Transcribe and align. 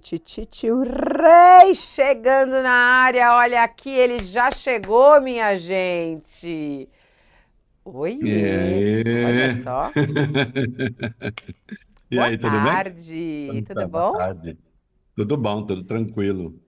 Titititio 0.00 0.82
Rei 0.82 1.74
chegando 1.74 2.62
na 2.62 2.70
área. 2.70 3.34
Olha 3.34 3.62
aqui, 3.62 3.90
ele 3.90 4.22
já 4.22 4.50
chegou, 4.50 5.20
minha 5.20 5.56
gente. 5.56 6.88
Oi, 7.84 8.18
É. 8.20 9.02
olha 9.20 9.50
só. 9.50 9.94
E 12.10 12.16
Boa 12.16 12.20
aí, 12.20 12.38
tudo 12.38 12.60
bem? 12.60 12.82
tarde, 12.82 13.46
Como 13.46 13.66
tudo 13.66 13.66
tá? 13.66 13.88
Boa 13.88 13.88
bom? 13.88 14.02
tarde. 14.04 14.58
Tudo 15.16 15.38
bom, 15.38 15.66
tudo 15.66 15.84
tranquilo. 15.84 16.60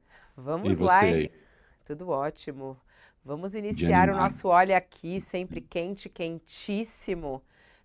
E 0.63 0.75
Vamos 0.75 0.75
você 0.75 0.81
lá? 0.81 1.31
Tudo 1.85 2.09
ótimo. 2.11 2.77
Vamos 3.25 3.55
iniciar 3.55 4.09
o 4.11 4.17
nosso 4.17 4.49
Olha 4.49 4.77
Aqui, 4.79 5.21
sempre 5.21 5.61
quente, 5.61 6.09
quentíssimo, 6.09 7.43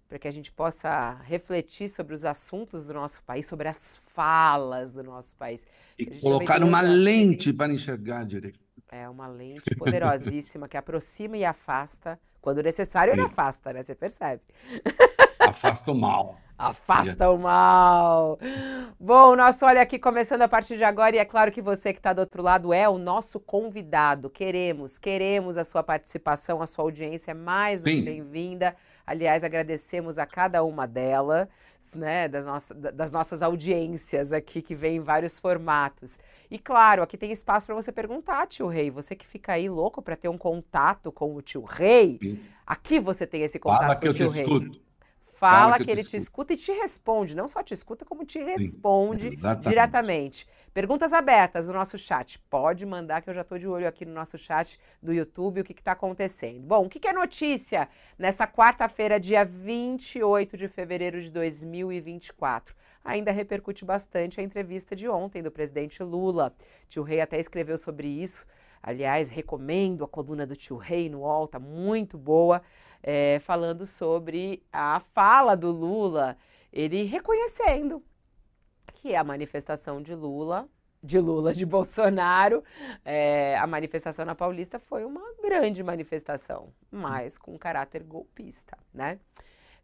para 0.08 0.20
que 0.20 0.28
a 0.28 0.32
gente 0.32 0.52
possa 0.52 1.18
refletir 1.24 1.90
sobre 1.90 2.14
os 2.14 2.24
assuntos 2.26 2.86
do 2.86 2.94
nosso 2.94 3.24
país, 3.24 3.46
sobre 3.46 3.68
as 3.68 3.98
falas 4.14 4.94
do 4.94 5.04
nosso 5.04 5.36
país. 5.36 5.66
E 5.98 6.06
colocar 6.20 6.64
uma 6.64 6.82
lente 6.82 7.52
para 7.52 7.74
enxergar 7.74 8.24
direito. 8.24 8.60
É 8.92 9.10
uma 9.10 9.28
lente 9.28 9.76
poderosíssima 9.76 10.68
que 10.68 10.78
aproxima 10.78 11.38
e 11.38 11.46
afasta. 11.46 12.20
Quando 12.40 12.62
necessário, 12.62 13.14
ele 13.14 13.22
afasta, 13.22 13.74
né? 13.74 13.82
Você 13.82 13.96
percebe? 13.96 14.42
Afasta 15.40 15.92
o 15.92 15.96
mal. 15.96 16.40
Afasta 16.58 17.30
o 17.30 17.38
mal. 17.38 18.40
Bom, 19.00 19.34
o 19.34 19.36
nosso 19.36 19.66
Olha 19.66 19.82
Aqui 19.82 20.00
começando 20.00 20.44
a 20.44 20.48
partir 20.48 20.78
de 20.78 20.84
agora, 20.84 21.16
e 21.16 21.20
é 21.20 21.26
claro 21.26 21.52
que 21.52 21.62
você 21.62 21.92
que 21.92 22.00
está 22.00 22.14
do 22.14 22.20
outro 22.20 22.42
lado 22.42 22.72
é 22.72 22.88
o 22.88 22.98
nosso 22.98 23.40
convidado. 23.40 24.30
Queremos, 24.30 24.98
queremos 24.98 25.58
a 25.58 25.64
sua 25.64 25.84
participação, 25.84 26.62
a 26.62 26.68
sua 26.68 26.86
audiência 26.86 27.32
é 27.32 27.34
mais 27.34 27.82
do 27.82 27.90
que 27.90 28.04
Sim. 28.04 28.22
Aliás, 29.06 29.44
agradecemos 29.44 30.18
a 30.18 30.26
cada 30.26 30.64
uma 30.64 30.88
delas, 30.88 31.48
né, 31.96 32.28
das, 32.28 32.44
nossa- 32.46 32.74
da- 32.74 32.92
das 32.92 33.12
nossas 33.12 33.42
audiências 33.42 34.34
aqui, 34.34 34.62
que 34.62 34.74
vem 34.76 34.98
em 34.98 35.00
vários 35.00 35.38
formatos. 35.40 36.18
E 36.50 36.58
claro, 36.58 37.04
aqui 37.04 37.18
tem 37.18 37.32
espaço 37.32 37.66
para 37.68 37.76
você 37.76 37.92
perguntar, 37.92 38.48
tio 38.48 38.68
Rei. 38.68 38.90
Você 38.90 39.16
que 39.16 39.26
fica 39.28 39.54
aí 39.54 39.70
louco 39.70 40.02
para 40.02 40.16
ter 40.16 40.30
um 40.30 40.38
contato 40.38 41.12
com 41.12 41.36
o 41.36 41.42
tio 41.42 41.64
Rei, 41.64 42.20
aqui 42.66 43.00
você 43.00 43.28
tem 43.28 43.44
esse 43.44 43.60
contato 43.60 43.82
Fala 43.82 43.96
com 43.96 44.02
que 44.02 44.08
o 44.08 44.10
eu 44.10 44.14
te 44.14 44.18
tio 44.18 44.30
Rei. 44.30 44.44
escuto. 44.44 44.85
Fala 45.50 45.62
Fala 45.62 45.78
que 45.78 45.86
que 45.86 45.92
ele 45.92 46.04
te 46.04 46.18
escuta 46.18 46.54
e 46.54 46.58
te 46.58 46.72
responde. 46.72 47.36
Não 47.36 47.48
só 47.48 47.62
te 47.62 47.74
escuta, 47.74 48.04
como 48.04 48.26
te 48.26 48.40
Sim, 48.40 48.46
responde 48.46 49.28
exatamente. 49.28 49.70
diretamente. 49.70 50.48
Perguntas 50.74 51.14
abertas 51.14 51.68
no 51.68 51.74
nosso 51.74 51.98
chat. 51.98 52.40
Pode 52.50 52.86
mandar 52.86 53.22
que 53.22 53.30
eu 53.30 53.34
já 53.34 53.42
estou 53.42 53.58
de 53.58 53.68
olho 53.68 53.88
aqui 53.88 54.06
no 54.06 54.14
nosso 54.14 54.38
chat 54.38 54.80
do 55.02 55.14
YouTube 55.14 55.62
o 55.62 55.64
que 55.64 55.74
está 55.74 55.94
acontecendo. 55.94 56.62
Bom, 56.62 56.86
o 56.86 56.90
que, 56.90 57.00
que 57.00 57.08
é 57.08 57.14
notícia 57.14 57.88
nessa 58.18 58.46
quarta-feira, 58.48 59.20
dia 59.20 59.46
28 59.46 60.58
de 60.58 60.68
fevereiro 60.68 61.22
de 61.22 61.32
2024? 61.32 62.76
Ainda 63.04 63.32
repercute 63.32 63.86
bastante 63.86 64.42
a 64.42 64.44
entrevista 64.44 64.96
de 64.96 65.08
ontem 65.08 65.44
do 65.44 65.52
presidente 65.52 66.02
Lula. 66.02 66.54
Tio 66.90 67.04
Rei 67.04 67.22
até 67.22 67.40
escreveu 67.40 67.78
sobre 67.78 68.08
isso. 68.08 68.46
Aliás, 68.82 69.30
recomendo 69.30 70.04
a 70.04 70.08
coluna 70.08 70.46
do 70.46 70.56
Tio 70.56 70.78
Rei 70.78 71.10
no 71.10 71.22
UOL, 71.22 71.48
tá 71.48 71.60
muito 71.60 72.18
boa 72.18 72.62
é, 73.08 73.38
falando 73.40 73.86
sobre 73.86 74.64
a 74.74 75.00
fala 75.00 75.56
do 75.56 75.70
Lula, 75.70 76.36
ele 76.74 77.04
reconhecendo 77.04 78.04
que 78.96 79.16
a 79.16 79.24
manifestação 79.24 80.02
de 80.02 80.16
Lula, 80.16 80.68
de 81.04 81.20
Lula, 81.20 81.54
de 81.54 81.68
Bolsonaro, 81.68 82.64
é, 83.06 83.56
a 83.60 83.68
manifestação 83.68 84.26
na 84.26 84.34
Paulista 84.34 84.80
foi 84.80 85.06
uma 85.06 85.22
grande 85.40 85.84
manifestação, 85.84 86.74
mas 86.90 87.38
com 87.38 87.56
caráter 87.60 88.02
golpista, 88.02 88.76
né? 88.92 89.20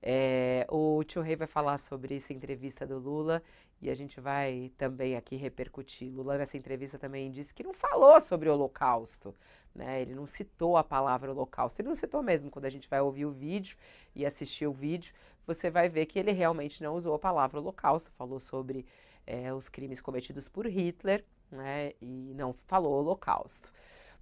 É, 0.02 0.66
o 0.68 1.04
tio 1.04 1.22
Rei 1.22 1.36
vai 1.36 1.46
falar 1.46 1.78
sobre 1.78 2.16
essa 2.16 2.34
entrevista 2.34 2.88
do 2.88 2.98
Lula 2.98 3.44
e 3.80 3.88
a 3.88 3.94
gente 3.94 4.20
vai 4.20 4.72
também 4.76 5.16
aqui 5.16 5.36
repercutir. 5.36 6.12
Lula 6.12 6.40
nessa 6.40 6.58
entrevista 6.58 6.98
também 6.98 7.30
disse 7.30 7.54
que 7.54 7.64
não 7.64 7.72
falou 7.74 8.20
sobre 8.20 8.50
o 8.50 8.54
Holocausto, 8.54 9.36
né? 9.74 10.02
Ele 10.02 10.14
não 10.14 10.26
citou 10.26 10.78
a 10.78 10.84
palavra 10.84 11.32
Holocausto. 11.32 11.82
Ele 11.82 11.90
não 11.90 11.96
citou 11.96 12.22
mesmo. 12.22 12.50
Quando 12.50 12.66
a 12.66 12.70
gente 12.70 12.90
vai 12.90 13.02
ouvir 13.02 13.26
o 13.26 13.32
vídeo 13.32 13.78
e 14.16 14.26
assistir 14.26 14.68
o 14.68 14.74
vídeo, 14.74 15.14
você 15.46 15.70
vai 15.70 15.90
ver 15.90 16.06
que 16.06 16.20
ele 16.20 16.32
realmente 16.32 16.84
não 16.84 16.96
usou 16.96 17.14
a 17.14 17.20
palavra 17.20 17.60
Holocausto. 17.60 18.12
Falou 18.12 18.40
sobre 18.40 18.86
é, 19.26 19.54
os 19.54 19.70
crimes 19.70 20.02
cometidos 20.02 20.48
por 20.48 20.66
Hitler, 20.66 21.24
né? 21.52 21.94
E 22.02 22.34
não 22.36 22.54
falou 22.54 22.94
Holocausto. 22.94 23.72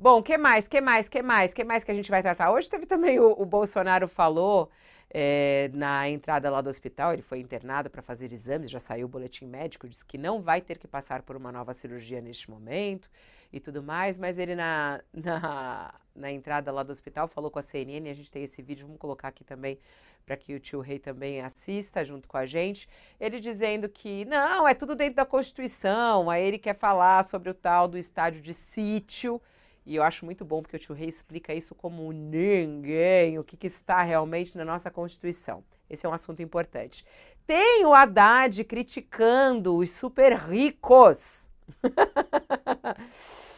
Bom, 0.01 0.23
que 0.23 0.37
mais? 0.37 0.65
Que 0.65 0.79
mais? 0.79 1.09
Que 1.09 1.21
mais? 1.21 1.53
Que 1.53 1.63
mais 1.65 1.83
que 1.83 1.91
a 1.91 1.93
gente 1.93 2.09
vai 2.09 2.21
tratar? 2.21 2.51
Hoje 2.51 2.69
teve 2.69 2.85
também 2.85 3.19
o, 3.19 3.33
o 3.37 3.45
Bolsonaro 3.45 4.07
falou 4.07 4.71
é, 5.09 5.69
na 5.73 6.07
entrada 6.07 6.49
lá 6.49 6.61
do 6.61 6.69
hospital, 6.69 7.11
ele 7.11 7.21
foi 7.21 7.39
internado 7.39 7.89
para 7.89 8.01
fazer 8.01 8.31
exames, 8.31 8.69
já 8.69 8.79
saiu 8.79 9.07
o 9.07 9.09
boletim 9.09 9.45
médico, 9.45 9.89
disse 9.89 10.05
que 10.05 10.17
não 10.17 10.41
vai 10.41 10.61
ter 10.61 10.77
que 10.77 10.87
passar 10.87 11.21
por 11.21 11.35
uma 11.35 11.51
nova 11.51 11.73
cirurgia 11.73 12.21
neste 12.21 12.49
momento 12.49 13.09
e 13.51 13.59
tudo 13.59 13.83
mais, 13.83 14.17
mas 14.17 14.37
ele 14.37 14.55
na, 14.55 15.01
na, 15.11 15.93
na 16.15 16.31
entrada 16.31 16.71
lá 16.71 16.81
do 16.81 16.93
hospital 16.93 17.27
falou 17.27 17.51
com 17.51 17.59
a 17.59 17.61
CNN, 17.61 18.09
a 18.09 18.13
gente 18.13 18.31
tem 18.31 18.43
esse 18.45 18.61
vídeo, 18.61 18.85
vamos 18.87 19.01
colocar 19.01 19.27
aqui 19.27 19.43
também 19.43 19.77
para 20.25 20.37
que 20.37 20.55
o 20.55 20.61
tio 20.61 20.79
Rei 20.79 20.99
também 20.99 21.41
assista 21.41 22.05
junto 22.05 22.25
com 22.25 22.37
a 22.37 22.45
gente, 22.45 22.87
ele 23.19 23.37
dizendo 23.37 23.89
que 23.89 24.23
não, 24.23 24.65
é 24.65 24.73
tudo 24.73 24.95
dentro 24.95 25.15
da 25.15 25.25
Constituição, 25.25 26.29
aí 26.29 26.47
ele 26.47 26.57
quer 26.57 26.75
falar 26.77 27.21
sobre 27.25 27.49
o 27.49 27.53
tal 27.53 27.85
do 27.85 27.97
estádio 27.97 28.41
de 28.41 28.53
sítio, 28.53 29.41
e 29.85 29.95
eu 29.95 30.03
acho 30.03 30.25
muito 30.25 30.45
bom 30.45 30.61
porque 30.61 30.75
o 30.75 30.79
tio 30.79 30.93
Rei 30.95 31.07
explica 31.07 31.53
isso 31.53 31.73
como 31.73 32.11
ninguém, 32.11 33.39
o 33.39 33.43
que, 33.43 33.57
que 33.57 33.67
está 33.67 34.03
realmente 34.03 34.57
na 34.57 34.65
nossa 34.65 34.91
Constituição. 34.91 35.63
Esse 35.89 36.05
é 36.05 36.09
um 36.09 36.13
assunto 36.13 36.41
importante. 36.41 37.03
Tem 37.47 37.83
o 37.85 37.93
Haddad 37.93 38.63
criticando 38.63 39.75
os 39.75 39.91
super 39.91 40.33
ricos. 40.33 41.49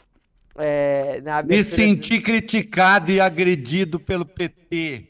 É, 0.53 1.21
Me 1.45 1.63
senti 1.63 2.21
criticado 2.21 3.09
e 3.09 3.21
agredido 3.21 3.99
pelo 3.99 4.25
PT. 4.25 5.07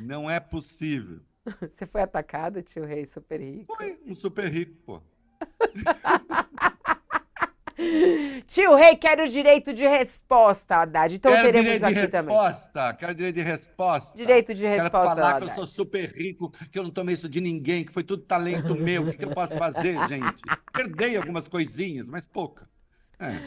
Não 0.00 0.30
é 0.30 0.38
possível. 0.38 1.20
Você 1.72 1.86
foi 1.86 2.02
atacado, 2.02 2.62
tio 2.62 2.84
Rei, 2.84 3.06
super 3.06 3.40
rico? 3.40 3.74
Foi 3.74 3.98
um 4.06 4.14
super 4.14 4.52
rico, 4.52 4.76
pô. 4.84 5.02
Tio 8.46 8.74
Rei, 8.74 8.96
quero 8.96 9.24
o 9.24 9.28
direito 9.28 9.72
de 9.72 9.86
resposta, 9.86 10.76
Haddad. 10.76 11.14
Então 11.14 11.32
Quero 11.32 11.44
teremos 11.44 11.72
direito 11.72 11.94
de 11.94 12.00
aqui 12.00 12.10
também. 12.10 12.36
resposta. 12.36 12.94
Quero 12.94 13.14
direito 13.14 13.34
de 13.34 13.42
resposta. 13.42 14.18
Direito 14.18 14.54
de 14.54 14.62
Quero 14.62 14.82
resposta, 14.82 15.14
falar 15.14 15.40
que 15.40 15.44
eu 15.44 15.54
sou 15.54 15.66
super 15.66 16.10
rico, 16.10 16.52
que 16.70 16.78
eu 16.78 16.82
não 16.82 16.90
tomei 16.90 17.14
isso 17.14 17.28
de 17.28 17.40
ninguém, 17.40 17.84
que 17.84 17.92
foi 17.92 18.02
tudo 18.02 18.22
talento 18.22 18.74
meu. 18.74 19.02
O 19.02 19.10
que, 19.10 19.18
que 19.18 19.24
eu 19.24 19.34
posso 19.34 19.56
fazer, 19.56 19.96
gente? 20.08 20.42
Herdei 20.78 21.16
algumas 21.16 21.48
coisinhas, 21.48 22.08
mas 22.10 22.26
pouca. 22.26 22.68
É. 23.18 23.38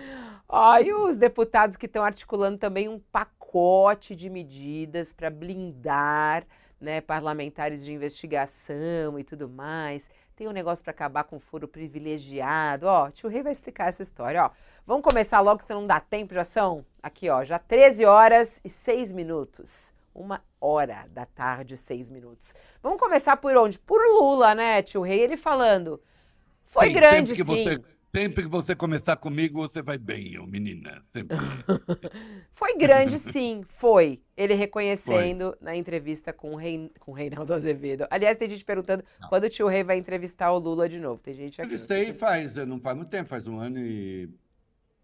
Ó, 0.48 0.78
e 0.80 0.94
os 0.94 1.18
deputados 1.18 1.76
que 1.76 1.86
estão 1.86 2.04
articulando 2.04 2.58
também 2.58 2.88
um 2.88 3.00
pacote 3.00 4.16
de 4.16 4.30
medidas 4.30 5.12
para 5.12 5.30
blindar 5.30 6.46
né, 6.80 7.02
parlamentares 7.02 7.84
de 7.84 7.92
investigação 7.92 9.20
e 9.20 9.24
tudo 9.24 9.50
mais. 9.50 10.10
Tem 10.36 10.50
um 10.50 10.52
negócio 10.52 10.84
para 10.84 10.92
acabar 10.92 11.24
com 11.24 11.38
o 11.38 11.40
foro 11.40 11.66
privilegiado. 11.66 12.88
Ó, 12.88 13.10
tio 13.10 13.30
Rei 13.30 13.42
vai 13.42 13.54
explicar 13.54 13.88
essa 13.88 14.04
história. 14.04 14.44
Ó, 14.44 14.50
vamos 14.86 15.02
começar 15.02 15.40
logo, 15.40 15.64
se 15.64 15.74
não 15.74 15.88
dá 15.88 16.00
tempo, 16.00 16.34
já 16.34 16.44
são 16.44 16.86
aqui, 17.02 17.30
ó, 17.30 17.46
já 17.46 17.58
13 17.58 18.04
horas 18.04 18.60
e 18.64 18.68
6 18.68 19.14
minutos. 19.14 19.94
Uma 20.14 20.44
hora 20.60 21.06
da 21.10 21.26
tarde, 21.26 21.78
6 21.78 22.10
minutos. 22.10 22.54
Vamos 22.84 23.00
começar 23.00 23.38
por 23.38 23.56
onde? 23.56 23.80
Por 23.80 24.02
Lula, 24.02 24.54
né, 24.54 24.82
tio 24.82 25.02
Rei? 25.02 25.22
Ele 25.22 25.38
falando. 25.38 26.02
Foi 26.66 26.88
Sim, 26.88 26.94
grande, 26.94 27.36
sempre 27.36 27.56
que 27.56 27.64
sim. 27.64 27.64
Você, 27.82 27.95
sempre 28.16 28.44
que 28.44 28.50
você 28.50 28.76
começar 28.76 29.16
comigo, 29.18 29.62
você 29.62 29.82
vai 29.82 29.98
bem, 29.98 30.34
eu, 30.34 30.48
menina. 30.48 31.04
Sempre. 31.12 31.38
Foi 32.54 32.78
grande, 32.78 33.20
sim, 33.20 33.64
foi. 33.68 34.22
Ele 34.36 34.54
reconhecendo 34.54 35.56
na 35.60 35.76
entrevista 35.76 36.32
com 36.32 36.54
o, 36.54 36.56
Rei, 36.56 36.92
com 37.00 37.12
o 37.12 37.14
Reinaldo 37.14 37.54
Azevedo. 37.54 38.08
Aliás, 38.10 38.38
tem 38.38 38.50
gente 38.50 38.64
perguntando 38.64 39.04
quando 39.30 39.44
o 39.44 39.50
tio 39.50 39.68
Rei 39.68 39.84
vai 39.84 39.98
entrevistar 39.98 40.52
o 40.52 40.58
Lula 40.58 40.88
de 40.88 41.00
novo. 41.00 41.22
Tem 41.22 41.34
gente 41.34 41.62
aqui. 41.62 41.70
não 41.70 41.76
Entrevistei 41.76 42.14
faz, 42.14 42.56
não 42.56 42.80
faz 42.80 42.96
muito 42.96 43.10
tempo, 43.10 43.28
faz 43.28 43.46
um 43.48 43.60
ano 43.60 43.80
e 43.80 44.30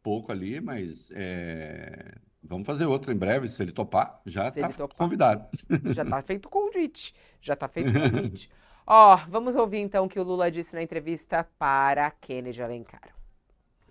pouco 0.01 0.31
ali, 0.31 0.59
mas 0.61 1.11
é, 1.13 2.15
vamos 2.41 2.65
fazer 2.65 2.85
outra 2.85 3.13
em 3.13 3.17
breve, 3.17 3.49
se 3.49 3.61
ele 3.61 3.71
topar, 3.71 4.21
já 4.25 4.47
está 4.47 4.69
convidado. 4.95 5.45
Já 5.93 6.05
tá 6.05 6.21
feito 6.23 6.45
o 6.45 6.49
convite. 6.49 7.13
Já 7.41 7.55
tá 7.55 7.67
feito 7.67 7.89
o 7.89 7.93
convite. 7.93 8.49
Ó, 8.85 9.15
vamos 9.29 9.55
ouvir 9.55 9.79
então 9.79 10.05
o 10.05 10.09
que 10.09 10.19
o 10.19 10.23
Lula 10.23 10.51
disse 10.51 10.75
na 10.75 10.81
entrevista 10.81 11.47
para 11.57 12.09
Kennedy 12.11 12.61
Alencar. 12.61 13.09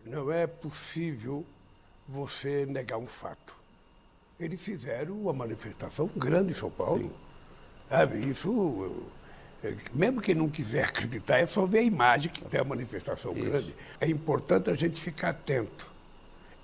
Não 0.05 0.33
é 0.33 0.47
possível 0.47 1.45
você 2.09 2.67
negar 2.67 2.99
um 2.99 3.07
fato. 3.07 3.55
Eles 4.39 4.63
fizeram 4.63 5.21
uma 5.21 5.33
manifestação 5.33 6.11
grande 6.17 6.53
em 6.53 6.55
São 6.55 6.71
Paulo. 6.71 7.13
Sabe, 7.89 8.19
isso, 8.19 9.05
é, 9.63 9.75
mesmo 9.93 10.21
quem 10.21 10.35
não 10.35 10.49
quiser 10.49 10.85
acreditar, 10.85 11.39
é 11.39 11.47
só 11.47 11.67
ver 11.67 11.81
a 11.81 11.83
imagem 11.83 12.33
que 12.33 12.45
tem 12.45 12.61
a 12.61 12.65
manifestação 12.65 13.35
grande. 13.35 13.75
É 14.01 14.09
importante 14.09 14.71
a 14.71 14.75
gente 14.75 15.01
ficar 15.01 15.31
atento. 15.31 15.91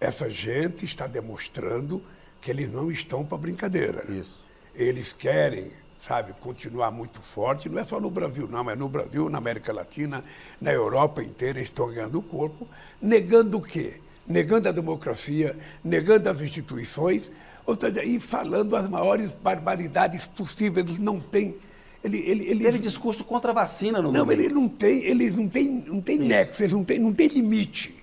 Essa 0.00 0.28
gente 0.31 0.84
está 0.84 1.06
demonstrando 1.06 2.02
que 2.40 2.50
eles 2.50 2.70
não 2.70 2.90
estão 2.90 3.25
para 3.25 3.38
brincadeira. 3.38 4.11
Isso. 4.11 4.44
Eles 4.75 5.12
querem 5.12 5.73
sabe, 6.00 6.32
continuar 6.40 6.90
muito 6.90 7.20
forte. 7.20 7.69
Não 7.69 7.78
é 7.78 7.84
só 7.84 8.00
no 8.00 8.10
Brasil, 8.10 8.48
não, 8.48 8.69
é 8.70 8.76
no 8.76 8.88
Brasil, 8.88 9.28
na 9.28 9.38
América 9.38 9.72
Latina, 9.72 10.25
na 10.60 10.72
Europa 10.72 11.22
inteira, 11.22 11.60
estão 11.60 11.88
ganhando 11.93 12.20
corpo, 12.22 12.66
negando 13.00 13.58
o 13.58 13.62
quê? 13.62 14.00
Negando 14.26 14.69
a 14.69 14.72
democracia, 14.72 15.56
negando 15.84 16.28
as 16.28 16.40
instituições, 16.40 17.31
ou 17.64 17.76
seja, 17.78 18.04
e 18.04 18.19
falando 18.20 18.76
as 18.76 18.88
maiores 18.88 19.34
barbaridades 19.34 20.26
possíveis. 20.26 20.87
Eles 20.87 20.98
não 20.98 21.19
têm. 21.20 21.56
Ele, 22.04 22.19
ele, 22.19 22.49
ele, 22.49 22.64
Teve 22.64 22.78
discurso 22.78 23.25
contra 23.25 23.50
a 23.50 23.54
vacina 23.54 24.00
no 24.00 24.12
Não, 24.12 24.25
domingo. 24.25 24.42
ele 24.42 24.54
não 24.54 24.69
tem, 24.69 25.02
eles 25.04 25.37
não 25.37 25.49
têm, 25.49 25.84
não 25.87 26.00
tem 26.00 26.19
nexo, 26.19 26.62
eles 26.62 26.72
não 26.72 26.84
têm, 26.84 26.99
não 27.00 27.12
têm 27.12 27.26
limite. 27.28 27.95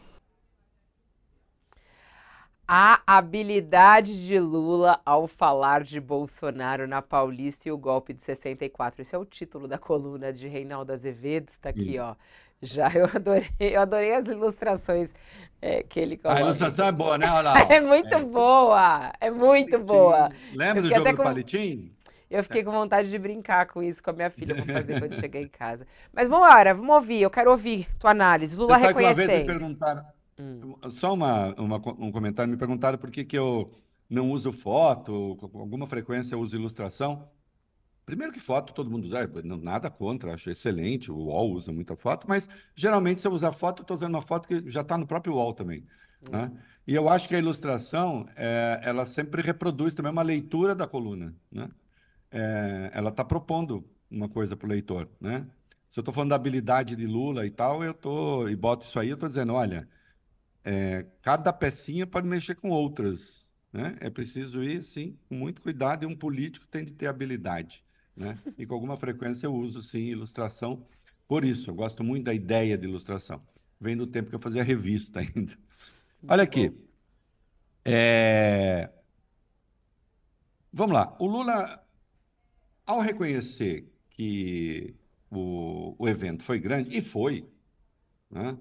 A 2.68 3.01
habilidade 3.06 4.25
de 4.25 4.39
Lula 4.39 5.00
ao 5.06 5.27
falar 5.27 5.83
de 5.83 6.00
Bolsonaro 6.00 6.88
na 6.88 7.01
Paulista 7.01 7.68
e 7.68 7.71
o 7.71 7.77
golpe 7.77 8.13
de 8.13 8.21
64. 8.21 9.01
Esse 9.01 9.13
é 9.13 9.18
o 9.18 9.25
título 9.25 9.68
da 9.68 9.77
coluna 9.77 10.31
de 10.31 10.48
Reinaldo 10.48 10.94
Azevedo. 10.94 11.50
Está 11.50 11.69
aqui, 11.69 12.00
ó. 12.00 12.15
Já 12.62 12.89
eu 12.94 13.06
adorei, 13.13 13.50
eu 13.60 13.81
adorei 13.81 14.13
as 14.15 14.25
ilustrações 14.27 15.13
é, 15.62 15.83
que 15.83 16.00
ele 16.00 16.15
A 16.15 16.18
coloca. 16.19 16.39
ilustração 16.42 16.88
é 16.88 16.92
boa, 16.94 17.18
né? 17.18 17.30
Olha 17.30 17.42
lá. 17.42 17.54
É 17.69 17.81
muito 17.81 18.19
boa, 18.19 19.12
é 19.19 19.30
muito 19.30 19.77
boa. 19.80 20.31
Lembra 20.54 20.81
do 20.81 20.88
jogo 20.88 21.04
do 21.12 21.18
com- 21.18 21.24
palitinho? 21.24 21.92
Eu 22.31 22.42
fiquei 22.44 22.63
com 22.63 22.71
vontade 22.71 23.10
de 23.10 23.19
brincar 23.19 23.68
com 23.68 23.83
isso 23.83 24.01
com 24.01 24.10
a 24.10 24.13
minha 24.13 24.30
filha, 24.30 24.56
vou 24.56 24.65
fazer 24.65 24.98
quando 25.00 25.13
chegar 25.19 25.42
em 25.42 25.48
casa. 25.50 25.86
Mas 26.13 26.27
vamos 26.30 26.48
embora, 26.48 26.74
vamos 26.74 26.95
ouvir, 26.95 27.21
eu 27.21 27.30
quero 27.30 27.51
ouvir 27.51 27.88
tua 28.00 28.12
análise. 28.12 28.56
Lula 28.57 28.75
Você 28.75 28.81
sabe 28.86 28.94
que 28.98 29.04
uma 29.04 29.13
vez 29.13 29.30
me 29.30 29.45
perguntaram, 29.45 30.04
Hum. 30.39 30.75
só 30.91 31.13
uma, 31.13 31.53
uma 31.56 31.77
um 32.00 32.12
comentário, 32.12 32.51
me 32.51 32.57
perguntaram 32.57 32.97
por 32.97 33.12
que, 33.12 33.24
que 33.24 33.38
eu 33.38 33.71
não 34.09 34.31
uso 34.31 34.51
foto, 34.51 35.35
com 35.38 35.59
alguma 35.59 35.88
frequência 35.88 36.35
eu 36.35 36.39
uso 36.41 36.56
ilustração. 36.56 37.30
Primeiro 38.06 38.33
que 38.33 38.39
foto 38.39 38.74
todo 38.74 38.89
mundo 38.91 39.06
usa, 39.06 39.27
não- 39.44 39.57
nada 39.57 39.89
contra, 39.89 40.33
acho 40.33 40.50
excelente, 40.50 41.12
o 41.12 41.15
UOL 41.15 41.53
usa 41.53 41.71
muita 41.71 41.95
foto, 41.95 42.27
mas 42.27 42.50
geralmente 42.75 43.19
se 43.21 43.27
eu 43.27 43.31
usar 43.31 43.51
foto, 43.53 43.80
eu 43.80 43.83
estou 43.83 43.95
usando 43.95 44.15
uma 44.15 44.21
foto 44.21 44.47
que 44.47 44.69
já 44.69 44.81
está 44.81 44.97
no 44.97 45.07
próprio 45.07 45.35
UOL 45.35 45.53
também. 45.53 45.85
né? 46.30 46.51
E 46.88 46.95
eu 46.95 47.09
acho 47.09 47.27
que 47.29 47.36
a 47.36 47.39
ilustração, 47.39 48.27
é, 48.36 48.79
ela 48.83 49.06
sempre 49.06 49.41
reproduz 49.41 49.94
também 49.94 50.12
uma 50.12 50.21
leitura 50.24 50.74
da 50.75 50.88
coluna, 50.88 51.36
né? 51.51 51.69
É, 52.31 52.91
ela 52.94 53.09
está 53.09 53.24
propondo 53.24 53.83
uma 54.09 54.27
coisa 54.29 54.56
para 54.56 54.65
o 54.68 54.69
leitor, 54.69 55.09
né? 55.19 55.47
Se 55.89 56.00
eu 56.00 56.01
estou 56.01 56.13
falando 56.13 56.31
da 56.31 56.36
habilidade 56.36 56.95
de 56.95 57.06
Lula 57.06 57.45
e 57.45 57.51
tal, 57.51 57.83
eu 57.83 57.94
tô 57.94 58.47
e 58.50 58.56
boto 58.56 58.86
isso 58.86 59.00
aí, 59.00 59.09
eu 59.09 59.13
estou 59.15 59.29
dizendo, 59.29 59.53
olha, 59.53 59.88
é, 60.63 61.06
cada 61.21 61.51
pecinha 61.54 62.07
pode 62.07 62.27
mexer 62.27 62.56
com 62.56 62.69
outras, 62.69 63.51
né? 63.71 63.98
É 64.00 64.10
preciso 64.10 64.63
ir, 64.63 64.83
sim, 64.83 65.18
com 65.27 65.36
muito 65.36 65.62
cuidado 65.62 66.04
e 66.04 66.07
um 66.07 66.15
político 66.15 66.68
tem 66.68 66.86
de 66.86 66.94
ter 66.94 67.07
habilidade, 67.07 67.83
né? 68.15 68.38
E 68.57 68.65
com 68.65 68.75
alguma 68.75 68.98
frequência 68.98 69.48
eu 69.48 69.56
uso, 69.56 69.81
sim, 69.81 70.06
ilustração 70.06 70.86
por 71.27 71.44
isso. 71.45 71.69
Eu 71.69 71.75
gosto 71.75 72.04
muito 72.04 72.25
da 72.25 72.33
ideia 72.33 72.77
de 72.77 72.88
ilustração. 72.88 73.42
Vem 73.80 73.98
do 73.98 74.07
tempo 74.07 74.30
que 74.30 74.36
eu 74.36 74.39
fazia 74.39 74.63
revista 74.63 75.19
ainda. 75.19 75.57
Olha 76.27 76.44
aqui. 76.44 76.71
É, 77.86 78.89
Vamos 80.71 80.94
lá. 80.95 81.15
O 81.19 81.27
Lula, 81.27 81.86
ao 82.86 83.00
reconhecer 83.01 83.89
que 84.10 84.95
o, 85.30 85.95
o 85.98 86.07
evento 86.10 86.44
foi 86.44 86.60
grande, 86.60 86.98
e 86.98 87.01
foi, 87.01 87.48
né? 88.30 88.57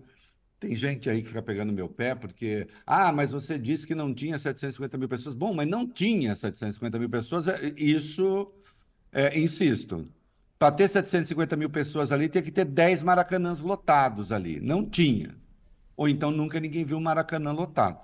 Tem 0.62 0.76
gente 0.76 1.10
aí 1.10 1.20
que 1.22 1.26
fica 1.28 1.42
pegando 1.42 1.72
meu 1.72 1.88
pé 1.88 2.14
porque, 2.14 2.68
ah, 2.86 3.10
mas 3.12 3.32
você 3.32 3.58
disse 3.58 3.84
que 3.84 3.96
não 3.96 4.14
tinha 4.14 4.38
750 4.38 4.96
mil 4.96 5.08
pessoas. 5.08 5.34
Bom, 5.34 5.52
mas 5.52 5.66
não 5.68 5.88
tinha 5.88 6.36
750 6.36 7.00
mil 7.00 7.10
pessoas, 7.10 7.48
é- 7.48 7.74
isso, 7.76 8.52
é, 9.12 9.38
insisto, 9.40 10.08
para 10.58 10.72
ter 10.74 10.88
750 10.88 11.56
mil 11.56 11.70
pessoas 11.70 12.12
ali, 12.12 12.28
tinha 12.28 12.42
que 12.42 12.52
ter 12.52 12.64
10 12.64 13.02
maracanãs 13.02 13.60
lotados 13.60 14.30
ali. 14.32 14.60
Não 14.60 14.88
tinha. 14.88 15.36
Ou 15.96 16.08
então 16.08 16.30
nunca 16.30 16.60
ninguém 16.60 16.84
viu 16.84 16.98
um 16.98 17.02
maracanã 17.02 17.52
lotado. 17.52 18.00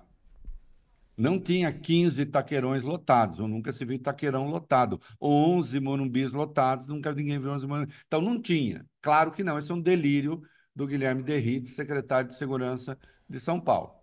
Não 1.17 1.41
tinha 1.41 1.73
15 1.73 2.25
taqueirões 2.27 2.85
lotados, 2.85 3.41
ou 3.41 3.49
nunca 3.49 3.73
se 3.73 3.85
viu 3.85 3.99
taqueirão 4.01 4.49
lotado. 4.49 5.01
11 5.21 5.81
morumbis 5.81 6.33
lotados, 6.33 6.87
nunca 6.87 7.13
ninguém 7.13 7.39
viu 7.41 7.51
11 7.51 7.67
morumbis. 7.67 7.95
Então 8.07 8.21
não 8.21 8.41
tinha. 8.41 8.87
Claro 9.03 9.33
que 9.33 9.43
não, 9.43 9.59
esse 9.59 9.71
é 9.73 9.75
um 9.75 9.81
delírio 9.81 10.41
do 10.79 10.87
Guilherme 10.87 11.25
Derrite, 11.25 11.71
secretário 11.71 12.29
de 12.31 12.37
Segurança 12.37 12.97
de 13.29 13.41
São 13.41 13.61
Paulo, 13.61 13.97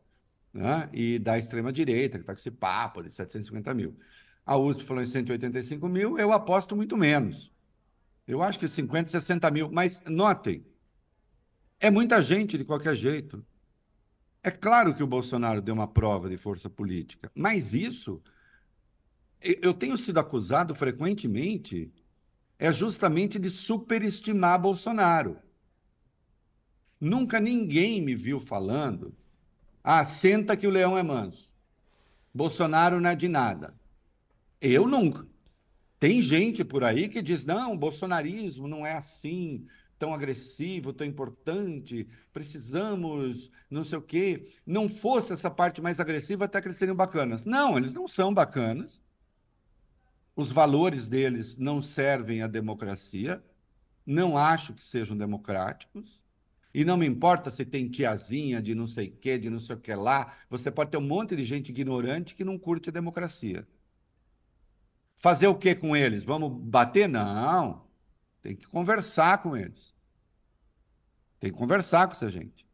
né? 0.54 0.90
E 0.92 1.18
da 1.18 1.40
extrema-direita, 1.40 2.18
que 2.18 2.24
está 2.24 2.34
com 2.34 2.40
esse 2.40 2.52
papo 2.52 3.02
de 3.02 3.10
750 3.10 3.74
mil. 3.74 3.98
A 4.46 4.58
USP 4.58 4.84
falou 4.84 5.02
em 5.02 5.06
185 5.06 5.88
mil, 5.88 6.20
eu 6.20 6.34
aposto 6.34 6.76
muito 6.76 6.98
menos. 6.98 7.50
Eu 8.28 8.44
acho 8.44 8.60
que 8.60 8.68
50, 8.68 9.10
60 9.10 9.50
mil. 9.52 9.72
Mas 9.72 10.04
notem, 10.06 10.66
é 11.80 11.90
muita 11.90 12.22
gente 12.22 12.58
de 12.58 12.66
qualquer 12.66 12.94
jeito. 12.94 13.46
É 14.44 14.52
claro 14.52 14.94
que 14.94 15.02
o 15.02 15.08
Bolsonaro 15.08 15.62
deu 15.62 15.74
uma 15.74 15.88
prova 15.88 16.28
de 16.30 16.36
força 16.36 16.70
política, 16.70 17.32
mas 17.34 17.74
isso 17.74 18.22
eu 19.40 19.74
tenho 19.74 19.96
sido 19.96 20.20
acusado 20.20 20.76
frequentemente 20.76 21.90
é 22.60 22.70
justamente 22.74 23.40
de 23.40 23.50
superestimar 23.50 24.60
Bolsonaro. 24.60 25.40
Nunca 27.06 27.40
ninguém 27.40 28.02
me 28.02 28.16
viu 28.16 28.40
falando, 28.40 29.14
ah, 29.84 30.04
senta 30.04 30.58
que 30.58 30.66
o 30.66 30.72
leão 30.72 30.98
é 30.98 31.04
manso. 31.04 31.56
Bolsonaro 32.34 33.00
não 33.00 33.12
é 33.12 33.16
de 33.16 33.28
nada. 33.28 33.76
Eu 34.60 34.88
nunca. 34.88 35.28
Tem 36.00 36.20
gente 36.20 36.66
por 36.66 36.84
aí 36.84 37.08
que 37.08 37.22
diz: 37.22 37.46
não, 37.46 37.74
o 37.74 37.78
bolsonarismo 37.78 38.68
não 38.68 38.84
é 38.84 38.94
assim, 38.94 39.68
tão 40.00 40.16
agressivo, 40.16 40.92
tão 40.92 41.06
importante, 41.06 42.08
precisamos, 42.34 43.52
não 43.70 43.84
sei 43.84 44.00
o 44.00 44.02
quê. 44.02 44.50
Não 44.66 44.90
fosse 44.90 45.32
essa 45.32 45.52
parte 45.52 45.84
mais 45.84 46.00
agressiva, 46.00 46.46
até 46.46 46.60
que 46.60 46.70
eles 46.70 46.78
seriam 46.80 46.98
bacanas. 46.98 47.46
Não, 47.46 47.78
eles 47.78 47.94
não 47.94 48.08
são 48.08 48.34
bacanas. 48.34 49.00
Os 50.36 50.52
valores 50.52 51.08
deles 51.08 51.56
não 51.56 51.80
servem 51.84 52.42
à 52.42 52.48
democracia, 52.48 53.44
não 54.04 54.36
acho 54.36 54.74
que 54.74 54.84
sejam 54.84 55.16
democráticos. 55.16 56.25
E 56.76 56.84
não 56.84 56.98
me 56.98 57.08
importa 57.08 57.50
se 57.50 57.64
tem 57.64 57.88
tiazinha 57.90 58.62
de 58.62 58.76
não 58.76 58.86
sei 58.86 59.08
o 59.08 59.16
quê, 59.16 59.38
de 59.38 59.50
não 59.50 59.62
sei 59.62 59.78
o 59.78 59.80
que 59.80 59.96
lá. 59.96 60.36
Você 60.50 60.70
pode 60.70 60.92
ter 60.92 60.98
um 60.98 61.08
monte 61.08 61.34
de 61.34 61.46
gente 61.46 61.70
ignorante 61.70 62.36
que 62.36 62.44
não 62.44 62.60
curte 62.60 62.90
a 62.90 62.92
democracia. 62.92 63.66
Fazer 65.16 65.48
o 65.48 65.56
que 65.56 65.74
com 65.74 65.96
eles? 65.96 66.26
Vamos 66.26 66.52
bater? 66.52 67.08
Não. 67.08 67.88
Tem 68.42 68.54
que 68.54 68.68
conversar 68.68 69.42
com 69.42 69.56
eles. 69.56 69.96
Tem 71.40 71.50
que 71.50 71.58
conversar 71.58 72.08
com 72.08 72.12
essa 72.12 72.30
gente. 72.30 72.68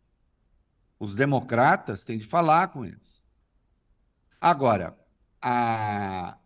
Os 0.97 1.13
democratas 1.13 2.03
têm 2.03 2.17
de 2.17 2.25
falar 2.25 2.69
com 2.69 2.83
eles. 2.83 3.23
Agora, 4.41 4.97
a, 5.39 6.39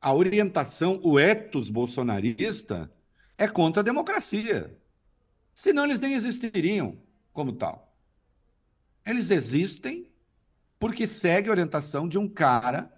a 0.00 0.12
orientação, 0.12 0.98
o 1.04 1.16
ethos 1.16 1.70
bolsonarista 1.70 2.92
é 3.38 3.46
contra 3.46 3.82
a 3.82 3.84
democracia. 3.84 4.79
Senão 5.60 5.84
eles 5.84 6.00
nem 6.00 6.14
existiriam 6.14 6.96
como 7.34 7.52
tal. 7.52 7.94
Eles 9.04 9.30
existem 9.30 10.10
porque 10.78 11.06
segue 11.06 11.50
a 11.50 11.52
orientação 11.52 12.08
de 12.08 12.16
um 12.16 12.26
cara 12.26 12.90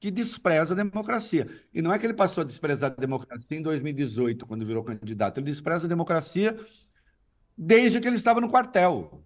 que 0.00 0.10
despreza 0.10 0.74
a 0.74 0.76
democracia. 0.76 1.48
E 1.72 1.80
não 1.80 1.92
é 1.92 1.98
que 2.00 2.04
ele 2.04 2.14
passou 2.14 2.42
a 2.42 2.44
desprezar 2.44 2.90
a 2.90 3.00
democracia 3.00 3.56
em 3.56 3.62
2018, 3.62 4.44
quando 4.46 4.66
virou 4.66 4.82
candidato. 4.82 5.38
Ele 5.38 5.46
despreza 5.46 5.86
a 5.86 5.88
democracia 5.88 6.56
desde 7.56 8.00
que 8.00 8.08
ele 8.08 8.16
estava 8.16 8.40
no 8.40 8.50
quartel. 8.50 9.24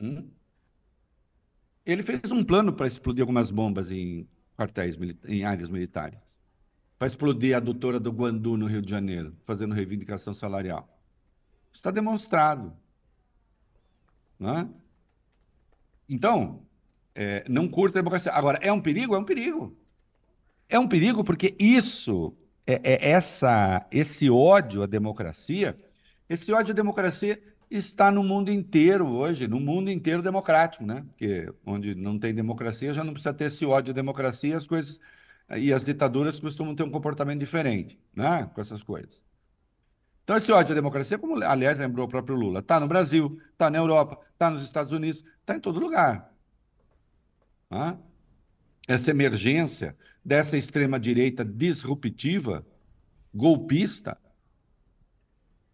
Hum? 0.00 0.30
Ele 1.84 2.04
fez 2.04 2.30
um 2.30 2.44
plano 2.44 2.72
para 2.72 2.86
explodir 2.86 3.22
algumas 3.22 3.50
bombas 3.50 3.90
em 3.90 4.28
quartéis, 4.56 4.96
em 5.26 5.44
áreas 5.44 5.68
militares. 5.68 6.25
Para 6.98 7.08
explodir 7.08 7.54
a 7.54 7.58
adutora 7.58 8.00
do 8.00 8.10
Guandu, 8.10 8.56
no 8.56 8.66
Rio 8.66 8.80
de 8.80 8.90
Janeiro, 8.90 9.36
fazendo 9.42 9.74
reivindicação 9.74 10.32
salarial. 10.32 10.88
Isso 11.70 11.80
está 11.80 11.90
demonstrado. 11.90 12.72
Não 14.38 14.58
é? 14.58 14.68
Então, 16.08 16.62
é, 17.14 17.44
não 17.48 17.68
curta 17.68 17.98
a 17.98 18.02
democracia. 18.02 18.32
Agora, 18.32 18.58
é 18.62 18.72
um 18.72 18.80
perigo? 18.80 19.14
É 19.14 19.18
um 19.18 19.24
perigo. 19.24 19.76
É 20.68 20.78
um 20.78 20.88
perigo 20.88 21.24
porque 21.24 21.54
isso, 21.58 22.36
é, 22.66 22.80
é 22.82 23.10
essa, 23.10 23.86
esse 23.90 24.28
ódio 24.30 24.82
à 24.82 24.86
democracia, 24.86 25.78
esse 26.28 26.52
ódio 26.52 26.72
à 26.72 26.74
democracia 26.74 27.40
está 27.70 28.10
no 28.10 28.22
mundo 28.22 28.50
inteiro 28.50 29.06
hoje, 29.06 29.48
no 29.48 29.60
mundo 29.60 29.90
inteiro 29.90 30.22
democrático, 30.22 30.84
né? 30.84 31.04
Porque 31.08 31.52
onde 31.64 31.94
não 31.94 32.18
tem 32.18 32.34
democracia 32.34 32.92
já 32.92 33.02
não 33.04 33.12
precisa 33.12 33.34
ter 33.34 33.44
esse 33.46 33.64
ódio 33.64 33.92
à 33.92 33.94
democracia, 33.94 34.56
as 34.56 34.66
coisas 34.66 35.00
e 35.50 35.72
as 35.72 35.84
ditaduras 35.84 36.40
costumam 36.40 36.74
ter 36.74 36.82
um 36.82 36.90
comportamento 36.90 37.40
diferente, 37.40 37.98
né? 38.14 38.50
Com 38.54 38.60
essas 38.60 38.82
coisas. 38.82 39.24
Então, 40.24 40.36
esse 40.36 40.50
ódio 40.50 40.72
à 40.72 40.74
democracia, 40.74 41.18
como 41.18 41.42
aliás 41.44 41.78
lembrou 41.78 42.06
o 42.06 42.08
próprio 42.08 42.36
Lula, 42.36 42.58
está 42.58 42.80
no 42.80 42.88
Brasil, 42.88 43.40
está 43.52 43.70
na 43.70 43.78
Europa, 43.78 44.18
está 44.32 44.50
nos 44.50 44.62
Estados 44.62 44.90
Unidos, 44.90 45.22
está 45.40 45.54
em 45.56 45.60
todo 45.60 45.78
lugar. 45.78 46.32
né? 47.70 47.96
essa 48.86 49.10
emergência 49.10 49.96
dessa 50.24 50.56
extrema-direita 50.56 51.44
disruptiva, 51.44 52.64
golpista. 53.34 54.18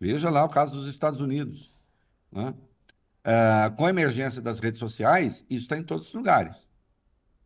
Veja 0.00 0.31
lá 0.31 0.45
o 0.45 0.49
caso 0.49 0.75
dos 0.75 0.87
Estados 0.87 1.21
Unidos. 1.21 1.73
Né? 2.31 2.55
É, 3.25 3.71
com 3.76 3.87
a 3.87 3.91
emergência 3.91 4.43
das 4.43 4.59
redes 4.59 4.81
sociais, 4.81 5.45
isso 5.49 5.64
está 5.64 5.79
em 5.79 5.85
todos 5.85 6.09
os 6.09 6.14
lugares. 6.14 6.57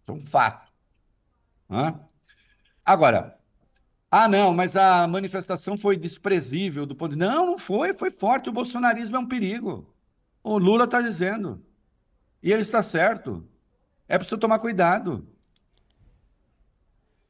Isso 0.02 0.11
é 0.11 0.12
um 0.12 0.21
fato. 0.21 0.73
Né? 1.68 2.00
Agora, 2.87 3.37
ah, 4.11 4.28
não, 4.28 4.52
mas 4.55 4.76
a 4.76 5.07
manifestação 5.09 5.76
foi 5.76 5.97
desprezível 5.97 6.87
do 6.87 6.95
ponto 6.95 7.12
de. 7.12 7.19
Não, 7.19 7.47
não 7.47 7.59
foi, 7.59 7.93
foi 7.93 8.11
forte. 8.11 8.49
O 8.49 8.52
bolsonarismo 8.52 9.16
é 9.16 9.19
um 9.19 9.26
perigo. 9.28 9.93
O 10.43 10.57
Lula 10.59 10.85
está 10.85 11.02
dizendo. 11.02 11.64
E 12.43 12.52
ele 12.52 12.62
está 12.62 12.83
certo. 12.83 13.47
É 14.09 14.16
preciso 14.16 14.38
tomar 14.38 14.61
cuidado. 14.61 15.28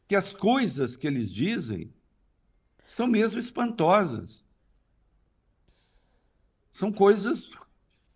Que 0.06 0.14
as 0.14 0.34
coisas 0.34 0.96
que 0.96 1.06
eles 1.06 1.32
dizem 1.32 1.92
são 2.84 3.06
mesmo 3.06 3.40
espantosas. 3.40 4.44
São 6.70 6.92
coisas 6.92 7.50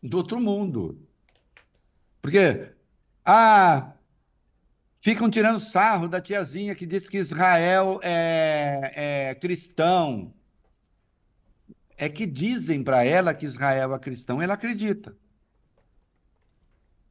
do 0.03 0.19
outro 0.19 0.39
mundo. 0.39 1.09
Porque, 2.21 2.73
ah, 3.25 3.95
ficam 5.01 5.31
tirando 5.31 5.59
sarro 5.59 6.09
da 6.09 6.21
tiazinha 6.21 6.75
que 6.75 6.87
diz 6.87 7.09
que 7.09 7.19
Israel 7.19 8.01
é, 8.03 9.31
é 9.31 9.35
cristão. 9.35 10.33
É 11.97 12.09
que 12.09 12.27
dizem 12.27 12.83
para 12.83 13.05
ela 13.05 13.35
que 13.35 13.45
Israel 13.45 13.95
é 13.95 13.99
cristão, 13.99 14.41
ela 14.41 14.55
acredita. 14.55 15.17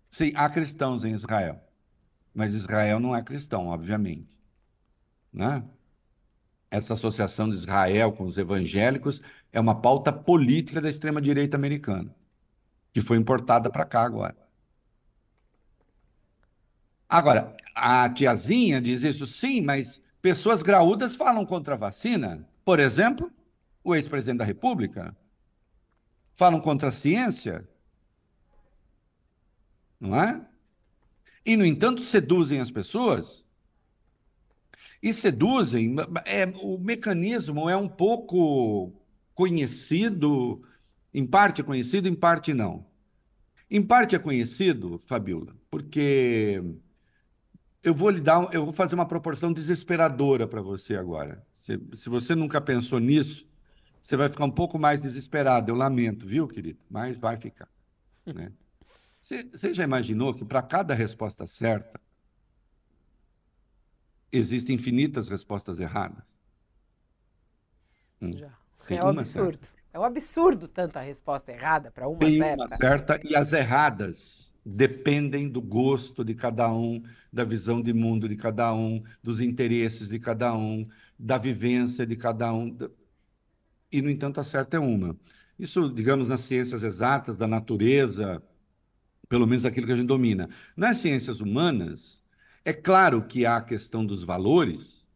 Sim, 0.10 0.32
há 0.36 0.50
cristãos 0.50 1.06
em 1.06 1.12
Israel, 1.12 1.62
mas 2.34 2.54
Israel 2.54 3.00
não 3.00 3.16
é 3.16 3.22
cristão, 3.22 3.68
obviamente. 3.68 4.40
Né? 5.32 5.64
Essa 6.72 6.94
associação 6.94 7.50
de 7.50 7.56
Israel 7.56 8.12
com 8.12 8.24
os 8.26 8.38
evangélicos 8.38 9.22
é 9.52 9.60
uma 9.60 9.80
pauta 9.80 10.12
política 10.12 10.82
da 10.82 10.90
extrema-direita 10.90 11.56
americana, 11.56 12.16
que 12.92 13.02
foi 13.02 13.18
importada 13.18 13.70
para 13.70 13.86
cá 13.86 14.02
agora. 14.02 14.36
Agora, 17.08 17.58
a 17.80 18.10
tiazinha 18.10 18.82
diz 18.82 19.04
isso, 19.04 19.26
sim, 19.26 19.62
mas 19.62 20.02
pessoas 20.22 20.62
graúdas 20.62 21.16
falam 21.16 21.46
contra 21.46 21.76
a 21.76 21.78
vacina. 21.78 22.48
Por 22.66 22.80
exemplo, 22.80 23.32
o 23.84 23.96
ex-presidente 23.96 24.40
da 24.40 24.46
República. 24.46 25.16
Falam 26.34 26.62
contra 26.62 26.90
a 26.90 26.92
ciência 26.92 27.68
não 30.00 30.16
é? 30.16 30.48
E, 31.46 31.58
no 31.58 31.66
entanto, 31.66 32.02
seduzem 32.02 32.60
as 32.60 32.72
pessoas. 32.72 33.48
E 35.02 35.12
seduzem, 35.14 35.96
é, 36.26 36.46
o 36.62 36.78
mecanismo 36.78 37.70
é 37.70 37.76
um 37.76 37.88
pouco 37.88 38.94
conhecido, 39.34 40.62
em 41.14 41.26
parte 41.26 41.64
conhecido, 41.64 42.08
em 42.08 42.16
parte 42.16 42.54
não. 42.54 42.86
Em 43.70 43.82
parte 43.82 44.16
é 44.16 44.20
conhecido, 44.20 45.00
Fabiola, 45.00 45.56
porque 45.70 46.62
eu 47.84 47.94
vou 47.94 48.10
lhe 48.10 48.22
dar, 48.22 48.54
eu 48.54 48.66
vou 48.66 48.74
fazer 48.74 48.96
uma 48.96 49.06
proporção 49.06 49.54
desesperadora 49.54 50.48
para 50.48 50.62
você 50.62 50.96
agora. 50.96 51.46
Se, 51.54 51.80
se 51.94 52.10
você 52.10 52.36
nunca 52.36 52.60
pensou 52.60 53.00
nisso, 53.00 53.48
você 54.02 54.18
vai 54.18 54.30
ficar 54.30 54.46
um 54.46 54.52
pouco 54.52 54.78
mais 54.78 55.02
desesperado. 55.02 55.72
Eu 55.72 55.76
lamento, 55.76 56.26
viu, 56.26 56.48
querido? 56.48 56.80
Mas 56.90 57.18
vai 57.18 57.38
ficar. 57.38 57.68
Né? 58.26 58.52
Você 59.20 59.74
já 59.74 59.84
imaginou 59.84 60.36
que 60.36 60.46
para 60.46 60.62
cada 60.62 60.94
resposta 60.94 61.48
certa 61.48 62.00
existem 64.32 64.76
infinitas 64.76 65.28
respostas 65.30 65.80
erradas? 65.80 66.24
Hum. 68.22 68.32
Já. 68.36 68.54
Tem 68.86 69.00
é 69.00 69.04
um 69.04 69.10
absurdo. 69.10 69.60
Certa. 69.60 69.68
É 69.92 70.00
um 70.00 70.04
absurdo 70.04 70.68
tanta 70.68 71.02
resposta 71.02 71.52
errada 71.52 71.90
para 71.90 72.08
uma 72.08 72.20
Tem 72.20 72.38
certa. 72.38 72.64
uma 72.64 72.68
certa 72.68 73.20
e 73.24 73.36
as 73.36 73.52
erradas 73.52 74.49
dependem 74.76 75.50
do 75.50 75.62
gosto 75.62 76.24
de 76.24 76.36
cada 76.36 76.72
um, 76.72 77.04
da 77.32 77.44
visão 77.44 77.82
de 77.82 77.94
mundo 77.94 78.28
de 78.28 78.36
cada 78.36 78.74
um, 78.74 79.04
dos 79.22 79.42
interesses 79.42 80.10
de 80.10 80.20
cada 80.20 80.56
um, 80.56 80.86
da 81.18 81.38
vivência 81.38 82.06
de 82.06 82.16
cada 82.16 82.54
um. 82.54 82.78
E, 83.92 84.02
no 84.02 84.10
entanto, 84.10 84.40
a 84.40 84.44
certa 84.44 84.78
é 84.78 84.80
uma. 84.80 85.18
Isso, 85.58 85.90
digamos, 85.94 86.30
nas 86.30 86.42
ciências 86.42 86.84
exatas, 86.84 87.38
da 87.38 87.48
natureza, 87.48 88.42
pelo 89.28 89.46
menos 89.48 89.66
aquilo 89.66 89.86
que 89.88 89.94
a 89.94 89.96
gente 89.96 90.08
domina. 90.08 90.50
Nas 90.76 91.00
ciências 91.00 91.42
humanas, 91.42 92.24
é 92.64 92.74
claro 92.74 93.26
que 93.26 93.46
há 93.46 93.58
a 93.58 93.62
questão 93.62 94.06
dos 94.06 94.24
valores, 94.24 95.08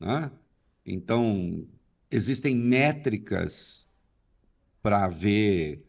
né? 0.00 0.30
então 0.84 1.66
existem 2.10 2.56
métricas 2.56 3.86
para 4.82 5.06
ver 5.08 5.87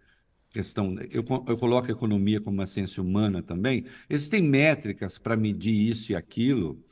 questão. 0.50 0.96
Eu, 1.12 1.24
eu 1.48 1.58
coloco 1.58 1.88
a 1.88 1.91
economia 1.91 2.41
como 2.41 2.58
uma 2.58 2.65
ciência 2.65 3.01
humana 3.01 3.41
também. 3.41 3.86
Existem 4.10 4.41
métricas 4.41 5.18
para 5.18 5.38
medir 5.38 5.74
isso 5.74 6.12
e 6.12 6.15
aquilo 6.15 6.84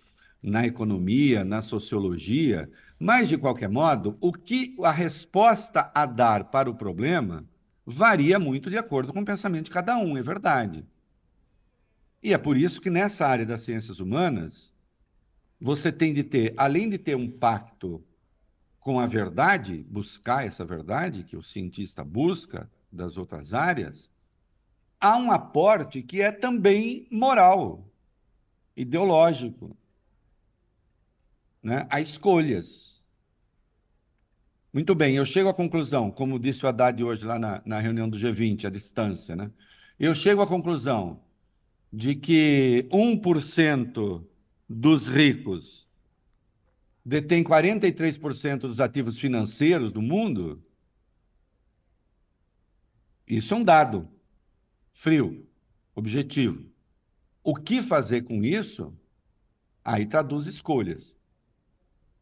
na 0.41 0.65
economia, 0.65 1.43
na 1.43 1.61
sociologia, 1.61 2.69
mas 2.99 3.27
de 3.27 3.37
qualquer 3.37 3.69
modo, 3.69 4.17
o 4.21 4.31
que 4.31 4.75
a 4.83 4.91
resposta 4.91 5.91
a 5.93 6.05
dar 6.05 6.45
para 6.45 6.69
o 6.69 6.75
problema 6.75 7.45
varia 7.85 8.37
muito 8.37 8.69
de 8.69 8.77
acordo 8.77 9.11
com 9.11 9.21
o 9.21 9.25
pensamento 9.25 9.65
de 9.65 9.71
cada 9.71 9.97
um, 9.97 10.17
é 10.17 10.21
verdade. 10.21 10.85
E 12.21 12.33
é 12.33 12.37
por 12.37 12.57
isso 12.57 12.81
que 12.81 12.89
nessa 12.89 13.25
área 13.25 13.45
das 13.45 13.61
ciências 13.61 13.99
humanas, 13.99 14.75
você 15.59 15.91
tem 15.91 16.13
de 16.13 16.23
ter, 16.23 16.53
além 16.57 16.89
de 16.89 16.97
ter 16.97 17.15
um 17.15 17.29
pacto 17.29 18.03
com 18.79 18.99
a 18.99 19.05
verdade, 19.05 19.85
buscar 19.89 20.45
essa 20.45 20.63
verdade 20.63 21.23
que 21.23 21.35
o 21.35 21.43
cientista 21.43 22.03
busca 22.03 22.69
das 22.97 23.17
outras 23.17 23.53
áreas, 23.53 24.11
há 24.99 25.15
um 25.17 25.31
aporte 25.31 26.01
que 26.01 26.21
é 26.21 26.31
também 26.31 27.07
moral, 27.09 27.87
ideológico. 28.75 29.77
Né? 31.63 31.87
Há 31.89 32.01
escolhas. 32.01 33.07
Muito 34.73 34.93
bem, 34.93 35.15
eu 35.15 35.25
chego 35.25 35.49
à 35.49 35.53
conclusão, 35.53 36.11
como 36.11 36.39
disse 36.39 36.65
o 36.65 36.67
Haddad 36.67 37.03
hoje 37.03 37.25
lá 37.25 37.39
na, 37.39 37.61
na 37.65 37.79
reunião 37.79 38.09
do 38.09 38.17
G20, 38.17 38.65
à 38.65 38.69
distância, 38.69 39.35
né? 39.35 39.51
Eu 39.99 40.13
chego 40.13 40.41
à 40.41 40.47
conclusão 40.47 41.19
de 41.91 42.13
que 42.13 42.87
1% 42.91 44.23
dos 44.69 45.07
ricos 45.07 45.89
detém 47.03 47.43
43% 47.43 48.59
dos 48.59 48.81
ativos 48.81 49.17
financeiros 49.17 49.93
do 49.93 50.01
mundo. 50.01 50.61
Isso 53.27 53.53
é 53.53 53.57
um 53.57 53.63
dado 53.63 54.09
frio, 54.91 55.47
objetivo. 55.93 56.69
O 57.43 57.55
que 57.55 57.81
fazer 57.81 58.21
com 58.21 58.43
isso? 58.43 58.97
Aí 59.83 60.05
traduz 60.05 60.45
escolhas. 60.45 61.15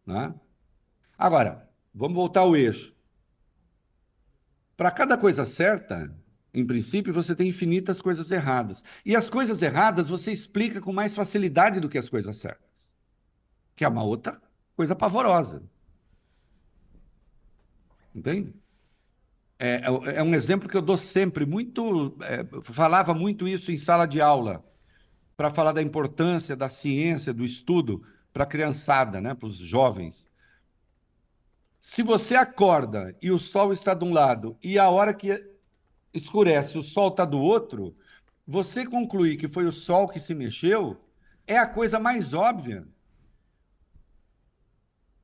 Né? 0.06 0.34
Agora, 1.18 1.66
Vamos 1.98 2.16
voltar 2.16 2.42
ao 2.42 2.58
eixo. 2.58 2.94
Para 4.76 4.92
cada 4.92 5.18
coisa 5.18 5.46
certa, 5.46 6.14
em 6.54 6.68
princípio, 6.68 7.14
você 7.14 7.34
tem 7.34 7.48
infinitas 7.48 8.02
coisas 8.02 8.30
erradas. 8.32 8.84
E 9.06 9.16
as 9.16 9.30
coisas 9.30 9.62
erradas 9.62 10.10
você 10.10 10.34
explica 10.34 10.82
com 10.82 10.92
mais 10.92 11.16
facilidade 11.16 11.80
do 11.80 11.88
que 11.88 11.98
as 11.98 12.10
coisas 12.10 12.36
certas, 12.36 12.94
que 13.78 13.86
é 13.86 13.88
uma 13.88 14.04
outra 14.04 14.42
coisa 14.76 14.94
pavorosa. 14.94 15.64
Entende? 18.14 18.54
É, 19.58 19.76
é, 19.76 20.18
é 20.18 20.24
um 20.24 20.34
exemplo 20.34 20.68
que 20.70 20.76
eu 20.76 20.82
dou 20.82 20.98
sempre, 20.98 21.46
muito. 21.46 22.18
É, 22.22 22.46
falava 22.64 23.14
muito 23.14 23.48
isso 23.48 23.72
em 23.72 23.78
sala 23.78 24.06
de 24.06 24.22
aula, 24.22 24.64
para 25.38 25.50
falar 25.50 25.72
da 25.72 25.82
importância 25.82 26.56
da 26.56 26.70
ciência, 26.70 27.34
do 27.34 27.46
estudo 27.46 28.06
para 28.34 28.44
a 28.44 28.48
criançada, 28.48 29.22
né, 29.22 29.34
para 29.34 29.48
os 29.48 29.58
jovens. 29.58 30.30
Se 31.80 32.04
você 32.04 32.36
acorda 32.36 33.16
e 33.22 33.32
o 33.32 33.40
sol 33.40 33.72
está 33.72 33.94
de 33.94 34.04
um 34.04 34.12
lado 34.12 34.58
e 34.62 34.80
a 34.80 34.90
hora 34.90 35.14
que 35.14 35.42
escurece 36.14 36.78
o 36.78 36.84
sol 36.84 37.10
está 37.10 37.24
do 37.26 37.40
outro, 37.40 37.96
você 38.48 38.86
concluir 38.86 39.38
que 39.38 39.48
foi 39.48 39.66
o 39.66 39.72
sol 39.72 40.08
que 40.08 40.20
se 40.20 40.34
mexeu 40.34 40.98
é 41.48 41.58
a 41.58 41.68
coisa 41.68 42.00
mais 42.00 42.34
óbvia 42.34 42.88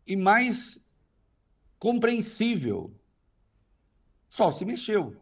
e 0.05 0.15
mais 0.15 0.79
compreensível. 1.79 2.93
Sol 4.31 4.53
se 4.53 4.63
mexeu. 4.63 5.21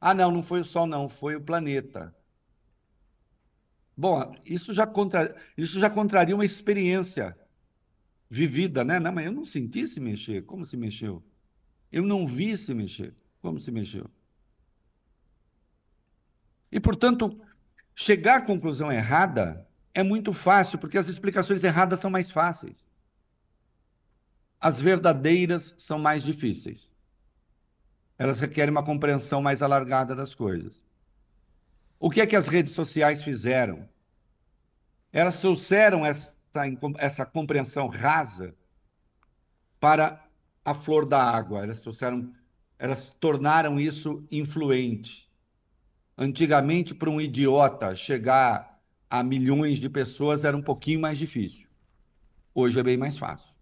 Ah, 0.00 0.14
não, 0.14 0.32
não 0.32 0.42
foi 0.42 0.60
o 0.60 0.64
sol, 0.64 0.86
não, 0.86 1.10
foi 1.10 1.36
o 1.36 1.42
planeta. 1.42 2.16
Bom, 3.94 4.34
isso 4.46 4.72
já, 4.72 4.86
contra... 4.86 5.36
isso 5.54 5.78
já 5.78 5.90
contraria 5.90 6.34
uma 6.34 6.44
experiência 6.46 7.38
vivida, 8.30 8.82
né? 8.82 8.98
Não, 8.98 9.12
mas 9.12 9.26
eu 9.26 9.32
não 9.32 9.44
senti 9.44 9.86
se 9.86 10.00
mexer. 10.00 10.46
Como 10.46 10.64
se 10.64 10.74
mexeu? 10.74 11.22
Eu 11.92 12.02
não 12.02 12.26
vi 12.26 12.56
se 12.56 12.72
mexer. 12.72 13.14
Como 13.42 13.60
se 13.60 13.70
mexeu? 13.70 14.10
E, 16.72 16.80
portanto, 16.80 17.38
chegar 17.94 18.38
à 18.38 18.42
conclusão 18.42 18.90
errada 18.90 19.68
é 19.92 20.02
muito 20.02 20.32
fácil, 20.32 20.78
porque 20.78 20.96
as 20.96 21.08
explicações 21.08 21.62
erradas 21.62 22.00
são 22.00 22.10
mais 22.10 22.30
fáceis. 22.30 22.88
As 24.58 24.80
verdadeiras 24.80 25.74
são 25.76 25.98
mais 25.98 26.22
difíceis. 26.22 26.93
Elas 28.18 28.40
requerem 28.40 28.70
uma 28.70 28.84
compreensão 28.84 29.42
mais 29.42 29.62
alargada 29.62 30.14
das 30.14 30.34
coisas. 30.34 30.82
O 31.98 32.10
que 32.10 32.20
é 32.20 32.26
que 32.26 32.36
as 32.36 32.48
redes 32.48 32.72
sociais 32.72 33.24
fizeram? 33.24 33.88
Elas 35.12 35.38
trouxeram 35.38 36.04
essa, 36.04 36.34
essa 36.98 37.24
compreensão 37.24 37.88
rasa 37.88 38.54
para 39.80 40.24
a 40.64 40.74
flor 40.74 41.06
da 41.06 41.22
água. 41.22 41.62
Elas 41.62 41.80
trouxeram, 41.80 42.32
elas 42.78 43.10
tornaram 43.18 43.78
isso 43.78 44.24
influente. 44.30 45.30
Antigamente, 46.16 46.94
para 46.94 47.10
um 47.10 47.20
idiota 47.20 47.94
chegar 47.94 48.80
a 49.08 49.22
milhões 49.22 49.78
de 49.78 49.88
pessoas 49.88 50.44
era 50.44 50.56
um 50.56 50.62
pouquinho 50.62 51.00
mais 51.00 51.18
difícil. 51.18 51.68
Hoje 52.54 52.78
é 52.78 52.82
bem 52.82 52.96
mais 52.96 53.16
fácil. 53.16 53.53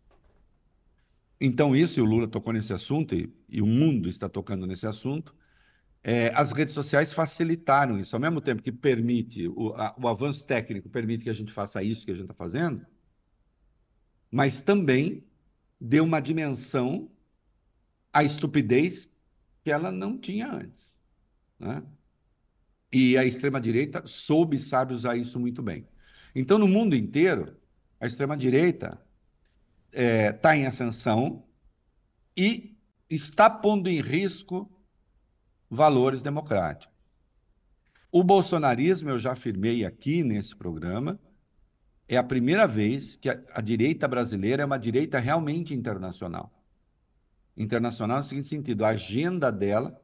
Então, 1.45 1.75
isso, 1.75 1.99
e 1.99 2.03
o 2.03 2.05
Lula 2.05 2.29
tocou 2.29 2.53
nesse 2.53 2.73
assunto, 2.73 3.17
e, 3.17 3.29
e 3.49 3.61
o 3.61 3.67
mundo 3.67 4.09
está 4.09 4.29
tocando 4.29 4.65
nesse 4.65 4.87
assunto, 4.87 5.35
é, 6.01 6.33
as 6.37 6.53
redes 6.53 6.73
sociais 6.73 7.13
facilitaram 7.13 7.99
isso. 7.99 8.15
Ao 8.15 8.21
mesmo 8.21 8.41
tempo 8.41 8.63
que 8.63 8.71
permite, 8.71 9.49
o, 9.49 9.75
a, 9.75 9.93
o 10.01 10.07
avanço 10.07 10.47
técnico 10.47 10.89
permite 10.89 11.25
que 11.25 11.31
a 11.31 11.33
gente 11.33 11.51
faça 11.51 11.83
isso 11.83 12.05
que 12.05 12.13
a 12.13 12.15
gente 12.15 12.27
está 12.31 12.35
fazendo, 12.35 12.87
mas 14.31 14.63
também 14.63 15.25
deu 15.81 16.05
uma 16.05 16.21
dimensão 16.21 17.11
à 18.13 18.23
estupidez 18.23 19.13
que 19.65 19.71
ela 19.73 19.91
não 19.91 20.17
tinha 20.17 20.49
antes. 20.49 21.03
Né? 21.59 21.83
E 22.93 23.19
a 23.19 23.25
extrema-direita 23.25 24.07
soube 24.07 24.59
e 24.59 24.61
sabe 24.61 24.95
usar 24.95 25.17
isso 25.17 25.41
muito 25.41 25.61
bem. 25.61 25.89
Então, 26.37 26.57
no 26.57 26.69
mundo 26.69 26.95
inteiro, 26.95 27.57
a 27.99 28.07
extrema-direita 28.07 29.05
está 29.93 30.01
é, 30.01 30.33
tá 30.33 30.57
em 30.57 30.67
ascensão 30.67 31.45
e 32.37 32.75
está 33.09 33.51
pondo 33.51 33.89
em 33.89 34.01
risco 34.01 34.71
valores 35.69 36.23
democráticos. 36.23 36.93
O 38.11 38.25
bolsonarismo, 38.25 39.11
eu 39.11 39.21
já 39.21 39.33
afirmei 39.33 39.85
aqui 39.85 40.23
nesse 40.23 40.57
programa, 40.57 41.19
é 42.09 42.17
a 42.17 42.23
primeira 42.23 42.67
vez 42.67 43.17
que 43.17 43.29
a, 43.29 43.43
a 43.55 43.61
direita 43.61 44.09
brasileira 44.09 44.63
é 44.63 44.67
uma 44.67 44.79
direita 44.79 45.19
realmente 45.19 45.75
internacional. 45.75 46.53
Internacional 47.57 48.19
no 48.19 48.25
seguinte 48.25 48.49
sentido: 48.49 48.85
a 48.85 48.89
agenda 48.89 49.53
dela 49.53 49.99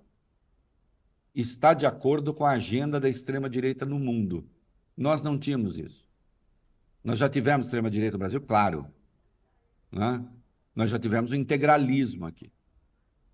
está 1.35 1.75
de 1.75 1.87
acordo 1.87 2.35
com 2.35 2.45
a 2.45 2.53
agenda 2.53 2.99
da 3.01 3.09
extrema-direita 3.09 3.85
no 3.85 3.99
mundo. 3.99 4.49
Nós 4.97 5.23
não 5.23 5.39
tínhamos 5.39 5.79
isso. 5.79 6.09
Nós 7.05 7.19
já 7.19 7.29
tivemos 7.29 7.67
extrema-direita 7.67 8.15
no 8.15 8.19
Brasil, 8.19 8.41
claro. 8.41 8.87
Né? 9.91 10.25
Nós 10.75 10.91
já 10.91 10.99
tivemos 10.99 11.33
o 11.33 11.37
integralismo 11.37 12.27
aqui. 12.27 12.53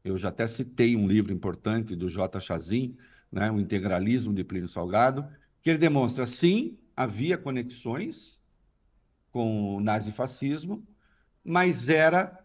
Eu 0.04 0.16
já 0.16 0.28
até 0.28 0.46
citei 0.46 0.96
um 0.96 1.06
livro 1.06 1.32
importante 1.32 1.96
do 1.96 2.08
J. 2.08 2.40
Chazin, 2.40 2.96
né, 3.32 3.50
O 3.50 3.58
Integralismo 3.58 4.32
de 4.32 4.44
Plínio 4.44 4.68
Salgado, 4.68 5.26
que 5.60 5.70
ele 5.70 5.78
demonstra, 5.78 6.26
sim, 6.26 6.78
havia 6.94 7.36
conexões 7.36 8.40
com 9.32 9.76
o 9.76 9.80
nazifascismo, 9.80 10.86
mas 11.42 11.88
era 11.88 12.44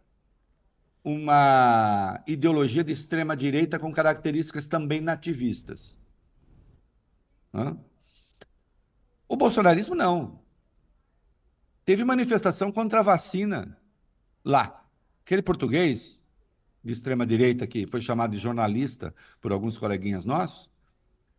uma 1.04 2.22
ideologia 2.28 2.84
de 2.84 2.92
extrema 2.92 3.36
direita 3.36 3.78
com 3.78 3.92
características 3.92 4.68
também 4.68 5.00
nativistas. 5.00 6.00
O 9.28 9.36
bolsonarismo 9.36 9.96
não. 9.96 10.42
Teve 11.86 12.04
manifestação 12.04 12.72
contra 12.72 13.00
a 13.00 13.04
vacina 13.04 13.79
lá. 14.44 14.86
Aquele 15.24 15.42
português 15.42 16.26
de 16.84 16.94
extrema 16.94 17.26
direita 17.26 17.68
que 17.68 17.86
foi 17.88 18.02
chamado 18.02 18.32
de 18.32 18.38
jornalista 18.38 19.14
por 19.42 19.52
alguns 19.52 19.78
coleguinhas 19.78 20.26
nossos, 20.26 20.72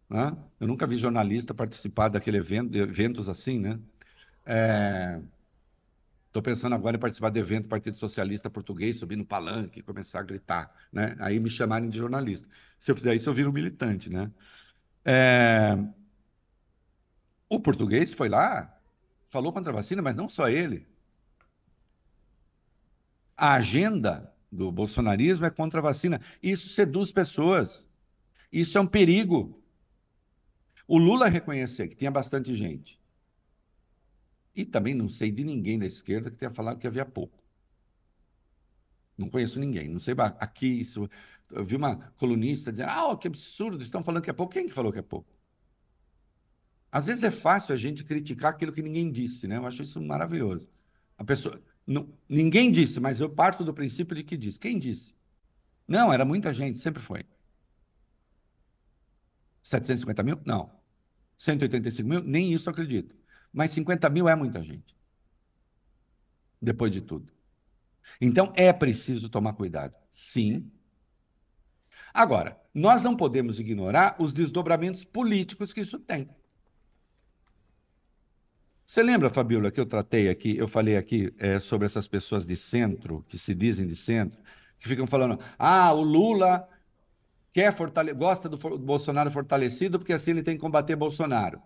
né? 0.08 0.36
eu 0.58 0.66
nunca 0.66 0.86
vi 0.86 0.96
jornalista 0.96 1.54
participar 1.54 2.08
daquele 2.08 2.38
evento, 2.38 2.70
de 2.70 2.78
eventos 2.80 3.28
assim, 3.28 3.58
né? 3.58 3.78
É... 4.44 5.20
Estou 6.26 6.42
pensando 6.42 6.74
agora 6.74 6.96
em 6.96 7.00
participar 7.00 7.30
do 7.30 7.38
evento 7.38 7.64
do 7.64 7.68
Partido 7.68 7.98
Socialista 7.98 8.48
Português, 8.48 8.98
subir 8.98 9.16
no 9.16 9.24
palanque, 9.26 9.82
começar 9.82 10.20
a 10.20 10.22
gritar, 10.22 10.72
né? 10.92 11.16
Aí 11.18 11.40
me 11.40 11.50
chamarem 11.50 11.90
de 11.90 11.98
jornalista. 11.98 12.48
Se 12.78 12.90
eu 12.90 12.96
fizer 12.96 13.14
isso, 13.16 13.28
eu 13.28 13.34
viro 13.34 13.52
militante, 13.52 14.08
né? 14.08 14.30
É... 15.04 15.76
O 17.48 17.58
português 17.60 18.14
foi 18.14 18.28
lá, 18.28 18.80
falou 19.26 19.52
contra 19.52 19.72
a 19.72 19.76
vacina, 19.76 20.00
mas 20.02 20.14
não 20.16 20.28
só 20.28 20.48
ele. 20.48 20.86
A 23.40 23.54
agenda 23.54 24.30
do 24.52 24.70
bolsonarismo 24.70 25.46
é 25.46 25.50
contra 25.50 25.80
a 25.80 25.82
vacina. 25.82 26.20
Isso 26.42 26.68
seduz 26.68 27.10
pessoas. 27.10 27.88
Isso 28.52 28.76
é 28.76 28.80
um 28.82 28.86
perigo. 28.86 29.58
O 30.86 30.98
Lula 30.98 31.26
reconhecer 31.26 31.88
que 31.88 31.96
tinha 31.96 32.10
bastante 32.10 32.54
gente 32.54 33.00
e 34.54 34.66
também 34.66 34.94
não 34.94 35.08
sei 35.08 35.30
de 35.30 35.42
ninguém 35.42 35.78
da 35.78 35.86
esquerda 35.86 36.30
que 36.30 36.36
tenha 36.36 36.50
falado 36.50 36.78
que 36.78 36.86
havia 36.86 37.06
pouco. 37.06 37.42
Não 39.16 39.30
conheço 39.30 39.58
ninguém. 39.58 39.88
Não 39.88 39.98
sei 39.98 40.14
aqui 40.38 40.66
isso. 40.66 41.08
Eu 41.50 41.64
vi 41.64 41.76
uma 41.76 41.96
colunista 42.18 42.70
dizendo: 42.70 42.90
ah, 42.90 43.16
que 43.16 43.26
absurdo, 43.26 43.82
estão 43.82 44.02
falando 44.02 44.22
que 44.22 44.28
é 44.28 44.34
pouco. 44.34 44.52
Quem 44.52 44.66
que 44.66 44.72
falou 44.74 44.92
que 44.92 44.98
é 44.98 45.02
pouco? 45.02 45.32
Às 46.92 47.06
vezes 47.06 47.22
é 47.22 47.30
fácil 47.30 47.74
a 47.74 47.78
gente 47.78 48.04
criticar 48.04 48.50
aquilo 48.50 48.72
que 48.72 48.82
ninguém 48.82 49.10
disse, 49.10 49.48
né? 49.48 49.56
Eu 49.56 49.66
acho 49.66 49.82
isso 49.82 49.98
maravilhoso. 50.02 50.68
A 51.16 51.24
pessoa. 51.24 51.62
Não, 51.90 52.08
ninguém 52.28 52.70
disse, 52.70 53.00
mas 53.00 53.20
eu 53.20 53.28
parto 53.28 53.64
do 53.64 53.74
princípio 53.74 54.14
de 54.14 54.22
que 54.22 54.36
disse. 54.36 54.60
Quem 54.60 54.78
disse? 54.78 55.12
Não, 55.88 56.12
era 56.12 56.24
muita 56.24 56.54
gente, 56.54 56.78
sempre 56.78 57.02
foi. 57.02 57.24
750 59.64 60.22
mil? 60.22 60.40
Não. 60.46 60.70
185 61.36 62.08
mil? 62.08 62.22
Nem 62.22 62.52
isso 62.52 62.68
eu 62.68 62.70
acredito. 62.70 63.16
Mas 63.52 63.72
50 63.72 64.08
mil 64.08 64.28
é 64.28 64.36
muita 64.36 64.62
gente. 64.62 64.96
Depois 66.62 66.92
de 66.92 67.00
tudo. 67.00 67.32
Então 68.20 68.52
é 68.54 68.72
preciso 68.72 69.28
tomar 69.28 69.54
cuidado. 69.54 69.96
Sim. 70.08 70.70
Agora, 72.14 72.56
nós 72.72 73.02
não 73.02 73.16
podemos 73.16 73.58
ignorar 73.58 74.14
os 74.20 74.32
desdobramentos 74.32 75.04
políticos 75.04 75.72
que 75.72 75.80
isso 75.80 75.98
tem. 75.98 76.30
Você 78.90 79.04
lembra, 79.04 79.30
Fabíola, 79.30 79.70
que 79.70 79.78
eu 79.78 79.86
tratei 79.86 80.28
aqui, 80.28 80.56
eu 80.56 80.66
falei 80.66 80.96
aqui 80.96 81.32
é, 81.38 81.60
sobre 81.60 81.86
essas 81.86 82.08
pessoas 82.08 82.44
de 82.44 82.56
centro, 82.56 83.24
que 83.28 83.38
se 83.38 83.54
dizem 83.54 83.86
de 83.86 83.94
centro, 83.94 84.36
que 84.80 84.88
ficam 84.88 85.06
falando: 85.06 85.38
ah, 85.56 85.92
o 85.92 86.02
Lula 86.02 86.68
quer 87.52 87.72
fortale 87.72 88.12
gosta 88.12 88.48
do 88.48 88.56
Bolsonaro 88.80 89.30
fortalecido 89.30 89.96
porque 89.96 90.12
assim 90.12 90.32
ele 90.32 90.42
tem 90.42 90.56
que 90.56 90.60
combater 90.60 90.96
Bolsonaro 90.96 91.62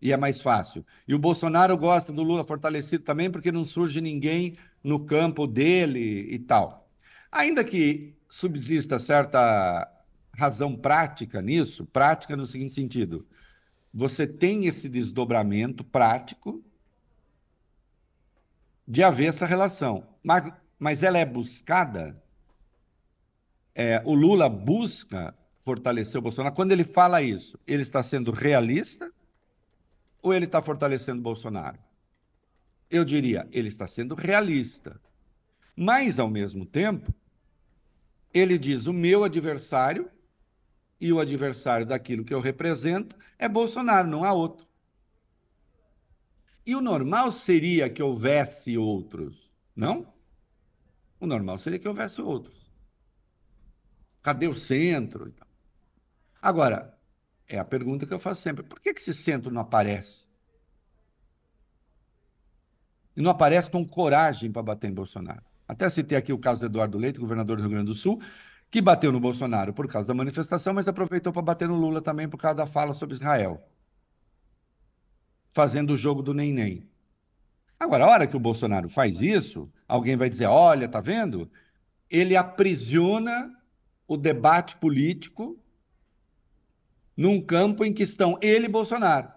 e 0.00 0.12
é 0.12 0.16
mais 0.16 0.40
fácil. 0.40 0.86
E 1.08 1.16
o 1.16 1.18
Bolsonaro 1.18 1.76
gosta 1.76 2.12
do 2.12 2.22
Lula 2.22 2.44
fortalecido 2.44 3.02
também 3.02 3.28
porque 3.28 3.50
não 3.50 3.64
surge 3.64 4.00
ninguém 4.00 4.56
no 4.80 5.04
campo 5.04 5.48
dele 5.48 6.28
e 6.30 6.38
tal. 6.38 6.88
Ainda 7.32 7.64
que 7.64 8.14
subsista 8.30 9.00
certa 9.00 9.84
razão 10.32 10.76
prática 10.76 11.42
nisso, 11.42 11.84
prática 11.86 12.36
no 12.36 12.46
seguinte 12.46 12.74
sentido: 12.74 13.26
você 13.92 14.28
tem 14.28 14.66
esse 14.66 14.88
desdobramento 14.88 15.82
prático 15.82 16.64
de 18.88 19.02
haver 19.02 19.26
essa 19.26 19.44
relação, 19.44 20.08
mas, 20.22 20.50
mas 20.78 21.02
ela 21.02 21.18
é 21.18 21.26
buscada. 21.26 22.20
É, 23.74 24.02
o 24.02 24.14
Lula 24.14 24.48
busca 24.48 25.34
fortalecer 25.60 26.18
o 26.18 26.22
Bolsonaro. 26.22 26.54
Quando 26.54 26.72
ele 26.72 26.84
fala 26.84 27.20
isso, 27.20 27.58
ele 27.66 27.82
está 27.82 28.02
sendo 28.02 28.32
realista 28.32 29.12
ou 30.22 30.32
ele 30.32 30.46
está 30.46 30.62
fortalecendo 30.62 31.20
Bolsonaro? 31.20 31.78
Eu 32.90 33.04
diria, 33.04 33.46
ele 33.52 33.68
está 33.68 33.86
sendo 33.86 34.14
realista. 34.14 34.98
Mas, 35.76 36.18
ao 36.18 36.30
mesmo 36.30 36.64
tempo, 36.64 37.14
ele 38.32 38.58
diz: 38.58 38.86
o 38.86 38.92
meu 38.92 39.22
adversário 39.22 40.10
e 40.98 41.12
o 41.12 41.20
adversário 41.20 41.84
daquilo 41.84 42.24
que 42.24 42.32
eu 42.32 42.40
represento 42.40 43.14
é 43.38 43.46
Bolsonaro, 43.46 44.08
não 44.08 44.24
há 44.24 44.32
outro. 44.32 44.66
E 46.68 46.76
o 46.76 46.82
normal 46.82 47.32
seria 47.32 47.88
que 47.88 48.02
houvesse 48.02 48.76
outros, 48.76 49.50
não? 49.74 50.06
O 51.18 51.26
normal 51.26 51.56
seria 51.56 51.78
que 51.78 51.88
houvesse 51.88 52.20
outros. 52.20 52.70
Cadê 54.22 54.46
o 54.48 54.54
centro? 54.54 55.34
Agora, 56.42 56.94
é 57.48 57.58
a 57.58 57.64
pergunta 57.64 58.04
que 58.04 58.12
eu 58.12 58.18
faço 58.18 58.42
sempre. 58.42 58.62
Por 58.64 58.78
que, 58.80 58.90
esse 58.90 59.14
centro 59.14 59.50
não 59.50 59.62
aparece? 59.62 60.28
E 63.16 63.22
não 63.22 63.30
aparece 63.30 63.70
com 63.70 63.82
coragem 63.82 64.52
para 64.52 64.62
bater 64.62 64.90
em 64.90 64.94
Bolsonaro. 64.94 65.46
Até 65.66 65.88
citei 65.88 66.18
aqui 66.18 66.34
o 66.34 66.38
caso 66.38 66.60
do 66.60 66.66
Eduardo 66.66 66.98
Leite, 66.98 67.18
governador 67.18 67.56
do 67.56 67.62
Rio 67.62 67.70
Grande 67.70 67.86
do 67.86 67.94
Sul, 67.94 68.20
que 68.70 68.82
bateu 68.82 69.10
no 69.10 69.20
Bolsonaro 69.20 69.72
por 69.72 69.90
causa 69.90 70.08
da 70.08 70.14
manifestação, 70.14 70.74
mas 70.74 70.86
aproveitou 70.86 71.32
para 71.32 71.40
bater 71.40 71.66
no 71.66 71.76
Lula 71.76 72.02
também 72.02 72.28
por 72.28 72.36
causa 72.36 72.58
da 72.58 72.66
fala 72.66 72.92
sobre 72.92 73.14
Israel. 73.14 73.66
Fazendo 75.50 75.94
o 75.94 75.98
jogo 75.98 76.22
do 76.22 76.34
nem-nem. 76.34 76.88
Agora, 77.78 78.04
a 78.04 78.08
hora 78.08 78.26
que 78.26 78.36
o 78.36 78.40
Bolsonaro 78.40 78.88
faz 78.88 79.22
isso, 79.22 79.70
alguém 79.86 80.16
vai 80.16 80.28
dizer: 80.28 80.46
olha, 80.46 80.88
tá 80.88 81.00
vendo? 81.00 81.50
Ele 82.10 82.36
aprisiona 82.36 83.54
o 84.06 84.16
debate 84.16 84.76
político 84.76 85.58
num 87.16 87.40
campo 87.40 87.84
em 87.84 87.92
que 87.92 88.04
estão 88.04 88.38
ele 88.40 88.66
e 88.66 88.70
Bolsonaro. 88.70 89.32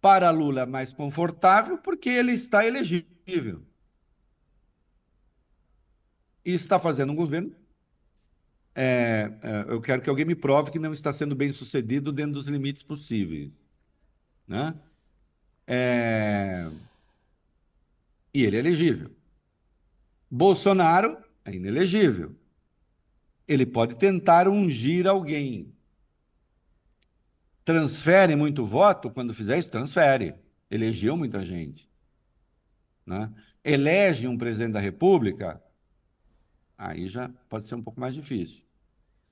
Para 0.00 0.30
Lula 0.30 0.64
mais 0.64 0.92
confortável 0.92 1.78
porque 1.78 2.08
ele 2.08 2.32
está 2.32 2.66
elegível. 2.66 3.62
E 6.44 6.52
está 6.52 6.78
fazendo 6.78 7.12
um 7.12 7.16
governo. 7.16 7.54
É, 8.74 9.30
eu 9.68 9.80
quero 9.80 10.02
que 10.02 10.10
alguém 10.10 10.24
me 10.24 10.34
prove 10.34 10.70
que 10.70 10.78
não 10.78 10.92
está 10.92 11.12
sendo 11.12 11.34
bem 11.34 11.50
sucedido 11.52 12.12
dentro 12.12 12.34
dos 12.34 12.48
limites 12.48 12.82
possíveis. 12.82 13.63
Né? 14.46 14.74
É... 15.66 16.70
E 18.32 18.44
ele 18.44 18.56
é 18.56 18.58
elegível. 18.60 19.10
Bolsonaro 20.30 21.16
é 21.44 21.54
inelegível. 21.54 22.34
Ele 23.46 23.64
pode 23.64 23.94
tentar 23.96 24.48
ungir 24.48 25.06
alguém. 25.06 25.72
Transfere 27.64 28.34
muito 28.34 28.66
voto? 28.66 29.10
Quando 29.10 29.32
fizer 29.32 29.58
isso, 29.58 29.70
transfere. 29.70 30.34
Elegeu 30.70 31.16
muita 31.16 31.44
gente. 31.44 31.88
Né? 33.06 33.32
Elege 33.62 34.26
um 34.26 34.36
presidente 34.36 34.72
da 34.72 34.80
República? 34.80 35.62
Aí 36.76 37.06
já 37.06 37.30
pode 37.48 37.64
ser 37.66 37.76
um 37.76 37.82
pouco 37.82 38.00
mais 38.00 38.14
difícil. 38.14 38.64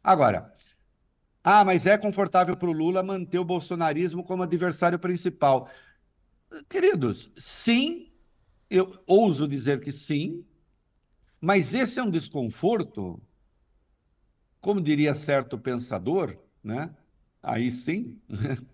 Agora, 0.03 0.55
ah, 1.45 1.65
mas 1.65 1.87
é 1.87 1.99
confortável 1.99 2.57
para 2.57 2.69
o 2.69 2.73
Lula 2.73 3.03
manter 3.03 3.39
o 3.39 3.45
bolsonarismo 3.45 4.23
como 4.23 4.43
adversário 4.43 4.99
principal. 4.99 5.69
Queridos, 6.69 7.33
sim, 7.37 8.13
eu 8.71 8.99
ouso 9.07 9.49
dizer 9.49 9.81
que 9.81 9.91
sim, 9.91 10.45
mas 11.41 11.75
esse 11.75 11.99
é 11.99 12.03
um 12.03 12.11
desconforto, 12.11 13.21
como 14.61 14.81
diria 14.81 15.15
certo 15.15 15.59
pensador, 15.59 16.39
né? 16.63 16.95
Aí 17.43 17.71
sim. 17.71 18.21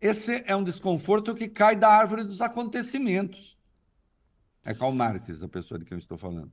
Esse 0.00 0.42
é 0.46 0.56
um 0.56 0.64
desconforto 0.64 1.34
que 1.34 1.46
cai 1.46 1.76
da 1.76 1.90
árvore 1.90 2.24
dos 2.24 2.40
acontecimentos. 2.40 3.58
É 4.64 4.72
Karl 4.72 4.92
Marx, 4.92 5.42
a 5.42 5.48
pessoa 5.48 5.78
de 5.78 5.84
quem 5.84 5.96
eu 5.96 5.98
estou 5.98 6.16
falando. 6.16 6.50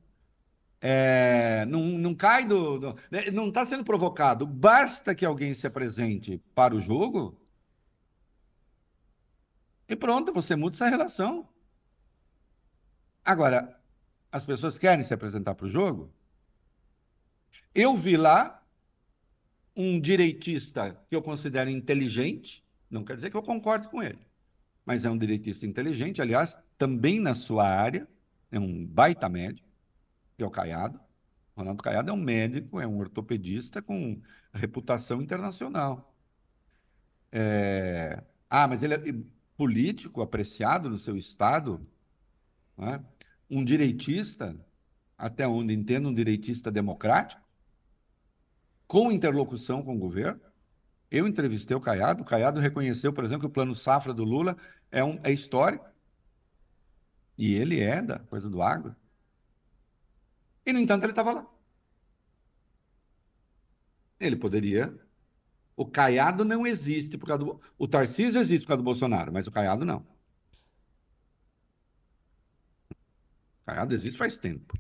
É, 0.80 1.66
não, 1.66 1.82
não 1.84 2.14
cai 2.16 2.46
do. 2.46 2.80
do 2.80 2.96
né, 3.10 3.32
não 3.32 3.50
está 3.50 3.66
sendo 3.66 3.84
provocado. 3.84 4.46
Basta 4.46 5.16
que 5.16 5.26
alguém 5.26 5.54
se 5.54 5.66
apresente 5.66 6.42
para 6.54 6.76
o 6.76 6.82
jogo 6.82 7.38
e 9.88 9.96
pronto, 9.96 10.34
você 10.34 10.56
muda 10.56 10.76
essa 10.76 10.90
relação. 10.90 11.48
Agora, 13.24 13.80
as 14.32 14.46
pessoas 14.46 14.78
querem 14.78 15.04
se 15.04 15.14
apresentar 15.14 15.56
para 15.56 15.66
o 15.66 15.70
jogo? 15.70 16.14
Eu 17.74 17.96
vi 17.96 18.18
lá 18.18 18.64
um 19.76 20.00
direitista 20.00 21.00
que 21.10 21.16
eu 21.16 21.22
considero 21.22 21.70
inteligente, 21.70 22.64
não 22.90 23.04
quer 23.04 23.16
dizer 23.16 23.30
que 23.30 23.38
eu 23.38 23.44
concorde 23.44 23.88
com 23.88 24.02
ele, 24.02 24.20
mas 24.86 25.06
é 25.06 25.10
um 25.10 25.18
direitista 25.18 25.66
inteligente, 25.66 26.22
aliás, 26.22 26.60
também 26.78 27.20
na 27.20 27.34
sua 27.34 27.68
área, 27.68 28.08
é 28.52 28.60
um 28.60 28.86
baita 28.86 29.30
médico, 29.30 29.67
que 30.38 30.44
é 30.44 30.46
o 30.46 30.52
Caiado. 30.52 31.00
Ronaldo 31.56 31.84
Caiado 31.84 32.12
é 32.12 32.14
um 32.14 32.18
médico, 32.18 32.80
é 32.80 32.88
um 32.88 33.00
ortopedista 33.00 33.82
com 33.82 34.22
reputação 34.54 35.22
internacional. 35.22 36.16
É... 37.32 38.24
Ah, 38.50 38.68
mas 38.68 38.84
ele 38.84 38.94
é 38.94 39.00
político 39.58 40.22
apreciado 40.22 40.90
no 40.90 41.00
seu 41.00 41.18
estado, 41.18 41.82
né? 42.78 43.04
um 43.50 43.66
direitista, 43.66 44.56
até 45.18 45.48
onde 45.48 45.74
entendo, 45.74 46.10
um 46.10 46.14
direitista 46.14 46.72
democrático, 46.72 47.42
com 48.88 49.12
interlocução 49.12 49.84
com 49.84 49.96
o 49.96 50.00
governo. 50.00 50.40
Eu 51.10 51.28
entrevistei 51.28 51.76
o 51.76 51.82
Caiado, 51.82 52.22
o 52.22 52.26
Caiado 52.26 52.60
reconheceu, 52.60 53.12
por 53.12 53.24
exemplo, 53.24 53.42
que 53.42 53.48
o 53.48 53.54
plano 53.54 53.74
safra 53.74 54.14
do 54.14 54.24
Lula 54.24 54.56
é, 54.92 55.04
um, 55.04 55.20
é 55.24 55.32
histórico. 55.32 55.90
E 57.38 57.56
ele 57.56 57.80
é 57.82 58.02
da 58.02 58.20
coisa 58.20 58.50
do 58.50 58.62
agro. 58.62 58.96
E, 60.68 60.74
no 60.74 60.80
entanto, 60.80 61.04
ele 61.04 61.12
estava 61.14 61.34
lá. 61.34 61.48
Ele 64.20 64.36
poderia 64.36 64.94
o 65.78 65.86
Caiado 65.86 66.44
não 66.44 66.66
existe 66.66 67.18
por 67.18 67.28
causa 67.28 67.46
do. 67.46 67.62
O 67.78 67.88
Tarcísio 67.88 68.42
existe 68.42 68.64
por 68.64 68.70
causa 68.70 68.82
do 68.82 68.86
Bolsonaro, 68.86 69.32
mas 69.32 69.46
o 69.48 69.52
Caiado 69.52 69.86
não. 69.86 70.00
O 73.62 73.66
Caiado 73.66 73.94
existe 73.94 74.18
faz 74.18 74.38
tempo. 74.38 74.76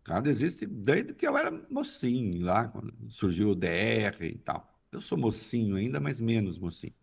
O 0.00 0.04
Caiado 0.04 0.30
existe 0.30 0.66
desde 0.66 1.12
que 1.14 1.26
eu 1.28 1.36
era 1.36 1.50
mocinho 1.70 2.42
lá, 2.42 2.68
quando 2.68 2.94
surgiu 3.10 3.50
o 3.50 3.54
DR 3.54 4.16
e 4.22 4.38
tal. 4.38 4.66
Eu 4.90 5.02
sou 5.02 5.18
mocinho 5.18 5.76
ainda, 5.76 6.00
mas 6.00 6.18
menos 6.20 6.58
mocinho. 6.58 6.94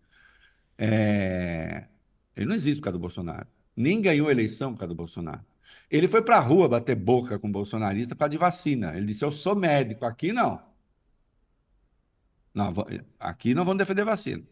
É... 0.77 1.87
Ele 2.35 2.47
não 2.47 2.55
existe 2.55 2.79
por 2.79 2.85
causa 2.85 2.97
do 2.97 3.01
Bolsonaro. 3.01 3.47
Nem 3.75 4.01
ganhou 4.01 4.31
eleição 4.31 4.73
por 4.73 4.79
causa 4.79 4.89
do 4.93 4.97
Bolsonaro. 4.97 5.45
Ele 5.89 6.07
foi 6.07 6.21
para 6.21 6.37
a 6.37 6.39
rua 6.39 6.67
bater 6.67 6.95
boca 6.95 7.39
com 7.39 7.47
o 7.47 7.51
bolsonarista 7.51 8.15
causa 8.15 8.29
de 8.31 8.37
vacina. 8.37 8.95
Ele 8.97 9.07
disse: 9.07 9.23
Eu 9.23 9.31
sou 9.31 9.55
médico, 9.55 10.05
aqui 10.05 10.33
não. 10.33 10.61
Não, 12.53 12.73
aqui 13.19 13.53
não 13.53 13.65
vão 13.65 13.75
defender 13.75 14.05
vacina. 14.05 14.43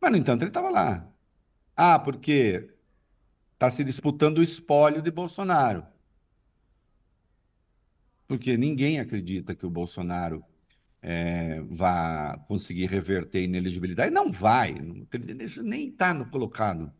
Mas, 0.00 0.10
no 0.12 0.16
entanto, 0.18 0.42
ele 0.42 0.50
estava 0.50 0.70
lá. 0.70 1.08
Ah, 1.76 1.98
porque 1.98 2.70
está 3.54 3.70
se 3.70 3.84
disputando 3.84 4.38
o 4.38 4.42
espólio 4.42 5.02
de 5.02 5.10
Bolsonaro. 5.10 5.86
Porque 8.26 8.56
ninguém 8.56 9.00
acredita 9.00 9.54
que 9.54 9.66
o 9.66 9.70
Bolsonaro 9.70 10.44
é, 11.02 11.60
vá 11.62 12.38
conseguir 12.48 12.86
reverter 12.86 13.38
a 13.40 13.42
ineligibilidade. 13.42 14.10
Não 14.12 14.30
vai, 14.32 14.74
isso 15.40 15.62
nem 15.62 15.88
está 15.90 16.24
colocado. 16.26 16.92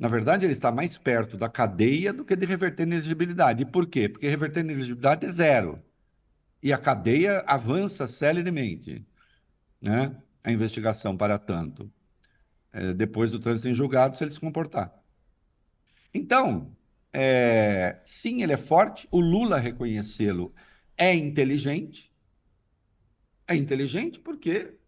Na 0.00 0.08
verdade, 0.08 0.46
ele 0.46 0.54
está 0.54 0.72
mais 0.72 0.96
perto 0.96 1.36
da 1.36 1.46
cadeia 1.46 2.10
do 2.10 2.24
que 2.24 2.34
de 2.34 2.46
reverter 2.46 2.84
a 2.84 2.86
ineligibilidade. 2.86 3.62
E 3.64 3.66
por 3.66 3.86
quê? 3.86 4.08
Porque 4.08 4.26
reverter 4.26 4.60
a 4.60 4.62
ineligibilidade 4.62 5.26
é 5.26 5.28
zero 5.30 5.82
e 6.62 6.72
a 6.72 6.78
cadeia 6.78 7.40
avança 7.46 8.06
celeremente, 8.06 9.06
né? 9.78 10.16
A 10.42 10.50
investigação 10.50 11.18
para 11.18 11.38
tanto, 11.38 11.92
é, 12.72 12.94
depois 12.94 13.30
do 13.30 13.38
trânsito 13.38 13.68
em 13.68 13.74
julgado, 13.74 14.16
se 14.16 14.24
ele 14.24 14.30
se 14.30 14.40
comportar. 14.40 14.90
Então, 16.14 16.74
é, 17.12 18.00
sim, 18.02 18.42
ele 18.42 18.54
é 18.54 18.56
forte. 18.56 19.06
O 19.10 19.20
Lula 19.20 19.58
reconhecê-lo 19.58 20.54
é 20.96 21.14
inteligente. 21.14 22.10
É 23.46 23.54
inteligente 23.54 24.18
porque 24.18 24.78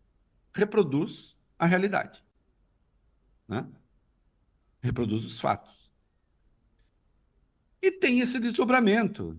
reproduz 0.55 1.37
a 1.59 1.67
realidade, 1.67 2.25
né? 3.47 3.67
Reproduz 4.83 5.25
os 5.25 5.41
fatos. 5.41 5.93
E 7.81 7.91
tem 7.91 8.21
esse 8.21 8.39
desdobramento 8.39 9.39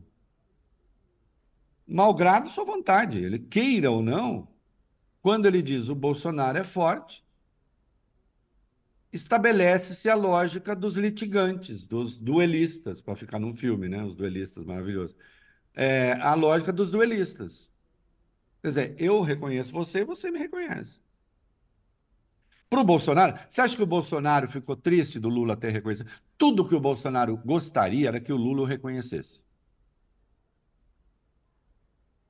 malgrado 1.87 2.49
sua 2.49 2.63
vontade, 2.63 3.23
ele 3.23 3.39
queira 3.39 3.91
ou 3.91 4.01
não, 4.01 4.47
quando 5.21 5.45
ele 5.45 5.61
diz 5.61 5.89
o 5.89 5.95
Bolsonaro 5.95 6.57
é 6.57 6.63
forte, 6.63 7.23
estabelece-se 9.11 10.09
a 10.09 10.15
lógica 10.15 10.75
dos 10.75 10.97
litigantes, 10.97 11.85
dos 11.87 12.17
duelistas, 12.17 13.01
para 13.01 13.15
ficar 13.15 13.39
num 13.39 13.53
filme, 13.53 13.87
né? 13.87 14.03
Os 14.03 14.15
duelistas 14.15 14.65
maravilhosos. 14.65 15.15
É, 15.75 16.13
a 16.13 16.33
lógica 16.35 16.73
dos 16.73 16.91
duelistas. 16.91 17.71
Quer 18.61 18.69
dizer, 18.69 18.95
eu 18.99 19.21
reconheço 19.21 19.73
você 19.73 20.01
e 20.01 20.05
você 20.05 20.31
me 20.31 20.39
reconhece. 20.39 21.02
Para 22.73 22.81
o 22.81 22.83
Bolsonaro, 22.83 23.37
você 23.47 23.61
acha 23.61 23.75
que 23.75 23.83
o 23.83 23.85
Bolsonaro 23.85 24.47
ficou 24.47 24.75
triste 24.75 25.19
do 25.19 25.29
Lula 25.29 25.55
ter 25.55 25.69
reconhecido? 25.69 26.09
Tudo 26.35 26.67
que 26.67 26.73
o 26.73 26.79
Bolsonaro 26.79 27.37
gostaria 27.45 28.07
era 28.07 28.19
que 28.19 28.33
o 28.33 28.35
Lula 28.35 28.63
o 28.63 28.65
reconhecesse 28.65 29.43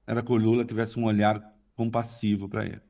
era 0.05 0.21
que 0.21 0.33
o 0.33 0.35
Lula 0.35 0.65
tivesse 0.65 0.99
um 0.99 1.05
olhar 1.05 1.41
compassivo 1.77 2.49
para 2.49 2.65
ele. 2.65 2.81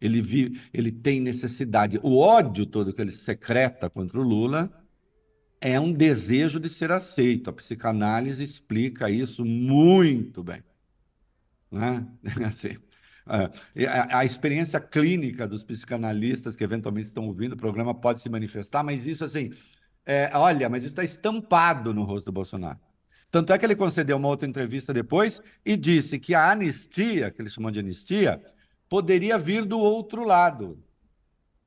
Ele, 0.00 0.20
vive, 0.20 0.60
ele 0.74 0.90
tem 0.90 1.20
necessidade. 1.20 2.00
O 2.02 2.18
ódio 2.18 2.66
todo 2.66 2.92
que 2.92 3.00
ele 3.00 3.12
secreta 3.12 3.88
contra 3.88 4.18
o 4.18 4.22
Lula 4.24 4.68
é 5.60 5.78
um 5.78 5.92
desejo 5.92 6.58
de 6.58 6.68
ser 6.68 6.90
aceito. 6.90 7.50
A 7.50 7.52
psicanálise 7.52 8.42
explica 8.42 9.08
isso 9.08 9.44
muito 9.44 10.42
bem. 10.42 10.64
Né? 11.70 12.04
Assim, 12.44 12.78
a, 13.28 14.18
a, 14.18 14.24
experiência 14.24 14.80
clínica 14.80 15.46
dos 15.46 15.62
psicanalistas 15.62 16.56
que 16.56 16.64
eventualmente 16.64 17.08
estão 17.08 17.26
ouvindo 17.26 17.52
o 17.52 17.56
programa 17.56 17.94
pode 17.94 18.20
se 18.20 18.28
manifestar, 18.28 18.82
mas 18.82 19.06
isso 19.06 19.24
assim, 19.24 19.52
é, 20.06 20.30
olha, 20.34 20.68
mas 20.68 20.82
isso 20.82 20.92
está 20.92 21.04
estampado 21.04 21.92
no 21.92 22.04
rosto 22.04 22.26
do 22.26 22.32
Bolsonaro. 22.32 22.78
Tanto 23.30 23.52
é 23.52 23.58
que 23.58 23.66
ele 23.66 23.76
concedeu 23.76 24.16
uma 24.16 24.28
outra 24.28 24.48
entrevista 24.48 24.92
depois 24.94 25.42
e 25.64 25.76
disse 25.76 26.18
que 26.18 26.34
a 26.34 26.50
anistia, 26.50 27.30
que 27.30 27.42
ele 27.42 27.50
chamou 27.50 27.70
de 27.70 27.80
anistia, 27.80 28.42
poderia 28.88 29.36
vir 29.38 29.64
do 29.64 29.78
outro 29.78 30.24
lado. 30.24 30.82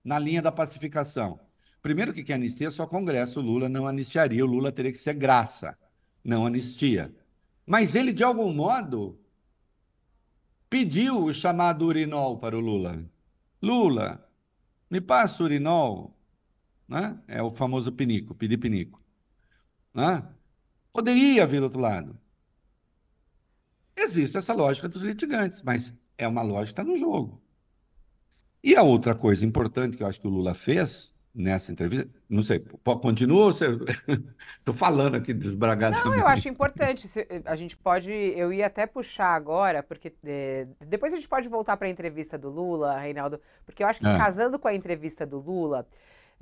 na 0.03 0.17
linha 0.17 0.41
da 0.41 0.51
pacificação. 0.51 1.39
Primeiro 1.79 2.11
que 2.11 2.23
quem 2.23 2.35
anistia 2.35 2.69
é 2.69 2.71
só 2.71 2.87
Congresso, 2.87 3.39
o 3.39 3.43
Lula 3.43 3.69
não 3.69 3.85
anistiaria, 3.87 4.43
o 4.43 4.47
Lula 4.47 4.71
teria 4.71 4.91
que 4.91 4.97
ser 4.97 5.13
graça, 5.13 5.77
não 6.23 6.47
anistia. 6.47 7.13
Mas 7.67 7.93
ele, 7.93 8.11
de 8.11 8.23
algum 8.23 8.51
modo, 8.51 9.20
pediu 10.71 11.25
o 11.25 11.33
chamado 11.33 11.85
urinol 11.85 12.37
para 12.37 12.57
o 12.57 12.61
Lula. 12.61 13.03
Lula, 13.61 14.25
me 14.89 15.01
passa 15.01 15.43
o 15.43 15.45
urinol. 15.45 16.17
Né? 16.87 17.19
É 17.27 17.43
o 17.43 17.49
famoso 17.49 17.91
pinico, 17.91 18.33
pedir 18.33 18.57
pinico. 18.57 19.03
Né? 19.93 20.25
Poderia 20.89 21.45
vir 21.45 21.59
do 21.59 21.65
outro 21.65 21.79
lado. 21.79 22.17
Existe 23.97 24.37
essa 24.37 24.53
lógica 24.53 24.87
dos 24.87 25.03
litigantes, 25.03 25.61
mas 25.61 25.93
é 26.17 26.25
uma 26.25 26.41
lógica 26.41 26.85
no 26.85 26.97
jogo. 26.97 27.41
E 28.63 28.73
a 28.73 28.81
outra 28.81 29.13
coisa 29.13 29.45
importante 29.45 29.97
que 29.97 30.03
eu 30.03 30.07
acho 30.07 30.21
que 30.21 30.27
o 30.27 30.31
Lula 30.31 30.53
fez 30.53 31.13
nessa 31.33 31.71
entrevista, 31.71 32.09
não 32.29 32.43
sei, 32.43 32.63
continua 33.01 33.45
ou 33.45 33.53
você... 33.53 33.67
Estou 34.59 34.75
falando 34.75 35.15
aqui 35.15 35.33
desbragadamente. 35.33 36.05
Não, 36.05 36.15
eu 36.15 36.27
acho 36.27 36.47
importante. 36.49 37.07
A 37.45 37.55
gente 37.55 37.77
pode, 37.77 38.11
eu 38.11 38.51
ia 38.51 38.67
até 38.67 38.85
puxar 38.85 39.33
agora, 39.33 39.81
porque 39.81 40.13
é, 40.25 40.67
depois 40.85 41.13
a 41.13 41.15
gente 41.15 41.27
pode 41.27 41.47
voltar 41.47 41.77
para 41.77 41.87
a 41.87 41.89
entrevista 41.89 42.37
do 42.37 42.49
Lula, 42.49 42.97
Reinaldo, 42.99 43.39
porque 43.65 43.81
eu 43.83 43.87
acho 43.87 44.01
que 44.01 44.07
é. 44.07 44.17
casando 44.17 44.59
com 44.59 44.67
a 44.67 44.75
entrevista 44.75 45.25
do 45.25 45.39
Lula, 45.39 45.87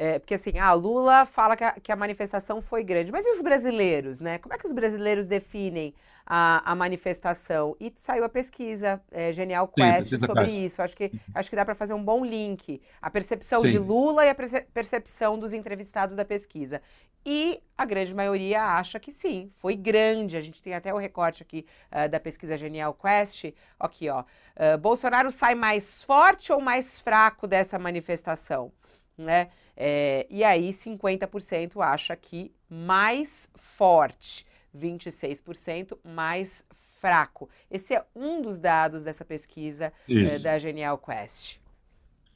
é, 0.01 0.17
porque 0.17 0.35
assim, 0.35 0.57
ah, 0.57 0.71
Lula 0.71 1.25
fala 1.25 1.57
que 1.57 1.63
a, 1.65 1.71
que 1.73 1.91
a, 1.91 1.95
manifestação 1.97 2.61
foi 2.61 2.85
grande, 2.85 3.11
mas 3.11 3.25
e 3.25 3.31
os 3.31 3.41
brasileiros, 3.41 4.21
né? 4.21 4.37
Como 4.37 4.55
é 4.55 4.57
que 4.57 4.65
os 4.65 4.71
brasileiros 4.71 5.27
definem 5.27 5.93
a, 6.25 6.71
a 6.71 6.73
manifestação? 6.73 7.75
E 7.81 7.91
saiu 7.97 8.23
a 8.23 8.29
pesquisa 8.29 9.01
é, 9.11 9.33
Genial 9.33 9.67
Quest 9.67 10.11
Sim, 10.11 10.17
sobre 10.19 10.49
isso. 10.51 10.81
Acho 10.81 10.95
que, 10.95 11.11
acho 11.35 11.49
que 11.49 11.55
dá 11.57 11.65
para 11.65 11.75
fazer 11.75 11.93
um 11.93 12.01
bom 12.01 12.23
link. 12.23 12.81
A 13.01 13.09
percepção 13.09 13.59
Sim. 13.59 13.71
de 13.71 13.77
Lula 13.77 14.25
e 14.25 14.29
a 14.29 14.35
percepção 14.73 15.37
dos 15.37 15.51
entrevistados 15.51 16.15
da 16.15 16.23
pesquisa. 16.23 16.81
E 17.25 17.61
a 17.77 17.83
grande 17.83 18.15
maioria 18.15 18.63
acha 18.63 19.01
que 19.01 19.11
sim, 19.11 19.51
foi 19.57 19.75
grande. 19.75 20.37
A 20.37 20.41
gente 20.41 20.61
tem 20.61 20.73
até 20.73 20.93
o 20.93 20.97
recorte 20.97 21.43
aqui 21.43 21.65
uh, 21.91 22.07
da 22.07 22.21
pesquisa 22.21 22.57
Genial 22.57 22.93
Quest. 22.93 23.53
Aqui, 23.77 24.07
ó. 24.07 24.21
Uh, 24.21 24.77
Bolsonaro 24.77 25.29
sai 25.29 25.55
mais 25.55 26.01
forte 26.05 26.53
ou 26.53 26.61
mais 26.61 26.97
fraco 26.97 27.45
dessa 27.45 27.77
manifestação? 27.77 28.71
Né? 29.19 29.49
É, 29.75 30.25
e 30.29 30.45
aí 30.45 30.69
50% 30.69 31.81
acha 31.85 32.15
que 32.15 32.53
mais 32.69 33.49
forte, 33.55 34.45
26% 34.75 35.97
mais 36.03 36.65
fraco. 36.99 37.49
Esse 37.69 37.95
é 37.95 38.05
um 38.15 38.41
dos 38.41 38.59
dados 38.59 39.03
dessa 39.03 39.25
pesquisa 39.25 39.91
é, 40.07 40.39
da 40.39 40.57
Genial 40.57 40.97
Quest. 40.97 41.57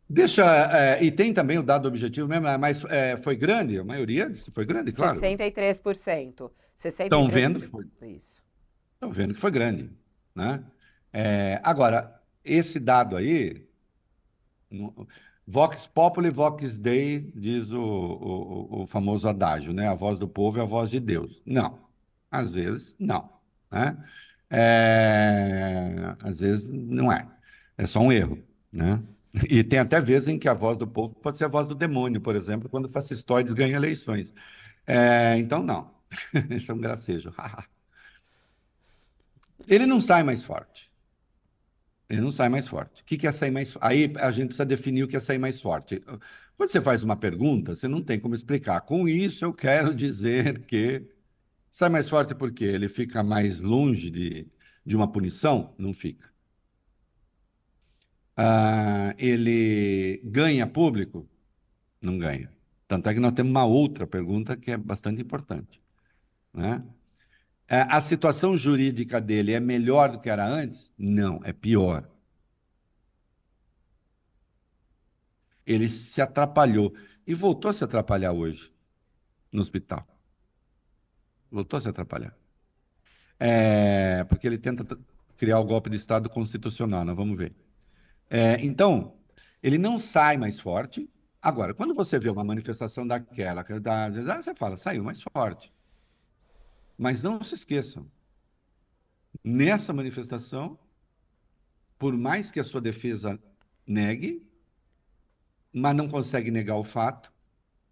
Deixa, 0.10 0.43
é, 0.72 1.04
e 1.04 1.10
tem 1.10 1.34
também 1.34 1.58
o 1.58 1.63
dado 1.63 1.88
objetivo 1.88 2.28
mesmo, 2.28 2.48
é, 2.48 2.58
mas 2.58 2.84
é, 2.86 3.15
foi 3.15 3.38
grande, 3.38 3.80
a 3.80 3.84
maioria 3.84 4.32
foi 4.52 4.65
grande, 4.65 4.91
claro. 4.91 5.19
63%. 5.19 6.52
Estão 6.76 7.30
vendo 7.30 7.62
que 7.62 7.67
foi. 7.67 7.86
Isso. 8.02 8.41
Estão 8.96 9.12
vendo 9.12 9.34
que 9.34 9.39
foi 9.39 9.52
grande. 9.52 9.89
Né? 10.36 10.62
É, 11.13 11.62
agora, 11.63 12.22
esse 12.43 12.80
dado 12.80 13.15
aí, 13.15 13.65
Vox 15.45 15.86
Populi, 15.88 16.29
Vox 16.29 16.79
Dei, 16.79 17.32
diz 17.36 17.71
o, 17.71 17.82
o, 17.82 18.84
o, 18.84 18.88
famoso 18.88 19.27
adágio, 19.27 19.73
né? 19.73 19.88
A 19.88 19.93
voz 19.93 20.17
do 20.17 20.27
povo 20.27 20.60
é 20.60 20.62
a 20.62 20.65
voz 20.65 20.89
de 20.89 20.99
Deus. 20.99 21.41
Não. 21.45 21.79
Às 22.32 22.51
vezes, 22.53 22.95
não. 22.99 23.29
Né? 23.71 23.97
É... 24.49 26.15
Às 26.21 26.39
vezes, 26.39 26.69
não 26.69 27.12
é. 27.12 27.27
É 27.77 27.86
só 27.86 27.99
um 27.99 28.12
erro, 28.12 28.41
né? 28.71 29.01
E 29.49 29.63
tem 29.63 29.79
até 29.79 29.99
vezes 29.99 30.27
em 30.29 30.39
que 30.39 30.47
a 30.47 30.53
voz 30.53 30.77
do 30.77 30.88
povo 30.88 31.15
pode 31.15 31.38
ser 31.38 31.45
a 31.45 31.47
voz 31.47 31.67
do 31.67 31.75
demônio, 31.75 32.21
por 32.21 32.36
exemplo, 32.36 32.69
quando 32.69 32.88
fascistoides 32.88 33.53
ganham 33.53 33.75
eleições. 33.75 34.34
É... 34.88 35.38
Então, 35.38 35.63
não. 35.63 35.91
Isso 36.51 36.71
é 36.71 36.75
um 36.75 36.79
gracejo. 36.79 37.34
Ele 39.67 39.86
não 39.86 39.99
sai 40.01 40.23
mais 40.23 40.43
forte. 40.43 40.92
Ele 42.13 42.21
não 42.21 42.32
sai 42.32 42.47
mais 42.49 42.67
forte. 42.67 43.02
O 43.02 43.06
que 43.06 43.26
é 43.28 43.32
sair 43.32 43.52
mais? 43.52 43.76
Aí 43.82 44.13
a 44.19 44.32
gente 44.32 44.47
precisa 44.47 44.65
definir 44.65 45.04
o 45.04 45.08
que 45.08 45.15
é 45.17 45.19
sair 45.19 45.39
mais 45.39 45.60
forte. 45.62 45.99
Quando 46.56 46.69
você 46.69 46.82
faz 46.82 47.02
uma 47.04 47.15
pergunta, 47.17 47.76
você 47.76 47.88
não 47.88 48.04
tem 48.04 48.19
como 48.19 48.36
explicar. 48.36 48.82
Com 48.82 49.08
isso, 49.10 49.43
eu 49.45 49.54
quero 49.54 49.93
dizer 49.95 50.62
que 50.65 51.08
sai 51.71 51.89
mais 51.89 52.10
forte 52.10 52.36
porque 52.36 52.63
ele 52.65 52.89
fica 52.89 53.23
mais 53.23 53.62
longe 53.62 54.10
de, 54.12 54.47
de 54.86 54.95
uma 54.95 55.12
punição? 55.12 55.76
Não 55.78 55.93
fica. 55.93 56.32
Ah, 58.36 59.13
ele 59.17 60.19
ganha 60.23 60.65
público? 60.67 61.30
Não 62.02 62.17
ganha. 62.17 62.52
Tanto 62.88 63.10
é 63.10 63.13
que 63.13 63.19
nós 63.19 63.34
temos 63.34 63.52
uma 63.52 63.65
outra 63.65 64.08
pergunta 64.08 64.58
que 64.58 64.71
é 64.71 64.78
bastante 64.78 65.21
importante. 65.21 65.82
Né? 66.54 66.84
É, 67.67 67.82
a 67.89 68.02
situação 68.02 68.56
jurídica 68.58 69.19
dele 69.21 69.54
é 69.54 69.60
melhor 69.60 70.12
do 70.12 70.19
que 70.19 70.30
era 70.30 70.45
antes? 70.45 70.91
Não, 70.97 71.39
é 71.43 71.54
pior. 71.54 72.10
Ele 75.65 75.88
se 75.89 76.21
atrapalhou 76.21 76.93
e 77.26 77.34
voltou 77.34 77.69
a 77.69 77.73
se 77.73 77.84
atrapalhar 77.84 78.34
hoje 78.34 78.71
no 79.52 79.62
hospital. 79.62 80.06
Voltou 81.49 81.78
a 81.78 81.82
se 81.82 81.89
atrapalhar. 81.89 82.36
É, 83.39 84.23
porque 84.26 84.47
ele 84.47 84.58
tenta 84.58 84.86
criar 85.38 85.60
o 85.60 85.65
golpe 85.65 85.89
de 85.89 85.97
Estado 85.97 86.30
constitucional, 86.30 87.06
nós 87.06 87.15
vamos 87.15 87.38
ver. 87.38 87.54
É, 88.30 88.63
então, 88.65 89.17
ele 89.62 89.78
não 89.78 89.99
sai 89.99 90.38
mais 90.38 90.60
forte. 90.60 91.10
Agora, 91.41 91.73
quando 91.73 91.93
você 91.93 92.19
vê 92.19 92.30
uma 92.30 92.43
manifestação 92.43 93.06
daquela, 93.06 93.63
você 93.63 94.56
fala, 94.56 94.78
saiu 94.78 95.04
mais 95.04 95.21
forte. 95.21 95.71
Mas 96.97 97.23
não 97.23 97.43
se 97.43 97.56
esqueçam, 97.56 98.10
nessa 99.43 99.93
manifestação, 99.93 100.77
por 101.97 102.15
mais 102.17 102.51
que 102.51 102.60
a 102.60 102.63
sua 102.63 102.82
defesa 102.82 103.39
negue, 103.86 104.45
mas 105.73 105.95
não 105.95 106.08
consegue 106.08 106.51
negar 106.51 106.75
o 106.75 106.84
fato, 106.84 107.34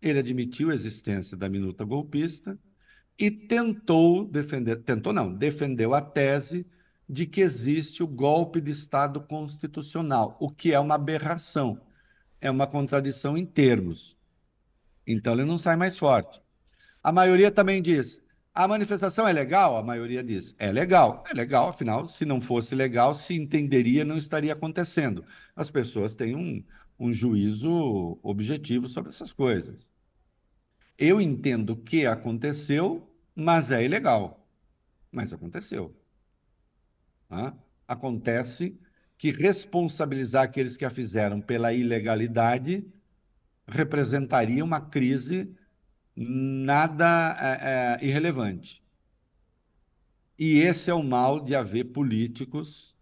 ele 0.02 0.20
admitiu 0.20 0.70
a 0.70 0.76
existência 0.76 1.36
da 1.38 1.50
minuta 1.50 1.84
golpista 1.84 2.58
e 3.18 3.30
tentou 3.30 4.26
defender, 4.26 4.78
tentou 4.84 5.14
não, 5.14 5.34
defendeu 5.34 5.94
a 5.94 6.02
tese 6.02 6.66
de 7.08 7.26
que 7.26 7.42
existe 7.42 8.02
o 8.02 8.08
golpe 8.08 8.62
de 8.62 8.72
Estado 8.72 9.22
constitucional, 9.22 10.38
o 10.40 10.50
que 10.50 10.74
é 10.74 10.80
uma 10.80 10.96
aberração, 10.96 11.82
é 12.40 12.50
uma 12.50 12.66
contradição 12.66 13.38
em 13.38 13.46
termos. 13.46 14.18
Então 15.06 15.34
ele 15.34 15.46
não 15.46 15.58
sai 15.58 15.76
mais 15.76 15.98
forte. 15.98 16.42
A 17.04 17.12
maioria 17.12 17.52
também 17.52 17.82
diz: 17.82 18.22
a 18.54 18.68
manifestação 18.68 19.28
é 19.28 19.34
legal? 19.34 19.78
A 19.78 19.84
maioria 19.84 20.24
diz: 20.24 20.56
é 20.60 20.72
legal. 20.72 21.24
É 21.30 21.34
legal, 21.34 21.70
afinal, 21.70 22.08
se 22.08 22.26
não 22.26 22.42
fosse 22.42 22.76
legal, 22.76 23.16
se 23.16 23.34
entenderia, 23.34 24.04
não 24.04 24.18
estaria 24.18 24.54
acontecendo. 24.54 25.26
As 25.56 25.70
pessoas 25.70 26.16
têm 26.16 26.36
um, 26.36 26.64
um 27.00 27.14
juízo 27.14 28.20
objetivo 28.22 28.88
sobre 28.88 29.10
essas 29.10 29.34
coisas. 29.34 29.90
Eu 30.98 31.20
entendo 31.20 31.76
que 31.76 32.06
aconteceu, 32.06 33.10
mas 33.36 33.72
é 33.72 33.84
ilegal. 33.84 34.48
Mas 35.12 35.34
aconteceu. 35.34 35.96
Acontece 37.88 38.80
que 39.18 39.32
responsabilizar 39.32 40.44
aqueles 40.44 40.76
que 40.76 40.86
a 40.86 40.90
fizeram 40.90 41.40
pela 41.42 41.74
ilegalidade 41.74 42.86
representaria 43.68 44.64
uma 44.64 44.82
crise 44.82 45.56
nada 46.22 47.38
é, 47.40 48.00
é, 48.04 48.06
irrelevante. 48.06 48.82
E 50.38 50.60
esse 50.60 50.90
é 50.90 50.94
o 50.94 51.04
mal 51.04 51.40
de 51.40 51.56
haver 51.56 51.86
políticos 51.86 52.98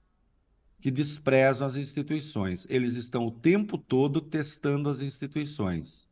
que 0.82 0.92
desprezam 0.92 1.68
as 1.68 1.76
instituições. 1.76 2.66
Eles 2.70 2.96
estão 2.96 3.28
o 3.28 3.32
tempo 3.32 3.78
todo 3.78 4.22
testando 4.22 4.90
as 4.90 5.02
instituições. 5.02 6.08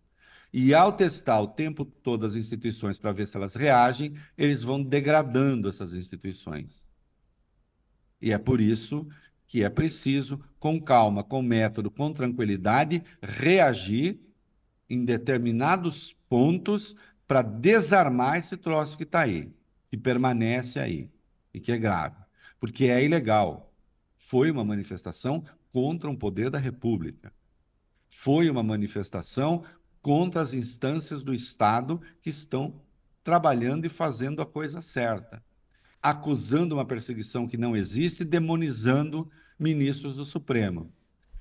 E 0.53 0.73
ao 0.73 0.93
testar 0.93 1.41
o 1.41 1.47
tempo 1.47 1.85
todo 1.85 2.25
as 2.25 2.35
instituições 2.35 2.97
para 2.97 3.11
ver 3.11 3.27
se 3.27 3.35
elas 3.35 3.55
reagem, 3.55 4.15
eles 4.37 4.63
vão 4.63 4.81
degradando 4.81 5.69
essas 5.69 5.93
instituições. 5.93 6.87
E 8.21 8.31
é 8.31 8.37
por 8.37 8.59
isso 8.59 9.07
que 9.47 9.63
é 9.63 9.69
preciso, 9.69 10.43
com 10.59 10.79
calma, 10.81 11.23
com 11.23 11.41
método, 11.41 11.89
com 11.89 12.11
tranquilidade, 12.11 13.03
reagir 13.21 14.19
em 14.89 15.03
determinados 15.03 16.13
pontos 16.29 16.95
para 17.27 17.41
desarmar 17.41 18.37
esse 18.37 18.55
troço 18.55 18.95
que 18.95 19.03
está 19.03 19.21
aí, 19.21 19.51
que 19.89 19.97
permanece 19.97 20.79
aí 20.79 21.09
e 21.53 21.59
que 21.59 21.71
é 21.71 21.77
grave, 21.77 22.15
porque 22.59 22.85
é 22.85 23.03
ilegal. 23.03 23.73
Foi 24.15 24.49
uma 24.49 24.63
manifestação 24.63 25.43
contra 25.71 26.09
um 26.09 26.15
poder 26.15 26.49
da 26.49 26.57
República. 26.57 27.31
Foi 28.09 28.49
uma 28.49 28.63
manifestação 28.63 29.63
contra 30.01 30.41
as 30.41 30.53
instâncias 30.53 31.23
do 31.23 31.33
Estado 31.33 32.01
que 32.21 32.29
estão 32.29 32.81
trabalhando 33.23 33.85
e 33.85 33.89
fazendo 33.89 34.41
a 34.41 34.45
coisa 34.45 34.79
certa, 34.79 35.43
acusando 36.01 36.75
uma 36.75 36.85
perseguição 36.85 37.45
que 37.45 37.57
não 37.57 37.75
existe, 37.75 38.23
demonizando 38.23 39.29
ministros 39.59 40.15
do 40.15 40.23
Supremo. 40.23 40.93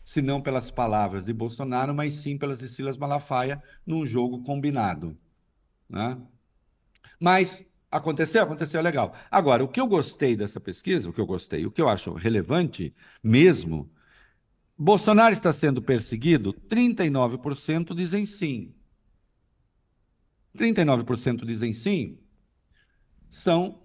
Se 0.06 0.22
não 0.22 0.40
pelas 0.40 0.70
palavras 0.70 1.26
de 1.26 1.32
Bolsonaro, 1.32 1.92
mas 1.92 2.14
sim 2.14 2.38
pelas 2.38 2.60
de 2.60 2.68
Silas 2.68 2.96
Malafaia 2.96 3.60
num 3.84 4.06
jogo 4.06 4.40
combinado. 4.44 5.18
Né? 5.90 6.16
Mas 7.18 7.66
aconteceu, 7.90 8.44
aconteceu 8.44 8.80
legal. 8.80 9.16
Agora, 9.28 9.64
o 9.64 9.68
que 9.68 9.80
eu 9.80 9.86
gostei 9.88 10.36
dessa 10.36 10.60
pesquisa, 10.60 11.10
o 11.10 11.12
que 11.12 11.20
eu 11.20 11.26
gostei, 11.26 11.66
o 11.66 11.72
que 11.72 11.82
eu 11.82 11.88
acho 11.88 12.12
relevante 12.12 12.94
mesmo, 13.20 13.90
Bolsonaro 14.78 15.32
está 15.32 15.52
sendo 15.52 15.82
perseguido? 15.82 16.54
39% 16.54 17.92
dizem 17.92 18.24
sim. 18.24 18.72
39% 20.56 21.44
dizem 21.44 21.72
sim. 21.72 22.16
São 23.28 23.82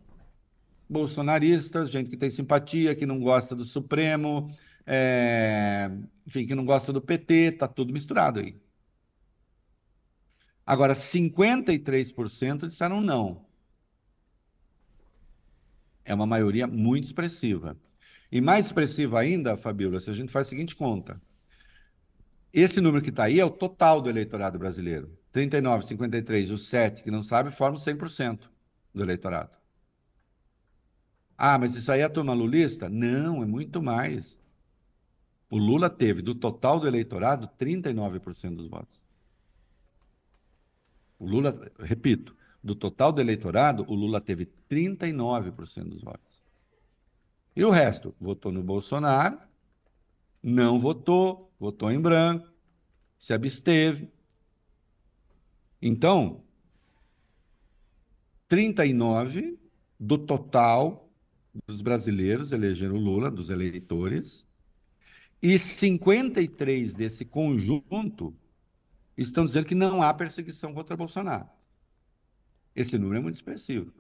bolsonaristas, 0.88 1.90
gente 1.90 2.12
que 2.12 2.18
tem 2.18 2.30
simpatia, 2.30 2.94
que 2.94 3.08
não 3.08 3.20
gosta 3.20 3.56
do 3.56 3.66
Supremo, 3.66 4.52
é, 4.94 5.90
enfim, 6.28 6.46
que 6.46 6.54
não 6.54 6.66
gosta 6.66 6.92
do 6.92 7.02
PT, 7.02 7.54
tá 7.54 7.66
tudo 7.68 7.94
misturado 7.94 8.42
aí. 8.42 8.62
Agora, 10.66 10.94
53% 10.94 12.68
disseram 12.68 13.00
não. 13.00 13.46
É 16.04 16.14
uma 16.14 16.26
maioria 16.26 16.68
muito 16.68 17.06
expressiva. 17.06 17.80
E 18.30 18.42
mais 18.42 18.66
expressiva 18.66 19.20
ainda, 19.20 19.56
Fabíola, 19.56 20.02
se 20.02 20.10
a 20.10 20.14
gente 20.14 20.32
faz 20.32 20.48
a 20.48 20.50
seguinte 20.50 20.76
conta. 20.76 21.22
Esse 22.54 22.82
número 22.82 23.02
que 23.04 23.12
está 23.12 23.26
aí 23.26 23.40
é 23.40 23.46
o 23.46 23.50
total 23.50 24.02
do 24.02 24.10
eleitorado 24.10 24.60
brasileiro. 24.60 25.18
39, 25.32 25.86
53, 25.86 26.52
os 26.52 26.68
7 26.68 27.02
que 27.04 27.12
não 27.12 27.24
sabem 27.24 27.52
formam 27.52 27.80
100% 27.80 28.50
do 28.94 29.04
eleitorado. 29.04 29.58
Ah, 31.38 31.58
mas 31.58 31.76
isso 31.76 31.92
aí 31.92 32.02
é 32.02 32.04
a 32.04 32.10
turma 32.10 32.34
lulista? 32.34 32.90
Não, 32.90 33.42
é 33.42 33.46
muito 33.46 33.82
mais. 33.82 34.41
O 35.52 35.58
Lula 35.58 35.90
teve, 35.90 36.22
do 36.22 36.34
total 36.34 36.80
do 36.80 36.88
eleitorado, 36.88 37.46
39% 37.60 38.56
dos 38.56 38.68
votos. 38.68 39.04
O 41.20 41.26
Lula, 41.26 41.70
repito, 41.78 42.34
do 42.64 42.74
total 42.74 43.12
do 43.12 43.20
eleitorado, 43.20 43.86
o 43.90 43.94
Lula 43.94 44.22
teve 44.22 44.46
39% 44.70 45.90
dos 45.90 46.02
votos. 46.02 46.42
E 47.54 47.66
o 47.66 47.70
resto? 47.70 48.16
Votou 48.18 48.50
no 48.50 48.64
Bolsonaro, 48.64 49.38
não 50.42 50.80
votou, 50.80 51.52
votou 51.60 51.92
em 51.92 52.00
branco, 52.00 52.50
se 53.18 53.34
absteve. 53.34 54.10
Então, 55.82 56.46
39 58.48 59.60
do 60.00 60.18
total 60.18 61.12
dos 61.68 61.82
brasileiros 61.82 62.54
elegeram 62.54 62.96
Lula, 62.96 63.30
dos 63.30 63.50
eleitores, 63.50 64.48
e 65.42 65.58
53 65.58 66.96
desse 66.96 67.26
conjunto 67.26 68.36
estão 69.18 69.46
dizendo 69.46 69.66
que 69.66 69.76
não 69.76 70.02
há 70.02 70.14
perseguição 70.14 70.74
contra 70.74 70.96
Bolsonaro. 70.96 71.50
Esse 72.76 72.98
número 72.98 73.18
é 73.18 73.22
muito 73.22 73.36
expressivo. 73.36 73.94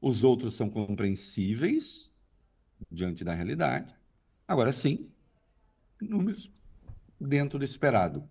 Os 0.00 0.24
outros 0.24 0.54
são 0.54 0.68
compreensíveis 0.68 2.12
diante 2.90 3.24
da 3.24 3.34
realidade. 3.34 3.94
Agora 4.46 4.72
sim, 4.72 5.10
números 6.00 6.50
dentro 7.20 7.58
do 7.58 7.64
esperado. 7.64 8.28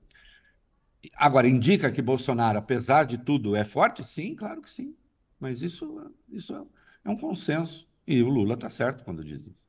Agora, 1.16 1.48
indica 1.48 1.92
que 1.92 2.02
Bolsonaro, 2.02 2.58
apesar 2.58 3.04
de 3.04 3.18
tudo, 3.18 3.56
é 3.56 3.64
forte? 3.64 4.04
Sim, 4.04 4.36
claro 4.36 4.62
que 4.62 4.70
sim. 4.70 4.96
Mas 5.40 5.62
isso, 5.62 6.12
isso 6.30 6.68
é 7.04 7.10
um 7.10 7.18
consenso. 7.18 7.88
E 8.08 8.22
o 8.24 8.30
Lula 8.30 8.56
está 8.56 8.70
certo 8.70 9.04
quando 9.04 9.24
diz 9.24 9.46
isso. 9.46 9.68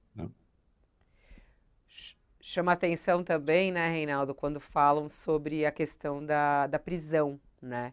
Chama 2.49 2.71
atenção 2.71 3.25
também, 3.25 3.73
né, 3.73 3.91
Reinaldo, 3.91 4.33
quando 4.33 4.61
falam 4.61 5.09
sobre 5.09 5.67
a 5.67 5.73
questão 5.73 6.25
da, 6.25 6.69
da 6.69 6.79
prisão, 6.79 7.41
né? 7.61 7.93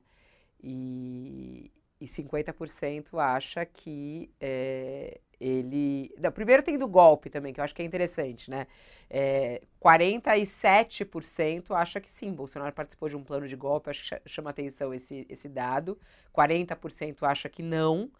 E, 0.63 1.71
e 1.99 2.05
50% 2.07 3.17
acha 3.17 3.65
que 3.65 4.29
é, 4.39 5.19
ele. 5.39 6.13
Não, 6.19 6.31
primeiro 6.31 6.61
tem 6.61 6.77
do 6.77 6.87
golpe 6.87 7.31
também, 7.31 7.51
que 7.51 7.59
eu 7.59 7.63
acho 7.63 7.73
que 7.73 7.81
é 7.81 7.85
interessante, 7.85 8.51
né? 8.51 8.67
É, 9.09 9.59
47% 9.79 11.71
acha 11.75 11.99
que 11.99 12.11
sim, 12.11 12.31
Bolsonaro 12.31 12.73
participou 12.73 13.09
de 13.09 13.15
um 13.15 13.23
plano 13.23 13.47
de 13.47 13.55
golpe, 13.55 13.89
acho 13.89 14.07
que 14.07 14.29
chama 14.29 14.51
atenção 14.51 14.93
esse, 14.93 15.25
esse 15.27 15.49
dado. 15.49 15.97
40% 16.31 17.23
acha 17.23 17.49
que 17.49 17.63
não. 17.63 18.11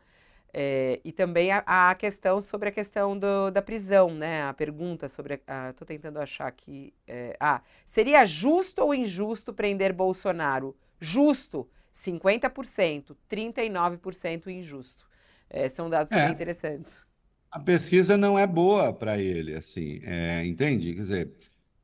É, 0.56 1.02
e 1.04 1.12
também 1.12 1.52
a, 1.52 1.63
a, 1.66 1.96
questão 1.96 2.39
sobre 2.39 2.70
a 2.70 2.72
questão 2.72 3.18
do, 3.18 3.50
da 3.50 3.60
prisão, 3.60 4.13
né? 4.13 4.44
A 4.44 4.54
pergunta 4.54 5.10
sobre. 5.10 5.42
Estou 5.70 5.88
tentando 5.88 6.20
achar 6.20 6.48
aqui. 6.48 6.94
É, 7.08 7.36
ah, 7.39 7.62
seria 7.86 8.24
justo 8.24 8.84
ou 8.84 8.94
injusto 8.94 9.52
prender 9.52 9.92
Bolsonaro? 9.92 10.76
Justo, 11.00 11.68
50%, 11.96 13.16
39% 13.28 14.48
injusto. 14.48 15.08
É, 15.50 15.68
são 15.68 15.89
dados 15.89 16.12
é, 16.12 16.24
bem 16.24 16.34
interessantes. 16.34 17.04
A 17.50 17.60
pesquisa 17.60 18.16
não 18.16 18.38
é 18.38 18.46
boa 18.46 18.94
para 18.94 19.18
ele, 19.18 19.56
assim, 19.56 20.02
é, 20.04 20.46
entende? 20.46 20.94
Quer 20.94 21.02
dizer, 21.02 21.32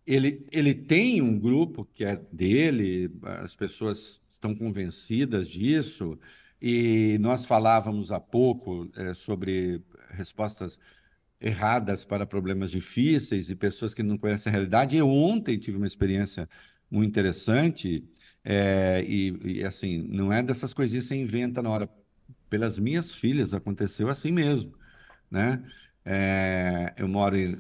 ele, 0.05 0.45
ele 0.51 0.75
tem 0.75 1.21
um 1.21 1.38
grupo 1.39 1.86
que 1.93 2.05
é 2.05 2.19
dele, 2.32 3.12
as 3.23 3.55
pessoas 3.55 4.21
estão 4.29 4.55
convencidas 4.55 5.49
disso. 5.49 6.19
E 6.62 7.17
nós 7.19 7.45
falávamos 7.45 8.12
há 8.12 8.19
pouco 8.19 8.89
é, 8.95 9.13
sobre 9.13 9.82
respostas 10.12 10.80
erradas 11.39 12.04
para 12.04 12.26
problemas 12.26 12.72
difíceis 12.72 13.50
e 13.50 13.56
pessoas 13.56 13.93
que 13.93 14.04
não 14.04 14.17
conhecem 14.17 14.50
a 14.50 14.54
realidade. 14.54 14.98
Eu 14.98 15.10
ontem 15.10 15.58
tive 15.58 15.78
uma 15.78 15.88
experiência 15.88 16.50
muito 16.91 17.10
interessante 17.10 18.04
é, 18.43 19.04
e, 19.08 19.60
e, 19.60 19.63
assim, 19.63 20.00
não 20.10 20.34
é 20.34 20.41
dessas 20.43 20.74
coisinhas 20.74 21.06
que 21.06 21.15
você 21.15 21.22
inventa 21.22 21.62
na 21.62 21.69
hora. 21.69 21.89
Pelas 22.50 22.80
minhas 22.80 23.13
filhas 23.13 23.54
aconteceu 23.54 24.10
assim 24.10 24.32
mesmo, 24.32 24.74
né? 25.30 25.63
É, 26.04 26.93
eu 26.98 27.08
moro 27.08 27.38
em, 27.38 27.60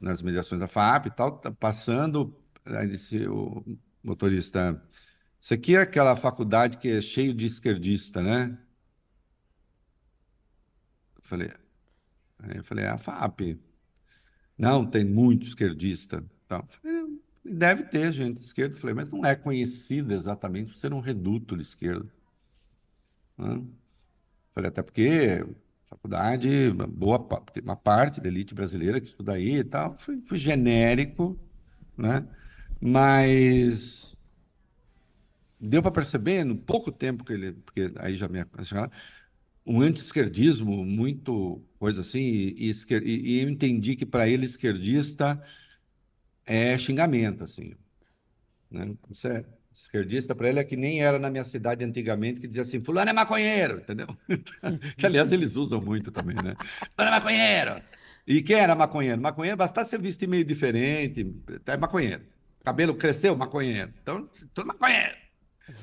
nas 0.00 0.22
mediações 0.22 0.60
da 0.60 0.66
FAP 0.66 1.06
e 1.06 1.10
tal, 1.10 1.32
tá 1.38 1.50
passando, 1.50 2.34
aí 2.64 2.88
disse 2.88 3.26
o 3.26 3.62
motorista 4.02 4.82
isso 5.42 5.54
aqui 5.54 5.74
é 5.74 5.80
aquela 5.80 6.14
faculdade 6.14 6.78
que 6.78 6.88
é 6.88 7.02
cheio 7.02 7.34
de 7.34 7.46
esquerdista, 7.46 8.22
né? 8.22 8.56
Eu 11.16 11.22
falei, 11.22 11.52
aí 12.38 12.58
eu 12.58 12.64
falei, 12.64 12.84
é 12.84 12.88
a 12.90 12.96
FAP. 12.96 13.58
Não, 14.56 14.86
tem 14.88 15.04
muito 15.04 15.44
esquerdista. 15.44 16.24
Então, 16.46 16.64
falei, 16.68 17.20
deve 17.44 17.82
ter 17.86 18.12
gente 18.12 18.38
de 18.38 18.44
esquerda. 18.44 18.76
Eu 18.76 18.80
falei, 18.80 18.94
mas 18.94 19.10
não 19.10 19.24
é 19.24 19.34
conhecida 19.34 20.14
exatamente 20.14 20.70
por 20.70 20.76
ser 20.76 20.92
um 20.92 21.00
reduto 21.00 21.56
de 21.56 21.64
esquerda. 21.64 22.08
Falei, 24.52 24.68
até 24.68 24.80
porque 24.80 25.44
faculdade, 25.86 26.70
boa, 26.88 27.18
uma 27.64 27.76
parte 27.76 28.20
da 28.20 28.28
elite 28.28 28.54
brasileira 28.54 29.00
que 29.00 29.08
estuda 29.08 29.32
aí 29.32 29.56
e 29.56 29.64
tal, 29.64 29.96
foi, 29.96 30.20
foi 30.22 30.38
genérico, 30.38 31.36
né? 31.98 32.24
Mas 32.80 34.21
deu 35.62 35.80
para 35.80 35.92
perceber 35.92 36.44
no 36.44 36.56
pouco 36.56 36.90
tempo 36.90 37.24
que 37.24 37.32
ele, 37.32 37.52
porque 37.52 37.92
aí 37.98 38.16
já 38.16 38.26
me 38.26 38.40
um 39.64 39.80
anti-esquerdismo 39.80 40.84
muito 40.84 41.64
coisa 41.78 42.00
assim, 42.00 42.20
e, 42.20 42.70
e, 42.70 43.32
e 43.36 43.42
eu 43.42 43.48
entendi 43.48 43.94
que 43.94 44.04
para 44.04 44.28
ele 44.28 44.44
esquerdista 44.44 45.40
é 46.44 46.76
xingamento, 46.76 47.44
assim. 47.44 47.74
Né? 48.68 48.96
Isso 49.08 49.28
é, 49.28 49.44
esquerdista 49.72 50.34
para 50.34 50.48
ele 50.48 50.58
é 50.58 50.64
que 50.64 50.76
nem 50.76 51.00
era 51.02 51.18
na 51.18 51.30
minha 51.30 51.44
cidade 51.44 51.84
antigamente, 51.84 52.40
que 52.40 52.48
dizia 52.48 52.62
assim, 52.62 52.80
fulano 52.80 53.10
é 53.10 53.12
maconheiro, 53.12 53.78
entendeu? 53.78 54.08
que 54.98 55.06
aliás 55.06 55.30
eles 55.30 55.54
usam 55.54 55.80
muito 55.80 56.10
também, 56.10 56.36
né? 56.36 56.56
Fulano 56.96 57.14
é 57.14 57.18
maconheiro! 57.18 57.82
E 58.26 58.42
quem 58.42 58.56
era 58.56 58.74
maconheiro? 58.74 59.20
Maconheiro, 59.20 59.56
bastava 59.56 59.86
ser 59.86 60.00
vestir 60.00 60.28
meio 60.28 60.44
diferente, 60.44 61.24
é 61.66 61.76
maconheiro. 61.76 62.24
Cabelo 62.64 62.94
cresceu, 62.94 63.36
maconheiro. 63.36 63.92
Então, 64.02 64.28
tudo 64.54 64.66
maconheiro. 64.66 65.21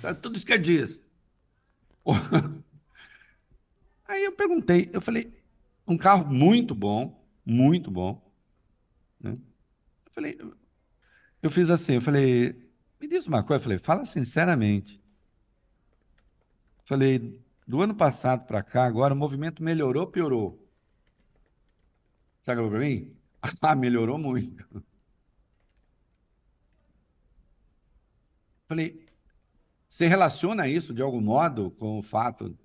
Tá 0.02 0.14
tudo 0.14 0.38
esquerdista. 0.38 1.06
Aí 4.08 4.26
eu 4.26 4.32
perguntei, 4.32 4.90
eu 4.92 5.02
falei, 5.02 5.32
um 5.88 5.98
carro 5.98 6.26
muito 6.26 6.74
bom, 6.74 7.24
muito 7.46 7.92
bom. 7.92 8.22
Né? 9.20 9.32
Eu 10.06 10.12
falei, 10.12 10.38
eu 11.42 11.52
fiz 11.52 11.70
assim, 11.70 11.96
eu 11.96 12.02
falei, 12.02 12.54
me 13.00 13.08
diz 13.08 13.28
uma 13.28 13.44
coisa, 13.44 13.60
eu 13.62 13.64
falei, 13.64 13.78
fala 13.78 14.06
sinceramente. 14.06 15.02
Falei, 16.84 17.40
do 17.68 17.82
ano 17.82 17.96
passado 17.96 18.46
para 18.48 18.64
cá, 18.64 18.86
agora 18.86 19.14
o 19.14 19.18
movimento 19.18 19.64
melhorou 19.64 20.04
ou 20.04 20.12
piorou? 20.12 20.68
Sabe 22.42 22.68
para 22.70 22.80
mim? 22.80 23.16
Ah, 23.62 23.74
melhorou 23.76 24.18
muito. 24.18 24.84
Falei, 28.68 29.09
você 29.90 30.08
relaciona 30.08 30.68
isso 30.68 30.94
de 30.94 31.02
algum 31.02 31.20
modo 31.20 31.72
com 31.72 31.98
o 31.98 32.04
fato 32.04 32.56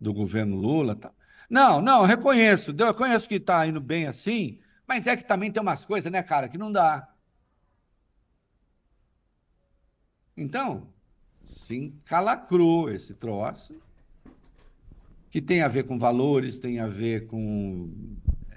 do 0.00 0.12
governo 0.14 0.56
Lula? 0.56 0.96
Tá? 0.96 1.12
Não, 1.48 1.82
não, 1.82 2.06
reconheço. 2.06 2.74
Eu 2.76 2.86
reconheço 2.86 3.28
que 3.28 3.34
está 3.34 3.66
indo 3.66 3.80
bem 3.80 4.06
assim, 4.06 4.58
mas 4.88 5.06
é 5.06 5.14
que 5.14 5.24
também 5.24 5.52
tem 5.52 5.62
umas 5.62 5.84
coisas, 5.84 6.10
né, 6.10 6.22
cara, 6.22 6.48
que 6.48 6.56
não 6.56 6.72
dá. 6.72 7.06
Então, 10.34 10.88
se 11.44 11.76
encalacrou 11.76 12.90
esse 12.90 13.14
troço, 13.14 13.74
que 15.28 15.42
tem 15.42 15.60
a 15.62 15.68
ver 15.68 15.84
com 15.84 15.98
valores, 15.98 16.58
tem 16.58 16.80
a 16.80 16.86
ver 16.86 17.26
com 17.26 18.16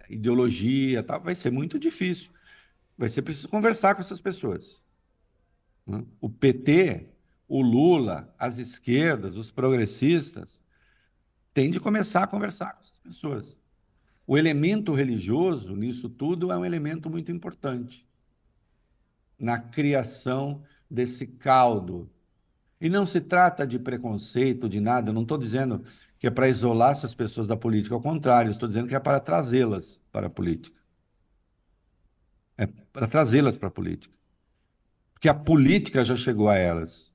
ideologia, 0.09 1.03
tal, 1.03 1.21
vai 1.21 1.35
ser 1.35 1.51
muito 1.51 1.77
difícil. 1.77 2.31
Vai 2.97 3.09
ser 3.09 3.23
preciso 3.23 3.49
conversar 3.49 3.93
com 3.93 4.01
essas 4.01 4.21
pessoas. 4.21 4.81
Né? 5.85 6.05
O 6.21 6.29
PT, 6.29 7.09
o 7.47 7.61
Lula, 7.61 8.33
as 8.37 8.57
esquerdas, 8.57 9.37
os 9.37 9.51
progressistas, 9.51 10.63
têm 11.53 11.71
de 11.71 11.79
começar 11.79 12.23
a 12.23 12.27
conversar 12.27 12.73
com 12.73 12.79
essas 12.79 12.99
pessoas. 12.99 13.57
O 14.27 14.37
elemento 14.37 14.93
religioso 14.93 15.75
nisso 15.75 16.09
tudo 16.09 16.51
é 16.51 16.57
um 16.57 16.65
elemento 16.65 17.09
muito 17.09 17.31
importante 17.31 18.05
na 19.37 19.59
criação 19.59 20.63
desse 20.89 21.27
caldo. 21.27 22.09
E 22.79 22.89
não 22.89 23.05
se 23.05 23.21
trata 23.21 23.65
de 23.65 23.79
preconceito, 23.79 24.67
de 24.67 24.79
nada, 24.79 25.09
eu 25.09 25.13
não 25.13 25.21
estou 25.21 25.37
dizendo 25.37 25.83
que 26.17 26.27
é 26.27 26.31
para 26.31 26.47
isolar 26.47 26.91
essas 26.91 27.13
pessoas 27.13 27.47
da 27.47 27.55
política, 27.55 27.95
ao 27.95 28.01
contrário, 28.01 28.51
estou 28.51 28.67
dizendo 28.67 28.87
que 28.87 28.95
é 28.95 28.99
para 28.99 29.19
trazê-las 29.19 30.01
para 30.11 30.27
a 30.27 30.29
política. 30.29 30.79
É 32.57 32.67
para 32.67 33.07
trazê-las 33.07 33.57
para 33.57 33.67
a 33.67 33.71
política. 33.71 34.15
Porque 35.13 35.29
a 35.29 35.33
política 35.33 36.03
já 36.03 36.15
chegou 36.15 36.49
a 36.49 36.55
elas. 36.55 37.14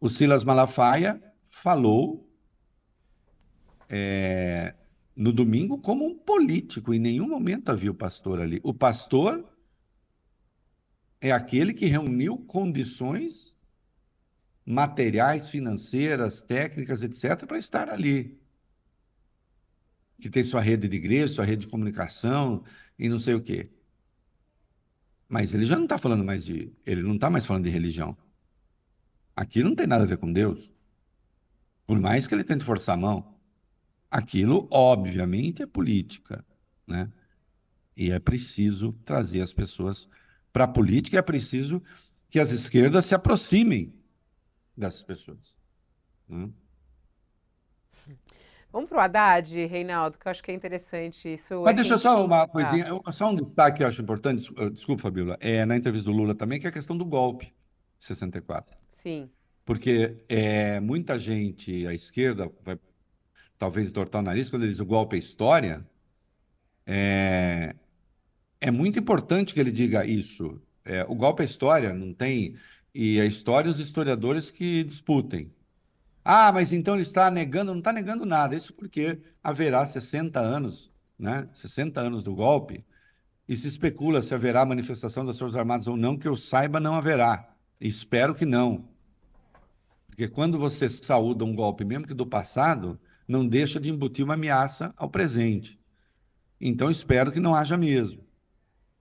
O 0.00 0.08
Silas 0.08 0.42
Malafaia 0.42 1.22
falou 1.44 2.26
é, 3.88 4.74
no 5.14 5.32
domingo 5.32 5.78
como 5.78 6.06
um 6.06 6.18
político. 6.18 6.94
Em 6.94 6.98
nenhum 6.98 7.28
momento 7.28 7.68
havia 7.68 7.90
o 7.90 7.94
pastor 7.94 8.40
ali. 8.40 8.60
O 8.62 8.72
pastor 8.72 9.46
é 11.20 11.30
aquele 11.30 11.74
que 11.74 11.84
reuniu 11.84 12.38
condições 12.38 13.54
materiais, 14.64 15.50
financeiras, 15.50 16.42
técnicas, 16.42 17.02
etc., 17.02 17.46
para 17.46 17.58
estar 17.58 17.90
ali. 17.90 18.40
Que 20.18 20.30
tem 20.30 20.42
sua 20.42 20.60
rede 20.60 20.88
de 20.88 20.96
igreja, 20.96 21.34
sua 21.34 21.44
rede 21.44 21.66
de 21.66 21.70
comunicação 21.70 22.64
e 22.98 23.08
não 23.08 23.18
sei 23.18 23.34
o 23.34 23.42
quê. 23.42 23.70
Mas 25.28 25.52
ele 25.54 25.66
já 25.66 25.76
não 25.76 25.84
está 25.84 25.98
falando 25.98 26.24
mais 26.24 26.44
de. 26.44 26.72
Ele 26.86 27.02
não 27.02 27.14
está 27.14 27.28
mais 27.28 27.46
falando 27.46 27.64
de 27.64 27.70
religião. 27.70 28.16
Aquilo 29.40 29.70
não 29.70 29.74
tem 29.74 29.86
nada 29.86 30.04
a 30.04 30.06
ver 30.06 30.18
com 30.18 30.30
Deus. 30.30 30.70
Por 31.86 31.98
mais 31.98 32.26
que 32.26 32.34
ele 32.34 32.44
tente 32.44 32.62
forçar 32.62 32.94
a 32.94 33.00
mão. 33.00 33.36
Aquilo, 34.10 34.68
obviamente, 34.70 35.62
é 35.62 35.66
política. 35.66 36.44
Né? 36.86 37.10
E 37.96 38.10
é 38.10 38.18
preciso 38.18 38.92
trazer 39.02 39.40
as 39.40 39.54
pessoas 39.54 40.06
para 40.52 40.64
a 40.64 40.68
política, 40.68 41.18
é 41.18 41.22
preciso 41.22 41.82
que 42.28 42.38
as 42.38 42.50
esquerdas 42.50 43.06
se 43.06 43.14
aproximem 43.14 43.94
dessas 44.76 45.02
pessoas. 45.02 45.56
Né? 46.28 46.50
Vamos 48.70 48.90
para 48.90 48.98
o 48.98 49.00
Haddad, 49.00 49.66
Reinaldo, 49.66 50.18
que 50.18 50.28
eu 50.28 50.30
acho 50.30 50.42
que 50.42 50.50
é 50.50 50.54
interessante 50.54 51.32
isso. 51.32 51.62
Mas 51.62 51.76
deixa 51.76 51.96
só 51.96 52.22
uma 52.26 52.46
coisinha, 52.46 52.88
ah. 53.06 53.10
só 53.10 53.30
um 53.30 53.36
destaque 53.36 53.78
que 53.78 53.84
eu 53.84 53.88
acho 53.88 54.02
importante, 54.02 54.52
desculpa, 54.70 55.04
Fabíola, 55.04 55.38
é 55.40 55.64
na 55.64 55.78
entrevista 55.78 56.10
do 56.10 56.16
Lula 56.16 56.34
também, 56.34 56.60
que 56.60 56.66
é 56.66 56.68
a 56.68 56.72
questão 56.72 56.94
do 56.94 57.06
golpe 57.06 57.54
64. 57.98 58.79
Sim. 59.02 59.30
Porque 59.64 60.16
é, 60.28 60.80
muita 60.80 61.18
gente, 61.18 61.86
à 61.86 61.94
esquerda, 61.94 62.50
vai 62.64 62.78
talvez 63.56 63.88
entortar 63.88 64.20
o 64.20 64.24
nariz 64.24 64.48
quando 64.48 64.62
ele 64.62 64.72
diz 64.72 64.80
o 64.80 64.86
golpe 64.86 65.16
é 65.16 65.18
história. 65.18 65.86
É, 66.86 67.76
é 68.60 68.70
muito 68.70 68.98
importante 68.98 69.54
que 69.54 69.60
ele 69.60 69.70
diga 69.72 70.04
isso. 70.04 70.60
É, 70.84 71.04
o 71.04 71.14
golpe 71.14 71.42
é 71.42 71.44
história, 71.44 71.92
não 71.94 72.12
tem. 72.12 72.56
E 72.94 73.20
a 73.20 73.24
história, 73.26 73.70
os 73.70 73.78
historiadores 73.78 74.50
que 74.50 74.82
disputem. 74.84 75.54
Ah, 76.24 76.52
mas 76.52 76.72
então 76.72 76.94
ele 76.94 77.02
está 77.02 77.30
negando, 77.30 77.72
não 77.72 77.78
está 77.78 77.92
negando 77.92 78.26
nada. 78.26 78.54
Isso 78.56 78.74
porque 78.74 79.20
haverá 79.42 79.86
60 79.86 80.40
anos, 80.40 80.92
né? 81.18 81.48
60 81.54 82.00
anos 82.00 82.22
do 82.24 82.34
golpe, 82.34 82.84
e 83.48 83.56
se 83.56 83.68
especula 83.68 84.22
se 84.22 84.34
haverá 84.34 84.64
manifestação 84.64 85.24
das 85.24 85.38
Forças 85.38 85.56
Armadas 85.56 85.86
ou 85.86 85.96
não, 85.96 86.16
que 86.18 86.28
eu 86.28 86.36
saiba, 86.36 86.80
não 86.80 86.94
haverá. 86.94 87.54
espero 87.80 88.34
que 88.34 88.46
não. 88.46 88.89
Porque 90.20 90.34
quando 90.34 90.58
você 90.58 90.86
saúda 90.90 91.46
um 91.46 91.54
golpe, 91.54 91.82
mesmo 91.82 92.06
que 92.06 92.12
do 92.12 92.26
passado, 92.26 93.00
não 93.26 93.48
deixa 93.48 93.80
de 93.80 93.88
embutir 93.88 94.22
uma 94.22 94.34
ameaça 94.34 94.92
ao 94.94 95.08
presente. 95.08 95.80
Então 96.60 96.90
espero 96.90 97.32
que 97.32 97.40
não 97.40 97.54
haja 97.54 97.74
mesmo. 97.74 98.22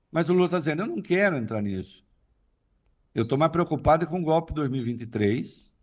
Mas 0.10 0.30
o 0.30 0.34
Lula 0.34 0.46
está 0.46 0.60
dizendo, 0.60 0.84
eu 0.84 0.88
não 0.88 1.02
quero 1.02 1.36
entrar 1.36 1.62
nisso. 1.62 2.06
Eu 3.14 3.24
estou 3.24 3.38
mais 3.38 3.52
preocupado 3.52 4.08
com 4.08 4.22
o 4.22 4.24
golpe 4.24 4.54
2023 4.54 5.76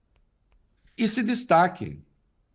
e 0.96 1.06
se 1.06 1.22
destaque. 1.22 2.02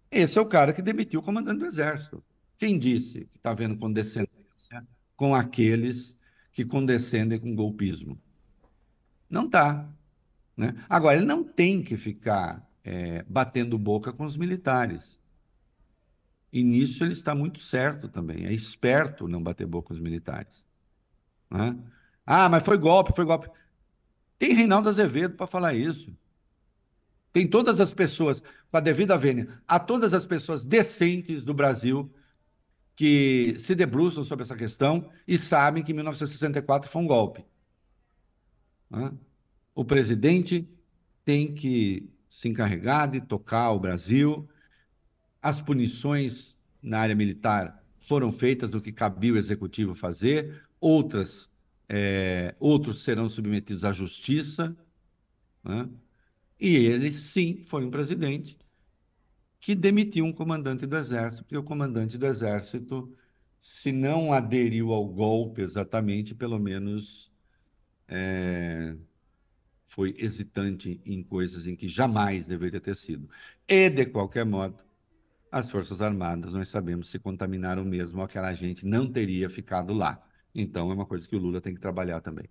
Esse 0.10 0.40
é 0.40 0.42
o 0.42 0.48
cara 0.48 0.74
que 0.74 0.82
demitiu 0.82 1.20
o 1.20 1.24
comandante 1.24 1.60
do 1.60 1.68
Exército. 1.68 2.24
Quem 2.58 2.80
disse 2.80 3.26
que 3.26 3.38
está 3.38 3.54
vendo 3.54 3.78
condescendência 3.78 4.88
com 5.16 5.36
aqueles 5.36 6.18
que 6.52 6.66
condescendem 6.66 7.40
com 7.40 7.54
golpismo? 7.54 8.20
Não 9.30 9.46
está. 9.46 9.88
Né? 10.58 10.74
Agora, 10.90 11.18
ele 11.18 11.28
não 11.28 11.44
tem 11.44 11.84
que 11.84 11.96
ficar 11.96 12.71
é, 12.84 13.24
batendo 13.28 13.78
boca 13.78 14.12
com 14.12 14.26
os 14.26 14.38
militares. 14.38 15.20
E 16.52 16.64
nisso 16.64 17.04
ele 17.04 17.14
está 17.14 17.34
muito 17.34 17.60
certo 17.60 18.10
também. 18.10 18.46
É 18.46 18.54
esperto 18.54 19.28
não 19.28 19.42
bater 19.42 19.66
boca 19.66 19.90
com 19.90 19.94
os 19.94 20.02
militares. 20.02 20.66
Né? 21.50 21.78
Ah, 22.26 22.50
mas 22.50 22.64
foi 22.64 22.78
golpe, 22.78 23.16
foi 23.16 23.26
golpe. 23.26 23.50
Tem 24.38 24.54
Reinaldo 24.54 24.90
Azevedo 24.90 25.36
para 25.36 25.48
falar 25.48 25.74
isso. 25.74 26.16
Tem 27.32 27.48
todas 27.48 27.80
as 27.80 27.94
pessoas, 27.94 28.44
com 28.70 28.78
a 28.78 28.82
devida 28.82 29.18
vênia, 29.18 29.62
a 29.68 29.80
todas 29.80 30.14
as 30.14 30.26
pessoas 30.26 30.66
decentes 30.66 31.46
do 31.46 31.54
Brasil 31.54 32.12
que 32.96 33.56
se 33.58 33.74
debruçam 33.74 34.24
sobre 34.24 34.44
essa 34.44 34.56
questão 34.56 35.10
e 35.28 35.38
sabem 35.38 35.84
que 35.84 35.94
1964 35.94 36.90
foi 36.90 37.02
um 37.02 37.08
golpe. 37.08 37.46
O 39.74 39.86
presidente 39.86 40.68
tem 41.24 41.54
que 41.54 42.10
se 42.32 42.48
encarregar 42.48 43.12
de 43.12 43.20
tocar 43.20 43.72
o 43.72 43.80
Brasil. 43.80 44.48
As 45.42 45.62
punições 45.62 46.58
na 46.82 47.00
área 47.02 47.14
militar 47.14 47.84
foram 48.00 48.32
feitas 48.32 48.74
o 48.74 48.80
que 48.80 48.94
cabia 48.94 49.34
o 49.34 49.38
executivo 49.38 49.94
fazer, 49.94 50.64
outras, 50.80 51.52
é, 51.90 52.56
outros 52.58 53.04
serão 53.04 53.28
submetidos 53.28 53.84
à 53.84 53.92
justiça. 53.92 54.76
Né? 55.62 55.90
E 56.58 56.74
ele, 56.78 57.12
sim, 57.12 57.62
foi 57.64 57.86
um 57.86 57.92
presidente 57.92 58.58
que 59.60 59.76
demitiu 59.76 60.24
um 60.24 60.32
comandante 60.32 60.88
do 60.88 60.96
Exército, 60.98 61.44
porque 61.44 61.58
o 61.58 61.64
comandante 61.64 62.18
do 62.18 62.26
Exército, 62.26 63.14
se 63.60 63.92
não 63.92 64.32
aderiu 64.32 64.94
ao 64.94 65.06
golpe 65.06 65.62
exatamente, 65.62 66.34
pelo 66.34 66.58
menos 66.58 67.30
é, 68.08 68.96
foi 69.92 70.16
hesitante 70.18 71.02
em 71.06 71.22
coisas 71.22 71.68
em 71.68 71.76
que 71.76 71.86
jamais 71.86 72.48
deveria 72.48 72.80
ter 72.80 72.96
sido. 72.96 73.30
E, 73.68 73.90
de 73.90 74.06
qualquer 74.06 74.46
modo, 74.46 74.80
as 75.52 75.70
Forças 75.70 76.02
Armadas, 76.02 76.54
nós 76.54 76.70
sabemos, 76.70 77.10
se 77.10 77.20
contaminaram 77.20 77.84
mesmo, 77.84 78.22
aquela 78.22 78.54
gente 78.54 78.86
não 78.86 79.12
teria 79.12 79.50
ficado 79.50 79.94
lá. 79.94 80.26
Então, 80.56 80.90
é 80.90 80.94
uma 80.94 81.06
coisa 81.06 81.28
que 81.28 81.36
o 81.36 81.40
Lula 81.40 81.60
tem 81.60 81.76
que 81.76 81.82
trabalhar 81.82 82.22
também. 82.22 82.46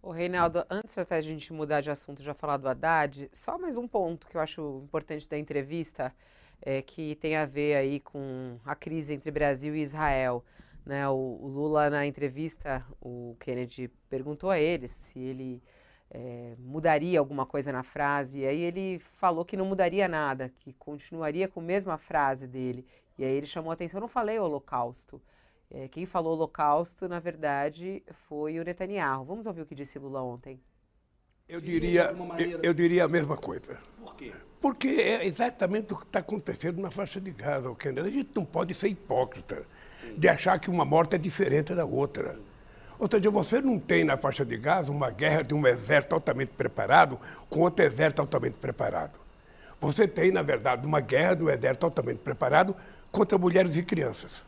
O 0.00 0.12
Reinaldo, 0.12 0.64
antes 0.70 0.96
até 0.96 1.16
a 1.16 1.20
gente 1.20 1.52
mudar 1.52 1.80
de 1.80 1.90
assunto, 1.90 2.22
já 2.22 2.34
falar 2.34 2.56
do 2.56 2.68
Haddad, 2.68 3.28
só 3.32 3.58
mais 3.58 3.76
um 3.76 3.88
ponto 3.88 4.28
que 4.28 4.36
eu 4.36 4.40
acho 4.40 4.82
importante 4.84 5.28
da 5.28 5.36
entrevista, 5.36 6.14
é, 6.62 6.80
que 6.80 7.16
tem 7.16 7.34
a 7.34 7.44
ver 7.44 7.74
aí 7.74 7.98
com 7.98 8.60
a 8.64 8.76
crise 8.76 9.12
entre 9.12 9.32
Brasil 9.32 9.74
e 9.74 9.82
Israel. 9.82 10.44
Né? 10.86 11.08
O, 11.08 11.14
o 11.14 11.48
Lula, 11.48 11.90
na 11.90 12.06
entrevista, 12.06 12.86
o 13.00 13.36
Kennedy 13.40 13.90
perguntou 14.08 14.50
a 14.50 14.60
ele 14.60 14.86
se 14.86 15.18
ele 15.18 15.60
é, 16.14 16.54
mudaria 16.60 17.18
alguma 17.18 17.44
coisa 17.44 17.72
na 17.72 17.82
frase, 17.82 18.40
e 18.40 18.46
aí 18.46 18.60
ele 18.60 19.00
falou 19.00 19.44
que 19.44 19.56
não 19.56 19.66
mudaria 19.66 20.06
nada, 20.06 20.52
que 20.60 20.72
continuaria 20.74 21.48
com 21.48 21.58
a 21.58 21.64
mesma 21.64 21.98
frase 21.98 22.46
dele. 22.46 22.86
E 23.18 23.24
aí 23.24 23.32
ele 23.32 23.46
chamou 23.46 23.72
a 23.72 23.74
atenção, 23.74 23.98
eu 23.98 24.02
não 24.02 24.08
falei 24.08 24.38
holocausto. 24.38 25.20
É, 25.68 25.88
quem 25.88 26.06
falou 26.06 26.34
holocausto, 26.34 27.08
na 27.08 27.18
verdade, 27.18 28.00
foi 28.28 28.60
o 28.60 28.64
Netanyahu. 28.64 29.24
Vamos 29.24 29.46
ouvir 29.46 29.62
o 29.62 29.66
que 29.66 29.74
disse 29.74 29.98
Lula 29.98 30.22
ontem. 30.22 30.60
Eu 31.48 31.60
diria, 31.60 32.12
maneira... 32.12 32.60
eu, 32.62 32.72
diria 32.72 33.04
a 33.04 33.08
mesma 33.08 33.36
coisa. 33.36 33.80
Por 33.98 34.14
quê? 34.14 34.32
Porque 34.60 34.88
é 34.88 35.26
exatamente 35.26 35.92
o 35.92 35.96
que 35.96 36.04
está 36.04 36.20
acontecendo 36.20 36.80
na 36.80 36.92
faixa 36.92 37.20
de 37.20 37.32
Gaza, 37.32 37.70
o 37.70 37.76
A 37.76 38.08
gente 38.08 38.30
não 38.34 38.44
pode 38.44 38.72
ser 38.72 38.88
hipócrita 38.88 39.66
Sim. 40.00 40.14
de 40.16 40.28
achar 40.28 40.58
que 40.60 40.70
uma 40.70 40.84
morte 40.84 41.16
é 41.16 41.18
diferente 41.18 41.74
da 41.74 41.84
outra. 41.84 42.38
Ou 42.98 43.08
seja, 43.10 43.30
você 43.30 43.60
não 43.60 43.78
tem 43.78 44.04
na 44.04 44.16
faixa 44.16 44.44
de 44.44 44.56
Gaza 44.56 44.90
uma 44.90 45.10
guerra 45.10 45.42
de 45.42 45.54
um 45.54 45.66
exército 45.66 46.14
altamente 46.14 46.52
preparado 46.52 47.18
com 47.50 47.60
outro 47.60 47.84
exército 47.84 48.22
altamente 48.22 48.56
preparado. 48.58 49.18
Você 49.80 50.06
tem, 50.06 50.30
na 50.30 50.42
verdade, 50.42 50.86
uma 50.86 51.00
guerra 51.00 51.36
um 51.42 51.50
exército 51.50 51.84
altamente 51.84 52.20
preparado 52.20 52.74
contra 53.10 53.36
mulheres 53.36 53.76
e 53.76 53.82
crianças. 53.82 54.42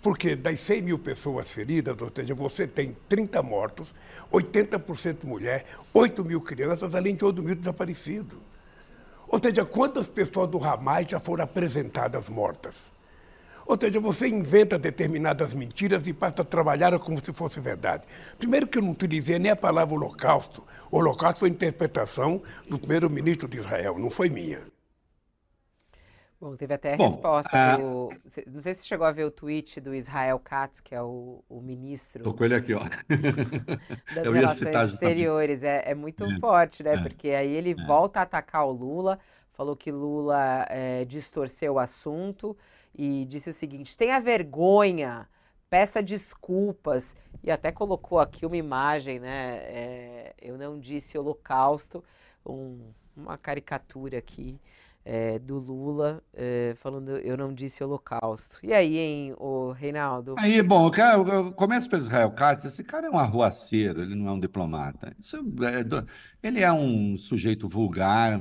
Porque 0.00 0.36
das 0.36 0.60
100 0.60 0.82
mil 0.82 0.98
pessoas 0.98 1.50
feridas, 1.50 2.00
ou 2.00 2.10
seja, 2.14 2.34
você 2.34 2.66
tem 2.66 2.96
30 3.08 3.42
mortos, 3.42 3.94
80% 4.32 5.24
mulher, 5.24 5.64
8 5.92 6.24
mil 6.24 6.40
crianças, 6.40 6.94
além 6.94 7.14
de 7.14 7.24
8 7.24 7.42
mil 7.42 7.56
desaparecidos. 7.56 8.38
Ou 9.28 9.40
seja, 9.42 9.64
quantas 9.64 10.06
pessoas 10.06 10.48
do 10.48 10.62
Hamas 10.62 11.06
já 11.08 11.18
foram 11.18 11.42
apresentadas 11.42 12.28
mortas? 12.28 12.95
Ou 13.66 13.76
seja, 13.78 13.98
você 13.98 14.28
inventa 14.28 14.78
determinadas 14.78 15.52
mentiras 15.52 16.06
e 16.06 16.12
passa 16.12 16.42
a 16.42 16.44
trabalhar 16.44 16.96
como 17.00 17.22
se 17.22 17.32
fosse 17.32 17.58
verdade. 17.58 18.06
Primeiro 18.38 18.66
que 18.66 18.78
eu 18.78 18.82
não 18.82 18.92
utilizei 18.92 19.38
nem 19.38 19.50
a 19.50 19.56
palavra 19.56 19.94
holocausto. 19.94 20.64
O 20.90 20.98
holocausto 20.98 21.40
foi 21.40 21.48
interpretação 21.48 22.40
do 22.70 22.78
primeiro-ministro 22.78 23.48
de 23.48 23.58
Israel, 23.58 23.98
não 23.98 24.08
foi 24.08 24.30
minha. 24.30 24.60
Bom, 26.38 26.54
teve 26.54 26.74
até 26.74 26.94
a 26.94 26.96
Bom, 26.96 27.04
resposta 27.04 27.56
a... 27.56 27.76
do. 27.78 28.10
Não 28.46 28.60
sei 28.60 28.74
se 28.74 28.86
chegou 28.86 29.06
a 29.06 29.10
ver 29.10 29.24
o 29.24 29.30
tweet 29.30 29.80
do 29.80 29.94
Israel 29.94 30.38
Katz, 30.38 30.80
que 30.80 30.94
é 30.94 31.02
o, 31.02 31.42
o 31.48 31.60
ministro. 31.62 32.20
Estou 32.20 32.34
com 32.34 32.44
ele 32.44 32.54
aqui, 32.54 32.74
ó. 32.74 32.80
das 34.14 34.26
Eu 34.26 34.32
relações 34.32 34.92
exteriores. 34.92 35.64
É, 35.64 35.82
é 35.86 35.94
muito 35.94 36.24
é, 36.24 36.38
forte, 36.38 36.82
né? 36.82 36.94
É, 36.94 37.00
Porque 37.00 37.30
aí 37.30 37.52
ele 37.52 37.70
é. 37.70 37.86
volta 37.86 38.20
a 38.20 38.22
atacar 38.24 38.66
o 38.66 38.70
Lula, 38.70 39.18
falou 39.48 39.74
que 39.74 39.90
Lula 39.90 40.66
é, 40.68 41.06
distorceu 41.06 41.74
o 41.74 41.78
assunto 41.78 42.56
e 42.96 43.24
disse 43.26 43.50
o 43.50 43.52
seguinte: 43.52 43.96
tenha 43.96 44.20
vergonha, 44.20 45.28
peça 45.68 46.02
desculpas. 46.02 47.14
E 47.44 47.50
até 47.50 47.70
colocou 47.70 48.18
aqui 48.18 48.46
uma 48.46 48.56
imagem, 48.56 49.20
né? 49.20 49.58
É, 49.62 50.34
eu 50.40 50.56
não 50.56 50.80
disse 50.80 51.18
holocausto, 51.18 52.02
um, 52.44 52.78
uma 53.16 53.36
caricatura 53.36 54.18
aqui 54.18 54.58
é, 55.04 55.38
do 55.38 55.58
Lula, 55.58 56.20
é, 56.34 56.74
falando 56.80 57.10
eu 57.18 57.36
não 57.36 57.54
disse 57.54 57.84
holocausto. 57.84 58.58
E 58.62 58.72
aí, 58.72 58.98
hein, 58.98 59.34
o 59.38 59.70
Reinaldo? 59.70 60.34
Aí, 60.36 60.60
bom, 60.62 60.90
eu, 60.90 61.28
eu 61.28 61.52
começo 61.52 61.88
pelo 61.88 62.02
Israel 62.02 62.32
Katz, 62.32 62.64
esse 62.64 62.82
cara 62.82 63.06
é 63.06 63.10
um 63.10 63.18
arruaceiro, 63.18 64.02
ele 64.02 64.16
não 64.16 64.26
é 64.26 64.32
um 64.32 64.40
diplomata. 64.40 65.14
Isso 65.20 65.36
é, 65.36 66.46
ele 66.46 66.60
é 66.60 66.72
um 66.72 67.16
sujeito 67.16 67.68
vulgar, 67.68 68.40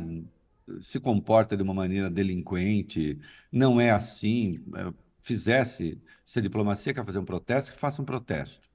se 0.82 1.00
comporta 1.00 1.56
de 1.56 1.64
uma 1.64 1.74
maneira 1.74 2.10
delinquente, 2.10 3.20
não 3.52 3.80
é 3.80 3.92
assim. 3.92 4.64
É, 4.76 4.94
fizesse, 5.22 6.02
se 6.24 6.40
a 6.40 6.42
diplomacia 6.42 6.94
quer 6.94 7.06
fazer 7.06 7.20
um 7.20 7.26
protesto, 7.26 7.72
que 7.74 7.80
faça 7.80 8.02
um 8.02 8.06
protesto, 8.06 8.70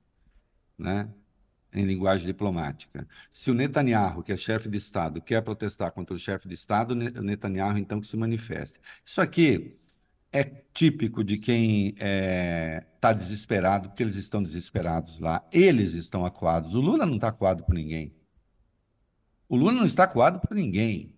né? 0.78 1.09
em 1.72 1.84
linguagem 1.84 2.26
diplomática. 2.26 3.07
Se 3.30 3.51
o 3.51 3.55
Netanyahu, 3.55 4.22
que 4.22 4.32
é 4.32 4.36
chefe 4.36 4.68
de 4.68 4.78
Estado, 4.78 5.20
quer 5.20 5.41
protestar 5.43 5.93
contra 5.93 6.14
o 6.14 6.18
chefe 6.18 6.49
de 6.49 6.55
Estado, 6.55 6.93
o 6.93 7.22
Netanyahu 7.22 7.78
então 7.78 8.01
que 8.01 8.07
se 8.07 8.16
manifeste. 8.16 8.80
Isso 9.05 9.20
aqui 9.20 9.78
é 10.32 10.45
típico 10.72 11.24
de 11.24 11.38
quem 11.38 11.88
está 11.88 12.07
é, 12.07 12.86
tá 13.01 13.12
desesperado, 13.12 13.88
porque 13.88 14.03
eles 14.03 14.16
estão 14.16 14.43
desesperados 14.43 15.18
lá. 15.18 15.47
Eles 15.53 15.95
estão 15.95 16.24
acuados. 16.24 16.74
O 16.74 16.80
Lula 16.80 17.07
não 17.07 17.16
está 17.16 17.28
acuado 17.28 17.64
por 17.64 17.74
ninguém. 17.74 18.14
O 19.49 19.57
Lula 19.57 19.72
não 19.72 19.84
está 19.84 20.05
acuado 20.05 20.41
por 20.41 20.55
ninguém. 20.55 21.14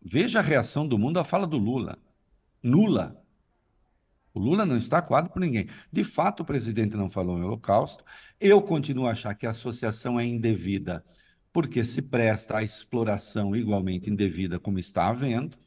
Veja 0.00 0.38
a 0.38 0.42
reação 0.42 0.86
do 0.86 0.98
mundo 0.98 1.18
à 1.18 1.24
fala 1.24 1.46
do 1.46 1.58
Lula. 1.58 1.98
Nula. 2.62 3.22
O 4.32 4.40
Lula 4.40 4.64
não 4.64 4.76
está 4.76 4.98
acuado 4.98 5.30
por 5.30 5.40
ninguém. 5.40 5.68
De 5.92 6.04
fato, 6.04 6.40
o 6.40 6.46
presidente 6.46 6.96
não 6.96 7.10
falou 7.10 7.38
em 7.38 7.42
holocausto. 7.42 8.04
Eu 8.40 8.62
continuo 8.62 9.06
a 9.06 9.10
achar 9.10 9.34
que 9.34 9.46
a 9.46 9.50
associação 9.50 10.18
é 10.18 10.24
indevida, 10.24 11.04
porque 11.52 11.84
se 11.84 12.00
presta 12.00 12.58
à 12.58 12.62
exploração 12.62 13.56
igualmente 13.56 14.10
indevida, 14.10 14.58
como 14.58 14.78
está 14.78 15.08
havendo. 15.08 15.58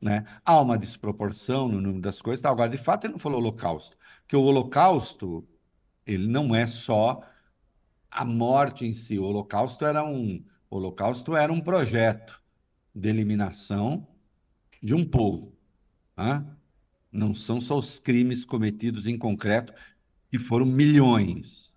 Né? 0.00 0.24
Há 0.44 0.60
uma 0.60 0.78
desproporção 0.78 1.68
no 1.68 1.80
número 1.80 2.00
das 2.02 2.20
coisas. 2.20 2.44
Agora, 2.44 2.68
de 2.70 2.76
fato, 2.76 3.04
ele 3.04 3.14
não 3.14 3.18
falou 3.18 3.40
holocausto, 3.40 3.96
que 4.26 4.36
o 4.36 4.42
holocausto 4.42 5.46
ele 6.06 6.26
não 6.26 6.54
é 6.54 6.66
só 6.66 7.22
a 8.10 8.24
morte 8.24 8.84
em 8.86 8.92
si. 8.94 9.18
O 9.18 9.24
holocausto 9.24 9.84
era 9.86 10.04
um, 10.04 10.44
o 10.70 10.76
holocausto 10.76 11.36
era 11.36 11.52
um 11.52 11.60
projeto 11.60 12.42
de 12.98 13.08
eliminação 13.08 14.06
de 14.82 14.94
um 14.94 15.04
povo. 15.04 15.56
Né? 16.16 16.44
Não 17.10 17.34
são 17.34 17.60
só 17.60 17.78
os 17.78 17.98
crimes 17.98 18.44
cometidos 18.44 19.06
em 19.06 19.16
concreto, 19.16 19.72
que 20.30 20.38
foram 20.38 20.66
milhões. 20.66 21.74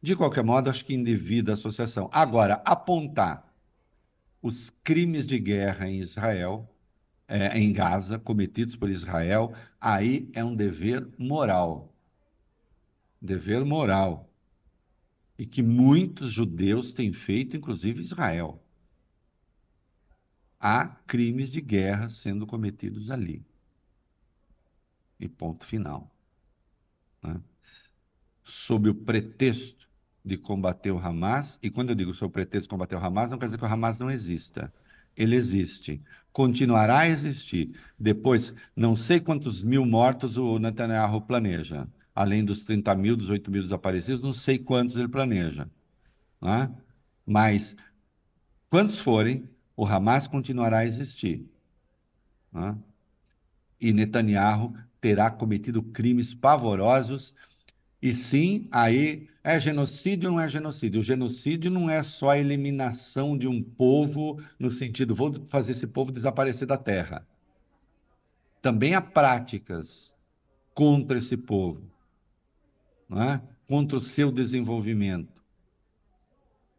De 0.00 0.14
qualquer 0.14 0.44
modo, 0.44 0.70
acho 0.70 0.84
que 0.84 0.94
indevida 0.94 1.54
associação. 1.54 2.08
Agora, 2.12 2.62
apontar 2.64 3.52
os 4.40 4.70
crimes 4.84 5.26
de 5.26 5.38
guerra 5.40 5.88
em 5.88 5.98
Israel, 5.98 6.72
é, 7.26 7.58
em 7.58 7.72
Gaza, 7.72 8.18
cometidos 8.18 8.76
por 8.76 8.88
Israel, 8.88 9.52
aí 9.80 10.30
é 10.32 10.44
um 10.44 10.54
dever 10.54 11.08
moral. 11.18 11.92
Dever 13.20 13.64
moral. 13.64 14.32
E 15.36 15.44
que 15.44 15.62
muitos 15.62 16.32
judeus 16.32 16.92
têm 16.92 17.12
feito, 17.12 17.56
inclusive 17.56 18.00
Israel. 18.00 18.62
Há 20.60 20.86
crimes 21.06 21.50
de 21.50 21.60
guerra 21.60 22.08
sendo 22.08 22.46
cometidos 22.46 23.10
ali 23.10 23.44
e 25.18 25.28
ponto 25.28 25.64
final. 25.64 26.10
Né? 27.22 27.40
Sob 28.44 28.88
o 28.88 28.94
pretexto 28.94 29.88
de 30.24 30.36
combater 30.36 30.90
o 30.90 30.98
Hamas, 30.98 31.58
e 31.62 31.70
quando 31.70 31.90
eu 31.90 31.94
digo 31.94 32.14
sob 32.14 32.30
o 32.30 32.32
pretexto 32.32 32.64
de 32.64 32.70
combater 32.70 32.96
o 32.96 32.98
Hamas, 33.04 33.30
não 33.30 33.38
quer 33.38 33.46
dizer 33.46 33.58
que 33.58 33.64
o 33.64 33.68
Hamas 33.68 33.98
não 33.98 34.10
exista. 34.10 34.72
Ele 35.16 35.34
existe, 35.34 36.00
continuará 36.32 37.00
a 37.00 37.08
existir. 37.08 37.74
Depois, 37.98 38.54
não 38.76 38.94
sei 38.94 39.20
quantos 39.20 39.62
mil 39.62 39.84
mortos 39.84 40.36
o 40.36 40.58
Netanyahu 40.58 41.22
planeja, 41.22 41.88
além 42.14 42.44
dos 42.44 42.64
30 42.64 42.94
mil, 42.94 43.16
dos 43.16 43.28
8 43.28 43.50
mil 43.50 43.62
desaparecidos, 43.62 44.20
não 44.20 44.32
sei 44.32 44.58
quantos 44.58 44.96
ele 44.96 45.08
planeja. 45.08 45.68
Né? 46.40 46.70
Mas, 47.26 47.76
quantos 48.68 49.00
forem, 49.00 49.48
o 49.78 49.86
Hamas 49.86 50.26
continuará 50.26 50.78
a 50.78 50.84
existir. 50.84 51.48
Né? 52.52 52.76
E 53.80 53.92
Netanyahu 53.92 54.74
terá 55.00 55.30
cometido 55.30 55.80
crimes 55.84 56.34
pavorosos. 56.34 57.32
E 58.02 58.12
sim, 58.12 58.66
aí 58.72 59.28
é 59.44 59.60
genocídio 59.60 60.30
ou 60.30 60.34
não 60.34 60.42
é 60.42 60.48
genocídio? 60.48 61.00
O 61.00 61.04
genocídio 61.04 61.70
não 61.70 61.88
é 61.88 62.02
só 62.02 62.30
a 62.30 62.38
eliminação 62.38 63.38
de 63.38 63.46
um 63.46 63.62
povo 63.62 64.42
no 64.58 64.68
sentido, 64.68 65.14
vou 65.14 65.32
fazer 65.46 65.70
esse 65.70 65.86
povo 65.86 66.10
desaparecer 66.10 66.66
da 66.66 66.76
terra. 66.76 67.24
Também 68.60 68.96
há 68.96 69.00
práticas 69.00 70.12
contra 70.74 71.18
esse 71.18 71.36
povo, 71.36 71.88
não 73.08 73.22
é? 73.22 73.40
contra 73.68 73.96
o 73.96 74.00
seu 74.00 74.32
desenvolvimento, 74.32 75.40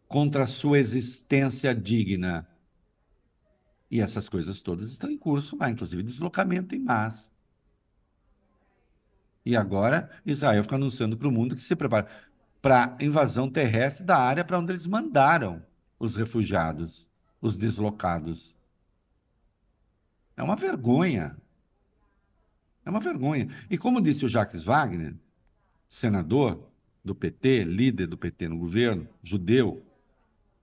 contra 0.06 0.44
a 0.44 0.48
sua 0.48 0.80
existência 0.80 1.74
digna. 1.74 2.49
E 3.90 4.00
essas 4.00 4.30
coisas 4.30 4.62
todas 4.62 4.92
estão 4.92 5.10
em 5.10 5.18
curso 5.18 5.58
lá, 5.58 5.70
inclusive 5.70 6.04
deslocamento 6.04 6.76
em 6.76 6.80
massa. 6.80 7.32
E 9.46 9.56
agora 9.56 10.10
Israel 10.26 10.62
fica 10.64 10.76
anunciando 10.76 11.18
para 11.18 11.28
o 11.28 11.32
mundo 11.32 11.56
que 11.56 11.62
se 11.62 11.76
prepara 11.76 12.08
para 12.62 12.96
a 13.00 13.04
invasão 13.04 13.50
terrestre 13.50 14.06
da 14.06 14.18
área 14.18 14.44
para 14.44 14.60
onde 14.60 14.72
eles 14.72 14.86
mandaram 14.86 15.64
os 15.98 16.16
refugiados, 16.16 17.08
os 17.42 17.58
deslocados. 17.58 18.56
É 20.36 20.44
uma 20.44 20.56
vergonha. 20.56 21.38
É 22.86 22.90
uma 22.90 23.00
vergonha. 23.00 23.48
E 23.70 23.78
como 23.78 24.02
disse 24.02 24.26
o 24.26 24.30
Jacques 24.30 24.64
Wagner, 24.64 25.16
senador 25.88 26.70
do 27.04 27.16
PT, 27.16 27.64
líder 27.64 28.08
do 28.08 28.18
PT 28.18 28.50
no 28.50 28.58
governo, 28.58 29.08
judeu, 29.24 29.86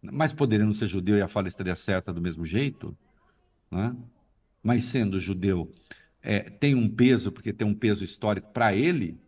mas 0.02 0.32
poderia 0.32 0.66
não 0.66 0.74
ser 0.74 0.86
judeu 0.86 1.16
e 1.16 1.22
a 1.22 1.28
fala 1.28 1.48
estaria 1.48 1.74
certa 1.74 2.12
do 2.12 2.20
mesmo 2.20 2.46
jeito, 2.46 2.96
né? 3.70 3.96
mas 4.62 4.84
sendo 4.84 5.18
judeu, 5.18 5.72
é, 6.22 6.40
tem 6.40 6.74
um 6.74 6.88
peso, 6.88 7.30
porque 7.30 7.52
tem 7.52 7.66
um 7.66 7.74
peso 7.74 8.04
histórico 8.04 8.52
para 8.52 8.74
ele, 8.74 9.20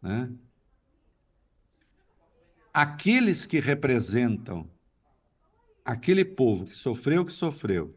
né? 0.00 0.32
aqueles 2.72 3.46
que 3.46 3.60
representam 3.60 4.70
aquele 5.84 6.24
povo 6.24 6.66
que 6.66 6.76
sofreu 6.76 7.24
que 7.24 7.32
sofreu, 7.32 7.94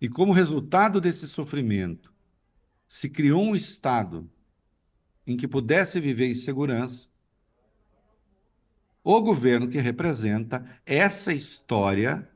e 0.00 0.08
como 0.08 0.32
resultado 0.32 1.00
desse 1.00 1.26
sofrimento, 1.26 2.12
se 2.86 3.08
criou 3.08 3.42
um 3.42 3.56
Estado 3.56 4.30
em 5.26 5.36
que 5.36 5.48
pudesse 5.48 6.00
viver 6.00 6.28
em 6.28 6.34
segurança, 6.34 7.08
o 9.02 9.20
governo 9.20 9.68
que 9.68 9.78
representa 9.78 10.64
essa 10.84 11.32
história 11.32 12.28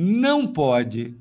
não 0.00 0.52
pode 0.52 1.20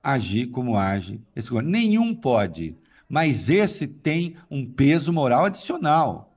agir 0.00 0.46
como 0.52 0.78
age 0.78 1.20
esse 1.34 1.50
governo. 1.50 1.68
Nenhum 1.68 2.14
pode, 2.14 2.78
mas 3.08 3.50
esse 3.50 3.88
tem 3.88 4.36
um 4.48 4.64
peso 4.64 5.12
moral 5.12 5.46
adicional. 5.46 6.32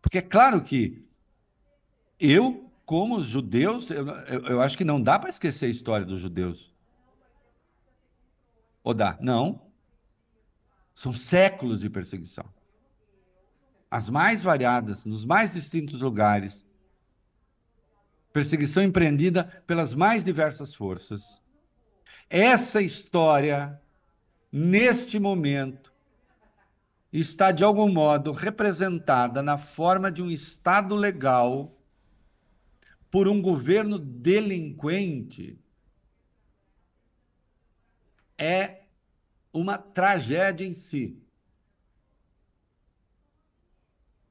Porque 0.00 0.16
é 0.16 0.22
claro 0.22 0.64
que 0.64 1.06
eu, 2.18 2.72
como 2.86 3.20
judeus, 3.20 3.90
eu, 3.90 4.08
eu, 4.08 4.46
eu 4.46 4.60
acho 4.62 4.78
que 4.78 4.84
não 4.84 5.02
dá 5.02 5.18
para 5.18 5.28
esquecer 5.28 5.66
a 5.66 5.70
história 5.70 6.06
dos 6.06 6.18
judeus. 6.18 6.72
Odá, 8.82 9.18
não. 9.20 9.68
São 10.94 11.12
séculos 11.12 11.80
de 11.80 11.90
perseguição. 11.90 12.46
As 13.90 14.08
mais 14.08 14.42
variadas, 14.42 15.04
nos 15.04 15.26
mais 15.26 15.52
distintos 15.52 16.00
lugares. 16.00 16.66
Perseguição 18.32 18.82
empreendida 18.82 19.44
pelas 19.66 19.94
mais 19.94 20.24
diversas 20.24 20.74
forças. 20.74 21.40
Essa 22.28 22.82
história, 22.82 23.80
neste 24.52 25.18
momento, 25.18 25.92
está 27.12 27.50
de 27.50 27.64
algum 27.64 27.90
modo 27.90 28.32
representada 28.32 29.42
na 29.42 29.56
forma 29.56 30.12
de 30.12 30.22
um 30.22 30.30
Estado 30.30 30.94
legal 30.94 31.74
por 33.10 33.26
um 33.26 33.40
governo 33.40 33.98
delinquente 33.98 35.58
é 38.38 38.84
uma 39.52 39.76
tragédia 39.76 40.64
em 40.64 40.74
si, 40.74 41.20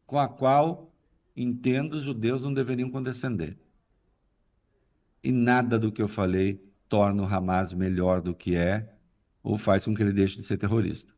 com 0.05 0.17
a 0.17 0.27
qual, 0.27 0.93
entendo, 1.35 1.97
os 1.97 2.03
judeus 2.03 2.43
não 2.43 2.53
deveriam 2.53 2.89
condescender. 2.89 3.57
E 5.23 5.31
nada 5.31 5.77
do 5.79 5.91
que 5.91 6.01
eu 6.01 6.07
falei 6.07 6.63
torna 6.87 7.23
o 7.23 7.25
Hamas 7.25 7.73
melhor 7.73 8.21
do 8.21 8.33
que 8.33 8.55
é 8.55 8.93
ou 9.43 9.57
faz 9.57 9.85
com 9.85 9.93
que 9.93 10.01
ele 10.01 10.13
deixe 10.13 10.35
de 10.35 10.43
ser 10.43 10.57
terrorista. 10.57 11.17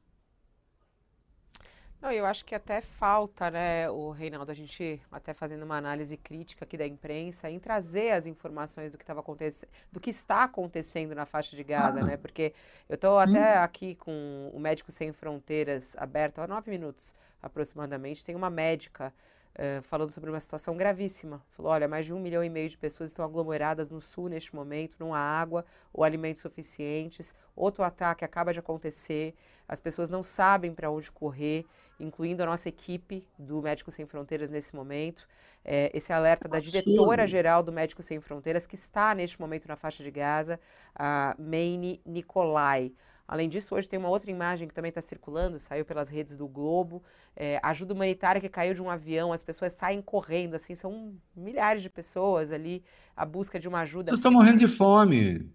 Não, 2.01 2.13
eu 2.13 2.25
acho 2.25 2.45
que 2.45 2.55
até 2.55 2.79
falta, 2.79 3.51
né, 3.51 3.89
o 3.89 4.11
Reinaldo, 4.11 4.49
a 4.49 4.55
gente 4.55 5.01
até 5.11 5.33
fazendo 5.33 5.63
uma 5.63 5.75
análise 5.75 6.15
crítica 6.15 6.63
aqui 6.63 6.77
da 6.77 6.87
imprensa, 6.87 7.49
em 7.49 7.59
trazer 7.59 8.11
as 8.11 8.25
informações 8.25 8.93
do 8.93 8.97
que 8.97 9.03
estava 9.03 9.19
acontecendo, 9.19 9.69
do 9.91 9.99
que 9.99 10.09
está 10.09 10.45
acontecendo 10.45 11.13
na 11.13 11.25
faixa 11.25 11.57
de 11.57 11.63
Gaza, 11.63 11.99
ah. 11.99 12.05
né? 12.05 12.15
Porque 12.15 12.53
eu 12.87 12.95
estou 12.95 13.19
até 13.19 13.57
aqui 13.57 13.95
com 13.95 14.49
o 14.53 14.59
Médico 14.59 14.93
Sem 14.93 15.11
Fronteiras 15.11 15.97
aberto 15.97 16.39
há 16.39 16.47
nove 16.47 16.71
minutos 16.71 17.13
aproximadamente. 17.41 18.25
Tem 18.25 18.35
uma 18.35 18.49
médica 18.49 19.13
uh, 19.55 19.81
falando 19.83 20.11
sobre 20.11 20.29
uma 20.29 20.39
situação 20.39 20.75
gravíssima. 20.75 21.43
Falou: 21.51 21.71
olha, 21.71 21.87
mais 21.87 22.05
de 22.05 22.13
um 22.13 22.19
milhão 22.19 22.43
e 22.43 22.49
meio 22.49 22.69
de 22.69 22.77
pessoas 22.77 23.09
estão 23.09 23.23
aglomeradas 23.25 23.89
no 23.89 24.01
sul 24.01 24.29
neste 24.29 24.55
momento, 24.55 24.95
não 24.99 25.13
há 25.13 25.19
água 25.19 25.65
ou 25.93 26.03
alimentos 26.03 26.41
suficientes. 26.41 27.33
Outro 27.55 27.83
ataque 27.83 28.25
acaba 28.25 28.53
de 28.53 28.59
acontecer, 28.59 29.35
as 29.67 29.79
pessoas 29.79 30.09
não 30.09 30.23
sabem 30.23 30.73
para 30.73 30.89
onde 30.89 31.11
correr 31.11 31.65
incluindo 31.99 32.41
a 32.41 32.45
nossa 32.45 32.69
equipe 32.69 33.27
do 33.37 33.61
Médicos 33.61 33.93
Sem 33.93 34.05
Fronteiras 34.05 34.49
nesse 34.49 34.73
momento. 34.73 35.27
É, 35.63 35.91
esse 35.93 36.13
alerta 36.13 36.47
da 36.47 36.59
diretora-geral 36.59 37.61
do 37.61 37.71
Médicos 37.71 38.05
Sem 38.05 38.21
Fronteiras, 38.21 38.65
que 38.65 38.75
está 38.75 39.13
neste 39.13 39.39
momento 39.39 39.67
na 39.67 39.75
faixa 39.75 40.01
de 40.01 40.09
Gaza, 40.09 40.59
a 40.95 41.35
Maine 41.37 42.01
Nicolai. 42.05 42.93
Além 43.29 43.47
disso, 43.47 43.75
hoje 43.75 43.87
tem 43.87 43.99
uma 43.99 44.09
outra 44.09 44.31
imagem 44.31 44.67
que 44.67 44.73
também 44.73 44.89
está 44.89 45.01
circulando, 45.01 45.59
saiu 45.59 45.85
pelas 45.85 46.09
redes 46.09 46.35
do 46.35 46.47
Globo. 46.47 47.03
É, 47.35 47.59
ajuda 47.61 47.93
humanitária 47.93 48.41
que 48.41 48.49
caiu 48.49 48.73
de 48.73 48.81
um 48.81 48.89
avião, 48.89 49.31
as 49.31 49.43
pessoas 49.43 49.73
saem 49.73 50.01
correndo, 50.01 50.55
assim, 50.55 50.73
são 50.73 51.13
milhares 51.35 51.83
de 51.83 51.91
pessoas 51.91 52.51
ali, 52.51 52.83
a 53.15 53.23
busca 53.23 53.59
de 53.59 53.67
uma 53.67 53.81
ajuda. 53.81 54.05
Vocês 54.05 54.17
estão 54.17 54.31
morrendo 54.31 54.57
de 54.57 54.67
fome. 54.67 55.47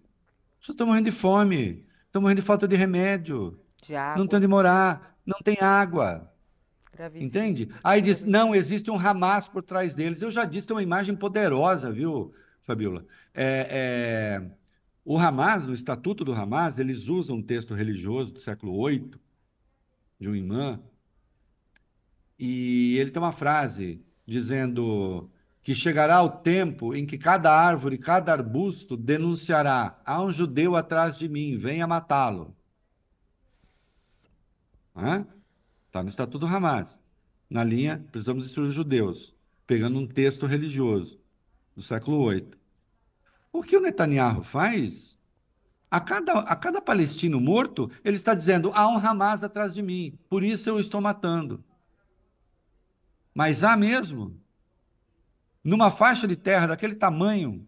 Vocês 0.61 0.69
estão 0.69 0.87
morrendo 0.87 1.03
de 1.03 1.11
fome. 1.11 1.85
Estão 2.05 2.21
morrendo 2.21 2.39
de 2.39 2.47
falta 2.47 2.65
de 2.65 2.77
remédio. 2.77 3.59
De 3.81 3.93
não 4.17 4.25
tem 4.25 4.37
onde 4.37 4.47
morar, 4.47 5.17
não 5.25 5.39
tem 5.43 5.57
água. 5.59 6.31
Gravíssimo. 6.93 7.27
Entende? 7.27 7.69
Aí 7.83 8.01
diz, 8.01 8.23
não, 8.23 8.55
existe 8.55 8.89
um 8.89 8.97
Hamas 8.97 9.49
por 9.49 9.61
trás 9.61 9.95
deles. 9.95 10.21
Eu 10.21 10.31
já 10.31 10.45
disse, 10.45 10.67
tem 10.67 10.77
uma 10.77 10.81
imagem 10.81 11.13
poderosa, 11.13 11.91
viu, 11.91 12.33
Fabiola? 12.61 13.05
É, 13.33 13.67
é, 13.69 14.51
o 15.05 15.19
Hamas, 15.19 15.65
no 15.65 15.73
Estatuto 15.73 16.25
do 16.25 16.33
Hamas, 16.33 16.79
eles 16.79 17.07
usam 17.07 17.37
um 17.37 17.43
texto 17.43 17.75
religioso 17.75 18.33
do 18.33 18.39
século 18.39 18.87
VIII, 18.87 19.11
de 20.19 20.27
um 20.27 20.35
imã, 20.35 20.81
e 22.39 22.97
ele 22.97 23.11
tem 23.11 23.21
uma 23.21 23.31
frase 23.31 24.03
dizendo 24.25 25.29
que 25.61 25.75
chegará 25.75 26.21
o 26.21 26.29
tempo 26.29 26.95
em 26.95 27.05
que 27.05 27.17
cada 27.17 27.51
árvore, 27.51 27.97
cada 27.97 28.31
arbusto 28.33 28.97
denunciará: 28.97 30.01
há 30.03 30.21
um 30.21 30.31
judeu 30.31 30.75
atrás 30.75 31.17
de 31.17 31.29
mim, 31.29 31.55
venha 31.55 31.87
matá-lo. 31.87 32.55
Está 35.87 36.01
no 36.01 36.09
Estatuto 36.09 36.39
do 36.39 36.47
Hamas. 36.47 36.99
Na 37.49 37.63
linha, 37.63 38.03
precisamos 38.11 38.43
destruir 38.43 38.69
os 38.69 38.73
judeus, 38.73 39.35
pegando 39.67 39.99
um 39.99 40.07
texto 40.07 40.45
religioso 40.45 41.19
do 41.75 41.81
século 41.81 42.29
VIII. 42.29 42.64
O 43.55 43.63
que 43.63 43.77
o 43.77 43.79
Netanyahu 43.79 44.43
faz? 44.43 45.17
A 45.89 46.01
cada, 46.01 46.39
a 46.39 46.57
cada 46.57 46.81
palestino 46.81 47.39
morto, 47.39 47.89
ele 48.03 48.17
está 48.17 48.33
dizendo: 48.33 48.69
há 48.75 48.85
um 48.85 48.97
Hamas 48.97 49.45
atrás 49.45 49.73
de 49.73 49.81
mim, 49.81 50.19
por 50.29 50.43
isso 50.43 50.69
eu 50.69 50.77
estou 50.77 50.99
matando. 50.99 51.63
Mas 53.33 53.63
há 53.63 53.77
mesmo. 53.77 54.37
Numa 55.63 55.89
faixa 55.89 56.27
de 56.27 56.35
terra 56.35 56.67
daquele 56.67 56.95
tamanho, 56.95 57.65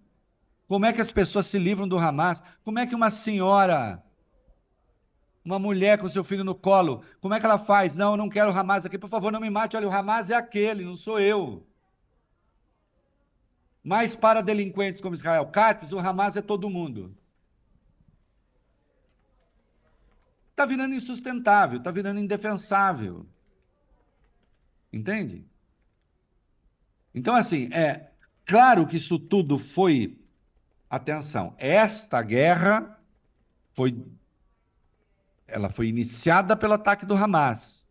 como 0.68 0.86
é 0.86 0.92
que 0.92 1.00
as 1.00 1.10
pessoas 1.10 1.46
se 1.46 1.58
livram 1.58 1.88
do 1.88 1.98
Hamas? 1.98 2.44
Como 2.64 2.80
é 2.80 2.86
que 2.86 2.94
uma 2.94 3.10
senhora 3.10 4.04
uma 5.46 5.58
mulher 5.58 5.98
com 5.98 6.10
seu 6.10 6.26
filho 6.26 6.44
no 6.44 6.54
colo, 6.54 7.02
como 7.22 7.34
é 7.34 7.40
que 7.40 7.46
ela 7.46 7.58
faz? 7.58 7.96
Não, 7.96 8.12
eu 8.12 8.18
não 8.18 8.28
quero 8.28 8.52
o 8.52 8.54
Hamas 8.54 8.86
aqui, 8.86 8.98
por 8.98 9.10
favor, 9.10 9.32
não 9.32 9.40
me 9.40 9.50
mate. 9.50 9.78
Olha, 9.78 9.88
o 9.88 9.92
Hamas 9.92 10.30
é 10.30 10.36
aquele, 10.36 10.84
não 10.84 10.98
sou 10.98 11.18
eu. 11.18 11.66
Mas 13.88 14.18
para 14.18 14.42
delinquentes 14.42 15.00
como 15.00 15.16
Israel 15.16 15.46
Katz, 15.46 15.94
o 15.94 16.00
Hamas 16.00 16.36
é 16.36 16.42
todo 16.42 16.70
mundo. 16.70 17.16
Está 20.52 20.66
virando 20.66 20.94
insustentável, 20.94 21.78
está 21.78 21.90
virando 21.90 22.20
indefensável. 22.20 23.26
Entende? 24.92 25.46
Então, 27.16 27.34
assim, 27.34 27.70
é 27.72 28.12
claro 28.46 28.86
que 28.86 28.98
isso 28.98 29.18
tudo 29.18 29.58
foi. 29.58 30.20
Atenção, 30.90 31.56
esta 31.58 32.22
guerra 32.22 33.00
foi 33.74 34.06
ela 35.48 35.70
foi 35.70 35.88
iniciada 35.88 36.58
pelo 36.58 36.74
ataque 36.74 37.06
do 37.06 37.16
Hamas. 37.16 37.87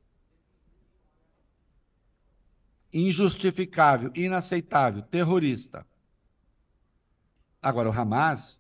Injustificável, 2.99 4.11
inaceitável, 4.14 5.03
terrorista. 5.03 5.86
Agora, 7.61 7.90
o 7.90 7.92
Hamas, 7.92 8.59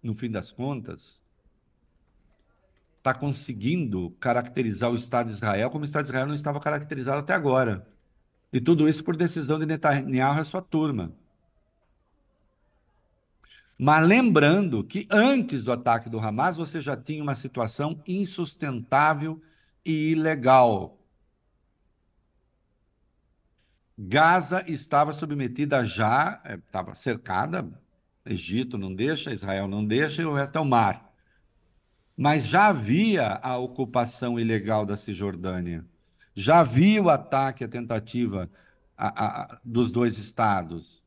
no 0.00 0.14
fim 0.14 0.30
das 0.30 0.52
contas, 0.52 1.20
está 2.98 3.12
conseguindo 3.12 4.12
caracterizar 4.20 4.88
o 4.88 4.94
Estado 4.94 5.26
de 5.26 5.32
Israel 5.32 5.68
como 5.68 5.82
o 5.82 5.84
Estado 5.84 6.04
de 6.04 6.10
Israel 6.10 6.28
não 6.28 6.34
estava 6.36 6.60
caracterizado 6.60 7.18
até 7.18 7.34
agora. 7.34 7.84
E 8.52 8.60
tudo 8.60 8.88
isso 8.88 9.02
por 9.02 9.16
decisão 9.16 9.58
de 9.58 9.66
Netanyahu 9.66 10.40
e 10.40 10.44
sua 10.44 10.62
turma. 10.62 11.12
Mas 13.76 14.06
lembrando 14.06 14.84
que 14.84 15.08
antes 15.10 15.64
do 15.64 15.72
ataque 15.72 16.08
do 16.08 16.20
Hamas, 16.20 16.56
você 16.56 16.80
já 16.80 16.96
tinha 16.96 17.20
uma 17.20 17.34
situação 17.34 18.00
insustentável 18.06 19.42
e 19.84 20.12
ilegal. 20.12 21.01
Gaza 23.98 24.64
estava 24.66 25.12
submetida 25.12 25.84
já, 25.84 26.40
eh, 26.44 26.54
estava 26.54 26.94
cercada, 26.94 27.68
Egito 28.24 28.78
não 28.78 28.94
deixa, 28.94 29.32
Israel 29.32 29.68
não 29.68 29.84
deixa 29.84 30.22
e 30.22 30.24
o 30.24 30.34
resto 30.34 30.56
é 30.56 30.60
o 30.60 30.64
mar. 30.64 31.12
Mas 32.16 32.46
já 32.46 32.68
havia 32.68 33.40
a 33.42 33.56
ocupação 33.58 34.38
ilegal 34.38 34.86
da 34.86 34.96
Cisjordânia, 34.96 35.84
já 36.34 36.60
havia 36.60 37.02
o 37.02 37.10
ataque, 37.10 37.64
a 37.64 37.68
tentativa 37.68 38.50
a, 38.96 39.26
a, 39.26 39.60
dos 39.64 39.90
dois 39.90 40.18
estados 40.18 41.02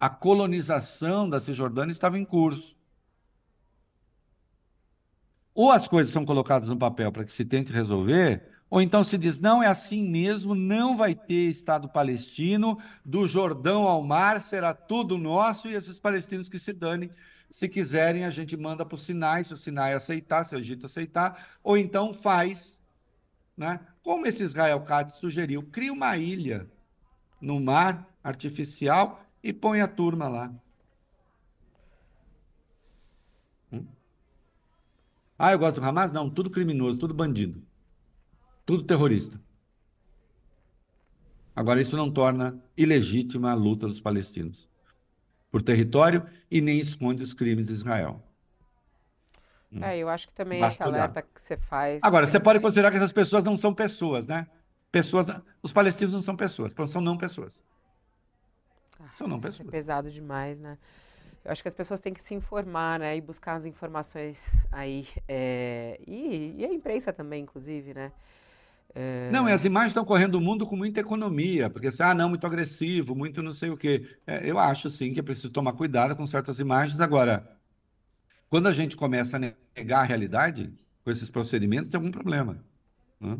a 0.00 0.08
colonização 0.08 1.28
da 1.28 1.40
Cisjordânia 1.40 1.92
estava 1.92 2.18
em 2.18 2.24
curso. 2.24 2.76
Ou 5.54 5.72
as 5.72 5.88
coisas 5.88 6.12
são 6.12 6.24
colocadas 6.24 6.68
no 6.68 6.78
papel 6.78 7.10
para 7.10 7.24
que 7.24 7.32
se 7.32 7.44
tente 7.44 7.72
resolver, 7.72 8.48
ou 8.70 8.82
então 8.82 9.02
se 9.02 9.16
diz, 9.16 9.40
não, 9.40 9.62
é 9.62 9.66
assim 9.66 10.02
mesmo, 10.02 10.54
não 10.54 10.96
vai 10.96 11.14
ter 11.14 11.48
Estado 11.50 11.88
palestino, 11.88 12.78
do 13.04 13.26
Jordão 13.26 13.88
ao 13.88 14.02
mar 14.02 14.42
será 14.42 14.74
tudo 14.74 15.16
nosso 15.16 15.68
e 15.68 15.74
esses 15.74 15.98
palestinos 15.98 16.48
que 16.48 16.58
se 16.58 16.72
danem. 16.72 17.10
Se 17.50 17.66
quiserem, 17.66 18.24
a 18.24 18.30
gente 18.30 18.56
manda 18.58 18.84
para 18.84 18.94
o 18.94 18.98
Sinai, 18.98 19.42
se 19.42 19.54
o 19.54 19.56
Sinai 19.56 19.94
aceitar, 19.94 20.44
se 20.44 20.54
o 20.54 20.58
Egito 20.58 20.84
aceitar, 20.84 21.48
ou 21.62 21.78
então 21.78 22.12
faz, 22.12 22.82
né? 23.56 23.80
como 24.02 24.26
esse 24.26 24.42
Israel 24.42 24.82
Katz 24.82 25.14
sugeriu, 25.14 25.62
cria 25.62 25.92
uma 25.92 26.14
ilha 26.18 26.70
no 27.40 27.58
mar 27.58 28.06
artificial 28.22 29.24
e 29.42 29.50
põe 29.50 29.80
a 29.80 29.88
turma 29.88 30.28
lá. 30.28 30.52
Hum? 33.72 33.86
Ah, 35.38 35.52
eu 35.52 35.58
gosto 35.58 35.80
do 35.80 35.86
Hamas? 35.86 36.12
Não, 36.12 36.28
tudo 36.28 36.50
criminoso, 36.50 36.98
tudo 36.98 37.14
bandido. 37.14 37.67
Tudo 38.68 38.82
terrorista. 38.84 39.40
Agora, 41.56 41.80
isso 41.80 41.96
não 41.96 42.10
torna 42.10 42.62
ilegítima 42.76 43.50
a 43.50 43.54
luta 43.54 43.86
dos 43.88 43.98
palestinos 43.98 44.68
por 45.50 45.62
território 45.62 46.26
e 46.50 46.60
nem 46.60 46.78
esconde 46.78 47.22
os 47.22 47.32
crimes 47.32 47.68
de 47.68 47.72
Israel. 47.72 48.22
É, 49.80 49.96
eu 49.96 50.10
acho 50.10 50.28
que 50.28 50.34
também 50.34 50.58
esse 50.58 50.78
Basta 50.80 50.86
olhar. 50.86 50.98
alerta 51.04 51.22
que 51.22 51.40
você 51.40 51.56
faz. 51.56 52.04
Agora, 52.04 52.26
você 52.26 52.38
pode 52.38 52.60
considerar 52.60 52.90
que 52.90 52.98
essas 52.98 53.10
pessoas 53.10 53.42
não 53.42 53.56
são 53.56 53.72
pessoas, 53.72 54.28
né? 54.28 54.46
Pessoas, 54.92 55.28
os 55.62 55.72
palestinos 55.72 56.12
não 56.12 56.20
são 56.20 56.36
pessoas, 56.36 56.74
são 56.88 57.00
não 57.00 57.16
pessoas. 57.16 57.62
São 59.14 59.26
não 59.26 59.38
é 59.38 59.40
pessoas. 59.40 59.70
pesado 59.70 60.10
demais, 60.10 60.60
né? 60.60 60.76
Eu 61.42 61.52
acho 61.52 61.62
que 61.62 61.68
as 61.68 61.74
pessoas 61.74 62.00
têm 62.00 62.12
que 62.12 62.20
se 62.20 62.34
informar, 62.34 63.00
né? 63.00 63.16
E 63.16 63.20
buscar 63.22 63.54
as 63.54 63.64
informações 63.64 64.68
aí. 64.70 65.08
é, 65.26 65.98
E, 66.06 66.54
e 66.58 66.66
a 66.66 66.70
imprensa 66.70 67.14
também, 67.14 67.42
inclusive, 67.44 67.94
né? 67.94 68.12
É, 68.94 69.30
Não, 69.30 69.48
e 69.48 69.52
as 69.52 69.64
imagens 69.64 69.90
estão 69.90 70.04
correndo 70.04 70.36
o 70.36 70.40
mundo 70.40 70.66
com 70.66 70.76
muita 70.76 71.00
economia, 71.00 71.70
porque 71.70 71.88
assim, 71.88 72.02
ah, 72.02 72.14
não, 72.14 72.28
muito 72.28 72.46
agressivo, 72.46 73.14
muito 73.14 73.42
não 73.42 73.52
sei 73.52 73.70
o 73.70 73.76
quê. 73.76 74.18
É, 74.26 74.50
eu 74.50 74.58
acho, 74.58 74.90
sim, 74.90 75.12
que 75.12 75.20
é 75.20 75.22
preciso 75.22 75.50
tomar 75.50 75.72
cuidado 75.74 76.16
com 76.16 76.26
certas 76.26 76.58
imagens. 76.58 77.00
Agora, 77.00 77.56
quando 78.48 78.66
a 78.66 78.72
gente 78.72 78.96
começa 78.96 79.36
a 79.36 79.40
negar 79.76 80.00
a 80.00 80.04
realidade 80.04 80.72
com 81.04 81.10
esses 81.10 81.30
procedimentos, 81.30 81.90
tem 81.90 81.98
algum 81.98 82.10
problema. 82.10 82.64
né? 83.20 83.38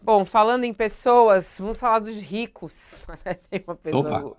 Bom, 0.00 0.24
falando 0.24 0.64
em 0.64 0.72
pessoas, 0.74 1.56
vamos 1.58 1.78
falar 1.78 2.00
dos 2.00 2.16
ricos. 2.16 3.04
Tem 3.50 3.62
uma 3.66 3.76
pessoa, 3.76 4.36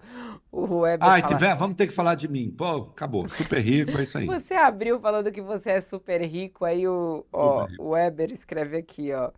o, 0.51 0.65
o 0.65 0.79
Weber 0.79 1.07
fala- 1.07 1.21
tiver, 1.21 1.55
vamos 1.55 1.75
ter 1.77 1.88
que 1.88 1.93
falar 1.93 2.15
de 2.15 2.27
mim. 2.27 2.51
Pô, 2.51 2.89
acabou. 2.91 3.27
Super 3.29 3.59
rico, 3.59 3.97
é 3.97 4.03
isso 4.03 4.17
aí. 4.17 4.25
Você 4.25 4.53
abriu 4.53 4.99
falando 4.99 5.31
que 5.31 5.41
você 5.41 5.71
é 5.71 5.81
super 5.81 6.21
rico, 6.21 6.65
aí 6.65 6.88
o, 6.88 7.25
ó, 7.31 7.65
rico. 7.65 7.84
o 7.84 7.89
Weber 7.91 8.31
escreve 8.31 8.77
aqui, 8.77 9.11
ó. 9.13 9.31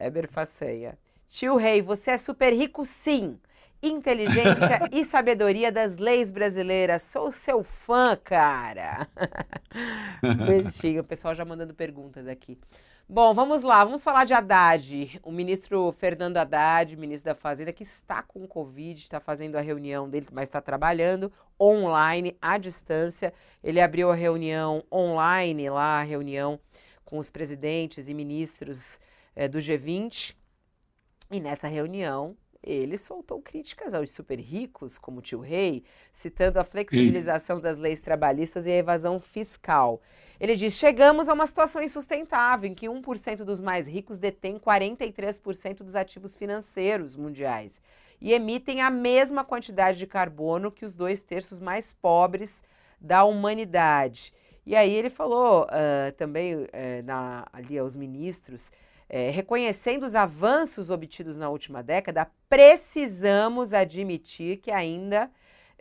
Weber 0.00 0.28
Faceia. 0.30 0.98
Tio 1.28 1.56
Rei, 1.56 1.80
você 1.82 2.12
é 2.12 2.18
super 2.18 2.52
rico 2.52 2.84
sim. 2.84 3.38
Inteligência 3.82 4.80
e 4.92 5.04
sabedoria 5.04 5.72
das 5.72 5.96
leis 5.96 6.30
brasileiras. 6.30 7.02
Sou 7.02 7.32
seu 7.32 7.62
fã, 7.64 8.16
cara. 8.16 9.08
Beijinho, 10.46 11.00
o 11.00 11.04
pessoal 11.04 11.34
já 11.34 11.44
mandando 11.44 11.74
perguntas 11.74 12.26
aqui. 12.26 12.58
Bom, 13.12 13.34
vamos 13.34 13.62
lá, 13.64 13.84
vamos 13.84 14.04
falar 14.04 14.24
de 14.24 14.32
Haddad. 14.32 15.20
O 15.24 15.32
ministro 15.32 15.90
Fernando 15.98 16.36
Haddad, 16.36 16.96
ministro 16.96 17.32
da 17.32 17.34
Fazenda, 17.34 17.72
que 17.72 17.82
está 17.82 18.22
com 18.22 18.46
Covid, 18.46 19.00
está 19.00 19.18
fazendo 19.18 19.56
a 19.56 19.60
reunião 19.60 20.08
dele, 20.08 20.28
mas 20.30 20.48
está 20.48 20.60
trabalhando 20.60 21.32
online, 21.60 22.36
à 22.40 22.56
distância. 22.56 23.34
Ele 23.64 23.80
abriu 23.80 24.12
a 24.12 24.14
reunião 24.14 24.84
online 24.92 25.68
lá, 25.68 25.98
a 25.98 26.04
reunião 26.04 26.60
com 27.04 27.18
os 27.18 27.32
presidentes 27.32 28.08
e 28.08 28.14
ministros 28.14 29.00
eh, 29.34 29.48
do 29.48 29.58
G20. 29.58 30.36
E 31.32 31.40
nessa 31.40 31.66
reunião, 31.66 32.36
ele 32.62 32.98
soltou 32.98 33.40
críticas 33.40 33.94
aos 33.94 34.10
super 34.10 34.38
ricos, 34.38 34.98
como 34.98 35.18
o 35.18 35.22
tio 35.22 35.40
Rei, 35.40 35.82
citando 36.12 36.58
a 36.60 36.64
flexibilização 36.64 37.60
das 37.60 37.78
leis 37.78 38.00
trabalhistas 38.00 38.66
e 38.66 38.70
a 38.70 38.76
evasão 38.76 39.18
fiscal. 39.18 40.00
Ele 40.38 40.54
diz: 40.56 40.74
chegamos 40.74 41.28
a 41.28 41.32
uma 41.34 41.46
situação 41.46 41.82
insustentável 41.82 42.68
em 42.70 42.74
que 42.74 42.88
1% 42.88 43.44
dos 43.44 43.60
mais 43.60 43.86
ricos 43.88 44.18
detém 44.18 44.58
43% 44.58 45.82
dos 45.82 45.96
ativos 45.96 46.34
financeiros 46.36 47.16
mundiais 47.16 47.80
e 48.20 48.32
emitem 48.32 48.82
a 48.82 48.90
mesma 48.90 49.44
quantidade 49.44 49.98
de 49.98 50.06
carbono 50.06 50.70
que 50.70 50.84
os 50.84 50.94
dois 50.94 51.22
terços 51.22 51.58
mais 51.60 51.92
pobres 51.94 52.62
da 53.00 53.24
humanidade. 53.24 54.34
E 54.66 54.76
aí 54.76 54.92
ele 54.92 55.08
falou 55.08 55.66
ah, 55.70 56.12
também 56.18 56.66
eh, 56.72 57.00
na- 57.02 57.46
ali 57.52 57.78
aos 57.78 57.96
ministros, 57.96 58.70
eh, 59.12 59.30
reconhecendo 59.30 60.06
os 60.06 60.14
avanços 60.14 60.88
obtidos 60.88 61.36
na 61.36 61.50
última 61.50 61.82
década, 61.82 62.30
precisamos 62.48 63.72
admitir 63.72 64.58
que 64.58 64.70
ainda 64.70 65.28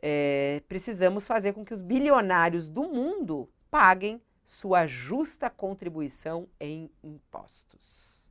eh, 0.01 0.63
precisamos 0.67 1.27
fazer 1.27 1.53
com 1.53 1.63
que 1.63 1.71
os 1.71 1.83
bilionários 1.83 2.67
do 2.67 2.81
mundo 2.81 3.47
paguem 3.69 4.19
sua 4.43 4.87
justa 4.87 5.47
contribuição 5.47 6.47
em 6.59 6.89
impostos. 7.03 8.27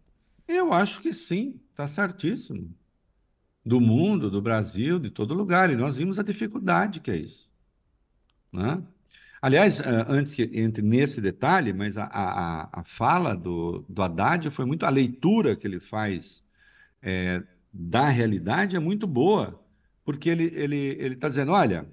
Eu 0.48 0.72
acho 0.72 1.00
que 1.00 1.12
sim, 1.12 1.60
está 1.70 1.86
certíssimo. 1.86 2.74
Do 3.64 3.80
mundo, 3.80 4.28
do 4.28 4.42
Brasil, 4.42 4.98
de 4.98 5.10
todo 5.10 5.32
lugar. 5.32 5.70
E 5.70 5.76
nós 5.76 5.96
vimos 5.98 6.18
a 6.18 6.24
dificuldade 6.24 6.98
que 6.98 7.10
é 7.10 7.16
isso. 7.16 7.52
né? 8.52 8.82
Aliás, 9.40 9.80
eh, 9.80 9.84
antes 10.08 10.34
que 10.34 10.42
entre 10.54 10.82
nesse 10.82 11.20
detalhe, 11.20 11.72
mas 11.72 11.96
a, 11.96 12.04
a, 12.06 12.80
a- 12.80 12.84
fala 12.84 13.34
do, 13.36 13.84
do 13.88 14.02
Haddad 14.02 14.50
foi 14.50 14.64
muito, 14.64 14.84
a 14.84 14.90
leitura 14.90 15.56
que 15.56 15.66
ele 15.66 15.78
faz 15.80 16.44
eh, 17.02 17.42
da 17.72 18.08
realidade 18.08 18.76
é 18.76 18.80
muito 18.80 19.06
boa, 19.06 19.62
porque 20.04 20.28
ele 20.30 20.44
ele 20.54 20.76
ele 21.00 21.14
está 21.14 21.28
dizendo, 21.28 21.52
olha, 21.52 21.86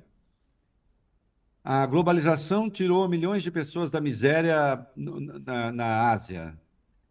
a 1.64 1.86
globalização 1.86 2.70
tirou 2.70 3.08
milhões 3.10 3.42
de 3.44 3.52
pessoas 3.52 3.92
da 3.92 4.00
miséria 4.00 4.86
na, 4.96 5.72
na 5.72 6.12
Ásia, 6.12 6.58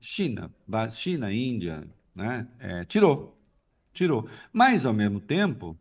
China, 0.01 0.55
China, 0.91 1.33
Índia, 1.33 1.89
né? 2.15 2.47
É, 2.59 2.85
tirou, 2.85 3.37
tirou. 3.93 4.29
Mas, 4.53 4.87
ao 4.87 4.93
mesmo 4.95 5.21
tempo, 5.21 5.79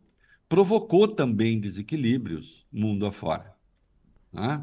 provocou 0.48 1.08
também 1.08 1.60
desequilíbrios 1.60 2.66
mundo 2.72 3.06
afora, 3.06 3.53
né? 4.34 4.62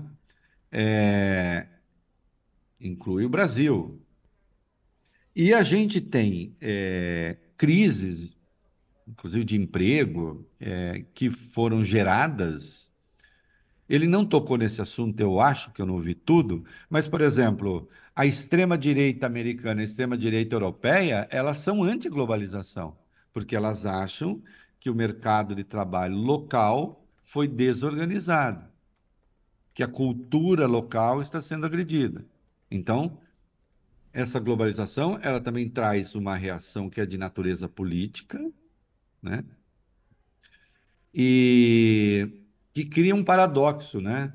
É, 0.72 1.67
inclui 2.80 3.26
o 3.26 3.30
Brasil. 3.30 4.01
E 5.36 5.53
a 5.53 5.63
gente 5.63 6.01
tem 6.01 6.55
é, 6.59 7.38
crises, 7.57 8.38
inclusive 9.07 9.45
de 9.45 9.57
emprego, 9.57 10.45
é, 10.59 11.05
que 11.13 11.30
foram 11.30 11.86
geradas. 11.86 12.91
Ele 13.88 14.07
não 14.07 14.26
tocou 14.26 14.57
nesse 14.57 14.82
assunto, 14.82 15.19
eu 15.19 15.39
acho 15.41 15.72
que 15.72 15.82
eu 15.82 15.86
não 15.86 15.95
ouvi 15.95 16.15
tudo, 16.15 16.65
mas, 16.89 17.07
por 17.07 17.22
exemplo, 17.22 17.89
a 18.15 18.26
extrema-direita 18.26 19.26
americana 19.26 19.82
e 19.82 19.84
a 19.84 19.86
extrema-direita 19.86 20.55
europeia, 20.55 21.28
elas 21.30 21.59
são 21.59 21.84
anti-globalização, 21.84 22.97
porque 23.34 23.55
elas 23.55 23.86
acham 23.86 24.41
que 24.80 24.89
o 24.89 24.95
mercado 24.95 25.55
de 25.55 25.63
trabalho 25.63 26.15
local 26.15 27.05
foi 27.24 27.47
desorganizado, 27.47 28.70
que 29.74 29.84
a 29.84 29.88
cultura 29.88 30.67
local 30.67 31.22
está 31.22 31.41
sendo 31.41 31.65
agredida. 31.65 32.26
Então, 32.69 33.19
essa 34.13 34.39
globalização, 34.39 35.17
ela 35.22 35.39
também 35.39 35.69
traz 35.69 36.15
uma 36.15 36.36
reação 36.36 36.89
que 36.89 37.01
é 37.01 37.05
de 37.05 37.17
natureza 37.17 37.67
política, 37.69 38.39
né? 39.22 39.43
E 41.13 42.41
que 42.74 42.86
cria 42.86 43.15
um 43.15 43.24
paradoxo, 43.24 44.01
né? 44.01 44.34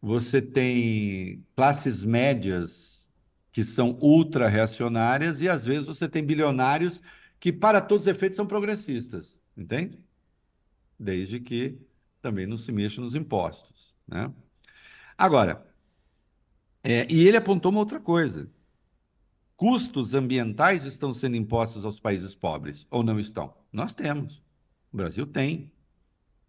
Você 0.00 0.40
tem 0.40 1.44
classes 1.56 2.04
médias 2.04 3.10
que 3.52 3.64
são 3.64 3.98
ultra-reacionárias 4.00 5.40
e 5.42 5.48
às 5.48 5.64
vezes 5.66 5.86
você 5.86 6.08
tem 6.08 6.24
bilionários 6.24 7.02
que, 7.40 7.52
para 7.52 7.80
todos 7.80 8.06
os 8.06 8.08
efeitos, 8.08 8.36
são 8.36 8.46
progressistas, 8.46 9.40
entende? 9.56 9.98
Desde 10.98 11.40
que 11.40 11.78
também 12.22 12.46
não 12.46 12.56
se 12.56 12.72
mexa 12.72 13.00
nos 13.00 13.14
impostos, 13.14 13.94
né? 14.06 14.32
Agora, 15.18 15.66
é, 16.84 17.06
e 17.10 17.26
ele 17.26 17.36
apontou 17.36 17.72
uma 17.72 17.80
outra 17.80 17.98
coisa. 17.98 18.48
Custos 19.56 20.14
ambientais 20.14 20.84
estão 20.84 21.12
sendo 21.12 21.34
impostos 21.34 21.84
aos 21.84 21.98
países 21.98 22.36
pobres 22.36 22.86
ou 22.88 23.02
não 23.02 23.18
estão? 23.18 23.52
Nós 23.72 23.92
temos. 23.92 24.40
O 24.92 24.96
Brasil 24.96 25.26
tem. 25.26 25.72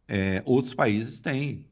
É, 0.07 0.43
outros 0.45 0.75
países 0.75 1.19
têm. 1.19 1.65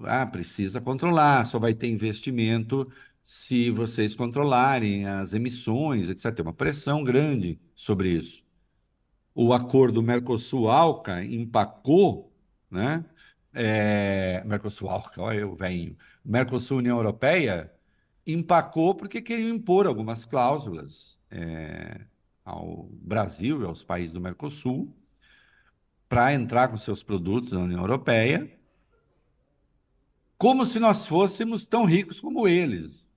Ah, 0.00 0.24
precisa 0.24 0.80
controlar, 0.80 1.44
só 1.44 1.58
vai 1.58 1.74
ter 1.74 1.88
investimento 1.88 2.90
se 3.22 3.70
vocês 3.70 4.14
controlarem 4.14 5.06
as 5.06 5.34
emissões, 5.34 6.08
etc. 6.08 6.34
Tem 6.34 6.42
uma 6.42 6.54
pressão 6.54 7.04
grande 7.04 7.60
sobre 7.74 8.08
isso. 8.08 8.42
O 9.34 9.52
acordo 9.52 10.02
Mercosul-ALCA 10.02 11.22
empacou, 11.22 12.32
né? 12.70 13.04
É, 13.52 14.42
Mercosul-ALCA, 14.44 15.20
olha 15.22 15.40
eu 15.40 15.54
venho. 15.54 15.96
Mercosul-União 16.24 16.96
Europeia 16.96 17.72
empacou 18.26 18.94
porque 18.94 19.20
queriam 19.20 19.54
impor 19.54 19.86
algumas 19.86 20.24
cláusulas 20.24 21.18
é, 21.30 22.00
ao 22.44 22.88
Brasil 22.92 23.62
e 23.62 23.64
aos 23.64 23.82
países 23.82 24.12
do 24.12 24.20
Mercosul 24.20 24.94
para 26.08 26.32
entrar 26.34 26.68
com 26.68 26.76
seus 26.76 27.02
produtos 27.02 27.52
na 27.52 27.60
União 27.60 27.80
Europeia, 27.80 28.50
como 30.36 30.66
se 30.66 30.80
nós 30.80 31.06
fôssemos 31.06 31.66
tão 31.66 31.84
ricos 31.84 32.18
como 32.18 32.48
eles. 32.48 33.08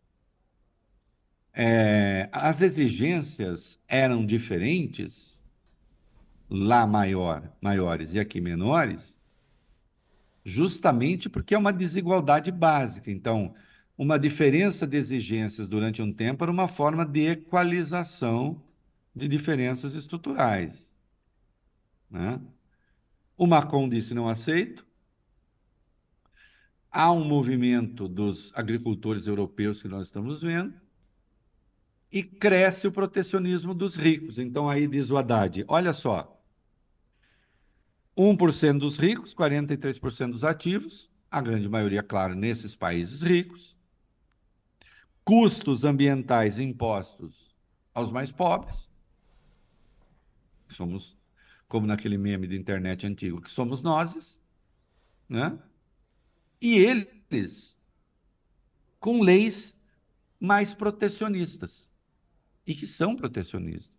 É, 1.54 2.30
as 2.32 2.62
exigências 2.62 3.80
eram 3.88 4.26
diferentes, 4.26 5.48
lá 6.50 6.86
maior, 6.86 7.52
maiores 7.62 8.14
e 8.14 8.20
aqui 8.20 8.42
menores, 8.42 9.18
justamente 10.44 11.30
porque 11.30 11.56
é 11.56 11.58
uma 11.58 11.74
desigualdade 11.74 12.52
básica. 12.52 13.10
Então, 13.12 13.54
uma 13.98 14.18
diferença 14.20 14.86
de 14.88 14.98
exigências 14.98 15.70
durante 15.70 16.02
um 16.02 16.12
tempo 16.12 16.44
era 16.44 16.52
uma 16.52 16.68
forma 16.68 17.06
de 17.06 17.28
equalização 17.28 18.62
de 19.16 19.28
diferenças 19.28 19.96
estruturais. 19.96 20.96
Né? 22.10 22.41
O 23.38 23.48
Macron 23.48 23.88
disse 23.89 24.14
não 24.14 24.28
aceito. 24.28 24.86
há 26.91 27.12
um 27.12 27.24
movimento 27.24 28.08
dos 28.08 28.52
agricultores 28.54 29.26
europeus 29.28 29.82
que 29.82 29.88
nós 29.88 30.08
estamos 30.08 30.44
vendo, 30.44 30.76
e 32.12 32.22
cresce 32.22 32.88
o 32.88 32.91
protecionismo 32.91 33.74
dos 33.74 33.96
ricos. 33.96 34.38
Então 34.38 34.70
aí 34.70 34.88
diz 34.88 35.10
o 35.10 35.18
Haddad, 35.18 35.66
olha 35.68 35.91
só, 35.91 36.33
1% 38.18 38.80
dos 38.80 38.97
ricos, 38.97 39.34
43% 39.34 40.32
dos 40.32 40.43
ativos, 40.43 41.09
a 41.32 41.41
grande 41.41 41.68
maioria, 41.68 42.03
claro, 42.03 42.36
nesses 42.36 42.76
países 42.76 43.22
ricos, 43.22 43.76
custos 45.24 45.84
ambientais 45.84 46.59
impostos 46.59 47.57
aos 47.93 48.11
mais 48.11 48.32
pobres, 48.32 48.89
somos 50.68 51.18
como 51.68 51.88
naquele 51.88 52.18
meme 52.18 52.47
de 52.47 52.55
internet 52.55 53.07
antigo, 53.07 53.41
que 53.41 53.49
somos 53.49 53.82
nós, 53.82 54.41
né? 55.28 55.57
E 56.61 56.76
eles 56.76 57.80
com 58.99 59.22
leis 59.22 59.78
mais 60.39 60.74
protecionistas 60.74 61.91
e 62.66 62.76
que 62.76 62.86
são 62.86 63.16
protecionistas. 63.16 63.97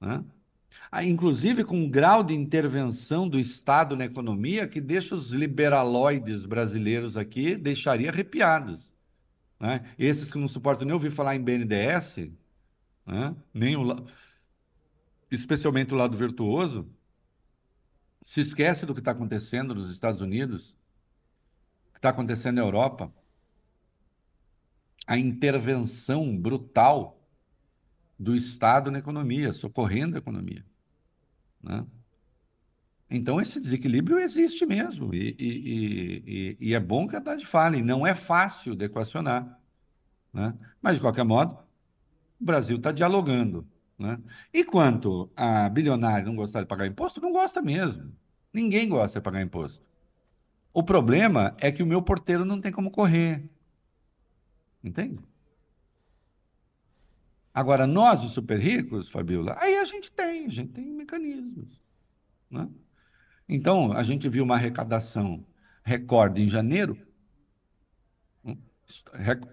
Né? 0.00 0.24
Ah, 0.90 1.04
inclusive 1.04 1.64
com 1.64 1.76
um 1.76 1.90
grau 1.90 2.22
de 2.22 2.34
intervenção 2.34 3.28
do 3.28 3.38
Estado 3.38 3.96
na 3.96 4.04
economia 4.04 4.68
que 4.68 4.80
deixa 4.80 5.14
os 5.14 5.30
liberaloides 5.30 6.44
brasileiros 6.44 7.16
aqui, 7.16 7.56
deixaria 7.56 8.10
arrepiados. 8.10 8.92
Né? 9.58 9.84
Esses 9.98 10.30
que 10.30 10.38
não 10.38 10.46
suportam 10.46 10.86
nem 10.86 10.94
ouvir 10.94 11.10
falar 11.10 11.34
em 11.34 11.42
BNDES, 11.42 12.30
né? 13.06 13.34
nem 13.52 13.76
o, 13.76 14.04
especialmente 15.30 15.92
o 15.92 15.96
lado 15.96 16.16
virtuoso, 16.16 16.88
se 18.22 18.40
esquece 18.40 18.86
do 18.86 18.94
que 18.94 19.00
está 19.00 19.10
acontecendo 19.10 19.74
nos 19.74 19.90
Estados 19.90 20.20
Unidos, 20.20 20.76
que 21.92 21.98
está 21.98 22.08
acontecendo 22.10 22.56
na 22.56 22.62
Europa, 22.62 23.12
a 25.06 25.18
intervenção 25.18 26.36
brutal 26.36 27.20
do 28.24 28.34
Estado 28.34 28.90
na 28.90 28.98
economia, 28.98 29.52
socorrendo 29.52 30.16
a 30.16 30.18
economia. 30.18 30.64
Né? 31.62 31.86
Então, 33.10 33.40
esse 33.40 33.60
desequilíbrio 33.60 34.18
existe 34.18 34.64
mesmo, 34.64 35.14
e, 35.14 35.36
e, 35.38 36.24
e, 36.26 36.68
e 36.68 36.74
é 36.74 36.80
bom 36.80 37.06
que 37.06 37.14
a 37.14 37.18
Haddad 37.18 37.44
fale, 37.46 37.82
não 37.82 38.06
é 38.06 38.14
fácil 38.14 38.74
de 38.74 38.86
equacionar. 38.86 39.60
Né? 40.32 40.54
Mas, 40.80 40.94
de 40.94 41.00
qualquer 41.00 41.24
modo, 41.24 41.56
o 42.40 42.44
Brasil 42.44 42.78
está 42.78 42.90
dialogando. 42.90 43.68
Né? 43.98 44.18
E 44.52 44.64
quanto 44.64 45.30
a 45.36 45.68
bilionário 45.68 46.26
não 46.26 46.34
gostar 46.34 46.62
de 46.62 46.66
pagar 46.66 46.86
imposto, 46.86 47.20
não 47.20 47.30
gosta 47.30 47.62
mesmo. 47.62 48.10
Ninguém 48.52 48.88
gosta 48.88 49.20
de 49.20 49.24
pagar 49.24 49.42
imposto. 49.42 49.86
O 50.72 50.82
problema 50.82 51.54
é 51.58 51.70
que 51.70 51.82
o 51.82 51.86
meu 51.86 52.02
porteiro 52.02 52.44
não 52.44 52.60
tem 52.60 52.72
como 52.72 52.90
correr. 52.90 53.48
Entende? 54.82 55.20
Agora, 57.54 57.86
nós, 57.86 58.24
os 58.24 58.32
super 58.32 58.58
ricos, 58.58 59.08
Fabiola, 59.08 59.56
aí 59.60 59.76
a 59.76 59.84
gente 59.84 60.10
tem, 60.10 60.46
a 60.46 60.50
gente 60.50 60.72
tem 60.72 60.86
mecanismos. 60.86 61.80
Né? 62.50 62.68
Então, 63.48 63.92
a 63.92 64.02
gente 64.02 64.28
viu 64.28 64.42
uma 64.42 64.56
arrecadação 64.56 65.46
recorde 65.84 66.42
em 66.42 66.48
janeiro, 66.48 66.98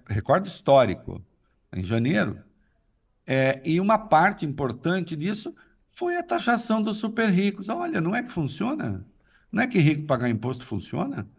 recorde 0.08 0.48
histórico 0.48 1.24
em 1.72 1.84
janeiro, 1.84 2.44
é, 3.28 3.62
e 3.64 3.80
uma 3.80 4.00
parte 4.00 4.48
importante 4.48 5.16
disso 5.16 5.54
foi 5.86 6.18
a 6.18 6.24
taxação 6.24 6.82
dos 6.82 6.98
super 6.98 7.30
ricos. 7.30 7.70
Olha, 7.70 8.02
não 8.02 8.16
é 8.16 8.24
que 8.24 8.32
funciona? 8.32 9.06
Não 9.52 9.62
é 9.62 9.68
que 9.68 9.78
rico 9.78 10.08
pagar 10.08 10.28
imposto 10.28 10.66
funciona? 10.66 11.30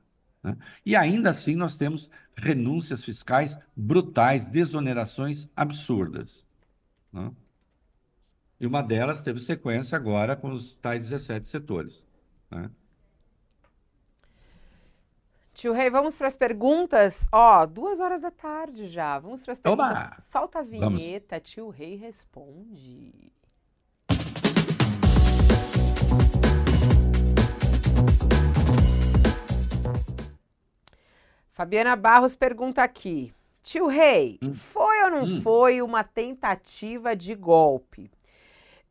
Né? 0.42 0.56
E 0.86 0.94
ainda 0.94 1.30
assim 1.30 1.56
nós 1.56 1.76
temos 1.76 2.08
renúncias 2.36 3.02
fiscais 3.04 3.58
brutais, 3.74 4.48
desonerações 4.48 5.48
absurdas. 5.56 6.46
Né? 7.12 7.30
E 8.58 8.66
uma 8.66 8.82
delas 8.82 9.22
teve 9.22 9.40
sequência 9.40 9.96
agora 9.96 10.36
com 10.36 10.50
os 10.50 10.78
tais 10.78 11.08
17 11.08 11.46
setores. 11.46 12.04
Né? 12.50 12.70
Tio 15.54 15.72
Rei, 15.72 15.90
vamos 15.90 16.16
para 16.16 16.26
as 16.26 16.36
perguntas. 16.36 17.28
Ó, 17.30 17.66
duas 17.66 18.00
horas 18.00 18.20
da 18.20 18.30
tarde 18.30 18.88
já. 18.88 19.18
Vamos 19.18 19.42
para 19.42 19.52
as 19.52 19.60
perguntas. 19.60 19.98
Oba! 19.98 20.20
Solta 20.20 20.58
a 20.60 20.62
vinheta, 20.62 21.36
vamos. 21.36 21.50
tio 21.50 21.68
Rei 21.68 21.96
responde. 21.96 23.32
Fabiana 31.50 31.94
Barros 31.94 32.34
pergunta 32.34 32.82
aqui. 32.82 33.32
Tio 33.62 33.86
Rei, 33.86 34.40
hum. 34.42 34.54
Foi 35.02 35.04
ou 35.04 35.10
não 35.10 35.24
hum. 35.24 35.40
foi 35.42 35.82
uma 35.82 36.04
tentativa 36.04 37.16
de 37.16 37.34
golpe? 37.34 38.10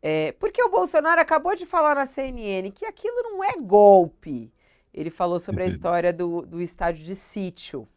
É, 0.01 0.31
porque 0.33 0.61
o 0.61 0.69
Bolsonaro 0.69 1.21
acabou 1.21 1.55
de 1.55 1.65
falar 1.65 1.95
na 1.95 2.05
CNN 2.05 2.71
que 2.71 2.85
aquilo 2.85 3.21
não 3.23 3.43
é 3.43 3.53
golpe. 3.53 4.51
Ele 4.93 5.09
falou 5.09 5.39
sobre 5.39 5.63
a 5.63 5.67
história 5.67 6.11
do, 6.11 6.41
do 6.41 6.61
estádio 6.61 7.05
de 7.05 7.15
sítio. 7.15 7.87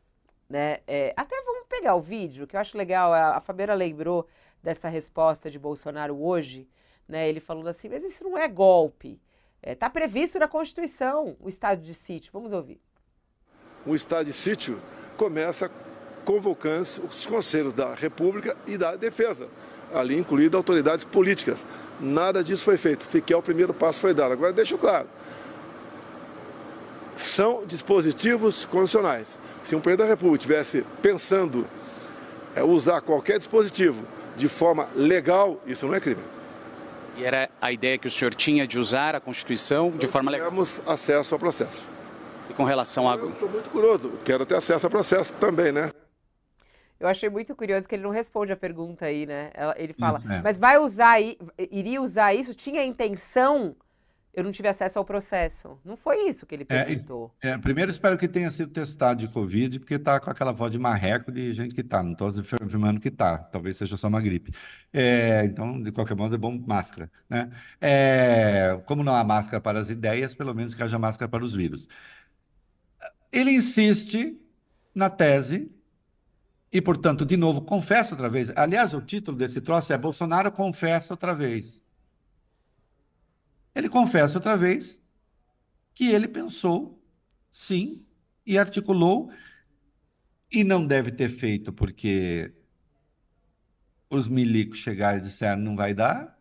Né? 0.49 0.79
É, 0.87 1.13
até 1.17 1.43
vamos 1.43 1.67
pegar 1.69 1.95
o 1.95 2.01
vídeo, 2.01 2.47
que 2.47 2.55
eu 2.55 2.61
acho 2.61 2.77
legal. 2.77 3.13
A, 3.13 3.37
a 3.37 3.41
Fabiana 3.41 3.75
lembrou 3.75 4.29
dessa 4.63 4.89
resposta 4.89 5.51
de 5.51 5.59
Bolsonaro 5.59 6.23
hoje. 6.23 6.69
Né? 7.09 7.29
Ele 7.29 7.41
falando 7.41 7.69
assim, 7.69 7.89
mas 7.89 8.05
isso 8.05 8.23
não 8.23 8.37
é 8.37 8.47
golpe. 8.47 9.21
Está 9.63 9.71
é, 9.71 9.75
tá 9.75 9.91
previsto 9.91 10.39
na 10.39 10.47
Constituição 10.47 11.37
o 11.41 11.49
estádio 11.49 11.85
de 11.85 11.95
sítio. 11.95 12.31
Vamos 12.33 12.53
ouvir. 12.53 12.81
O 13.87 13.95
estádio 13.95 14.27
de 14.27 14.39
sítio 14.39 14.81
começa 15.17 15.71
convocando 16.25 16.83
os 17.09 17.27
conselhos 17.27 17.73
da 17.73 17.95
República 17.95 18.57
e 18.67 18.77
da 18.77 18.97
Defesa, 18.97 19.49
ali 19.93 20.17
incluído 20.19 20.57
autoridades 20.57 21.05
políticas. 21.05 21.65
Nada 22.01 22.43
disso 22.43 22.65
foi 22.65 22.77
feito, 22.77 23.05
sequer 23.05 23.37
o 23.37 23.43
primeiro 23.43 23.73
passo 23.73 24.01
foi 24.01 24.13
dado. 24.13 24.33
Agora, 24.33 24.53
deixo 24.53 24.77
claro, 24.77 25.07
são 27.17 27.65
dispositivos 27.65 28.67
condicionais. 28.67 29.39
Se 29.63 29.77
um 29.77 29.81
presidente 29.81 30.07
da 30.07 30.11
República 30.11 30.39
estivesse 30.39 30.85
pensando 31.01 31.67
é, 32.55 32.63
usar 32.63 33.01
qualquer 33.01 33.39
dispositivo 33.39 34.05
de 34.37 34.49
forma 34.49 34.89
legal, 34.95 35.61
isso 35.67 35.87
não 35.87 35.95
é 35.95 36.01
crime. 36.01 36.23
E 37.17 37.25
era 37.25 37.49
a 37.61 37.71
ideia 37.71 37.97
que 37.97 38.09
o 38.09 38.11
senhor 38.11 38.35
tinha 38.35 38.67
de 38.67 38.79
usar 38.79 39.15
a 39.15 39.21
Constituição 39.21 39.91
de 39.93 40.07
Nós 40.07 40.13
forma 40.13 40.31
legal? 40.31 40.51
Temos 40.51 40.81
acesso 40.85 41.35
ao 41.35 41.39
processo. 41.39 41.83
E 42.51 42.55
com 42.55 42.65
relação 42.65 43.09
a... 43.09 43.15
Eu 43.15 43.31
estou 43.31 43.49
muito 43.49 43.71
curioso, 43.71 44.11
quero 44.25 44.45
ter 44.45 44.57
acesso 44.57 44.85
ao 44.85 44.91
processo 44.91 45.33
também, 45.35 45.71
né? 45.71 45.91
Eu 46.99 47.09
achei 47.09 47.29
muito 47.29 47.55
curioso 47.55 47.89
que 47.89 47.95
ele 47.95 48.03
não 48.03 48.11
responde 48.11 48.53
a 48.53 48.57
pergunta 48.57 49.07
aí, 49.07 49.27
né? 49.27 49.51
Ele 49.77 49.93
fala, 49.93 50.19
isso, 50.19 50.33
é. 50.33 50.43
mas 50.43 50.59
vai 50.59 50.79
usar, 50.79 51.17
iria 51.71 52.01
usar 52.01 52.35
isso? 52.35 52.55
Tinha 52.55 52.81
a 52.81 52.85
intenção? 52.85 53.77
Eu 54.35 54.43
não 54.43 54.51
tive 54.51 54.67
acesso 54.67 54.99
ao 54.99 55.05
processo. 55.05 55.79
Não 55.85 55.97
foi 55.97 56.29
isso 56.29 56.45
que 56.45 56.55
ele 56.55 56.65
perguntou. 56.65 57.33
É, 57.41 57.51
é, 57.51 57.59
primeiro, 57.59 57.91
espero 57.91 58.19
que 58.19 58.27
tenha 58.27 58.51
sido 58.51 58.73
testado 58.73 59.21
de 59.21 59.29
Covid, 59.29 59.79
porque 59.79 59.97
tá 59.97 60.19
com 60.19 60.29
aquela 60.29 60.51
voz 60.51 60.73
de 60.73 60.79
marreco 60.79 61.31
de 61.31 61.53
gente 61.53 61.73
que 61.73 61.85
tá. 61.85 62.03
Não 62.03 62.13
estou 62.13 62.29
afirmando 62.29 62.99
que 62.99 63.13
tá. 63.13 63.39
Talvez 63.39 63.77
seja 63.77 63.97
só 63.97 64.09
uma 64.09 64.21
gripe. 64.21 64.53
É, 64.93 65.45
então, 65.45 65.81
de 65.81 65.93
qualquer 65.93 66.17
modo, 66.17 66.35
é 66.35 66.39
bom 66.39 66.59
máscara. 66.67 67.09
Né? 67.29 67.49
É, 67.81 68.81
como 68.87 69.05
não 69.05 69.15
há 69.15 69.23
máscara 69.23 69.61
para 69.61 69.79
as 69.79 69.89
ideias, 69.89 70.35
pelo 70.35 70.53
menos 70.53 70.75
que 70.75 70.83
haja 70.83 70.99
máscara 70.99 71.29
para 71.29 71.45
os 71.45 71.55
vírus. 71.55 71.87
Ele 73.31 73.53
insiste 73.53 74.37
na 74.93 75.09
tese 75.09 75.71
e, 76.75 76.83
portanto, 76.83 77.25
de 77.25 77.37
novo, 77.37 77.63
confessa 77.63 78.15
outra 78.15 78.29
vez. 78.29 78.51
Aliás, 78.57 78.95
o 78.95 79.01
título 79.01 79.39
desse 79.39 79.61
troço 79.61 79.93
é 79.93 79.97
Bolsonaro 79.97 80.51
confessa 80.51 81.15
outra 81.15 81.33
vez. 81.33 81.81
Ele 83.73 83.89
confessa 83.89 84.39
outra 84.39 84.57
vez 84.57 85.01
que 85.95 86.09
ele 86.09 86.27
pensou, 86.27 87.01
sim, 87.53 88.05
e 88.45 88.59
articulou, 88.59 89.31
e 90.51 90.65
não 90.65 90.85
deve 90.85 91.13
ter 91.13 91.29
feito 91.29 91.73
porque 91.73 92.53
os 94.11 94.27
milicos 94.27 94.79
chegaram 94.79 95.19
e 95.19 95.23
disseram 95.23 95.63
não 95.63 95.77
vai 95.77 95.95
dar. 95.95 96.37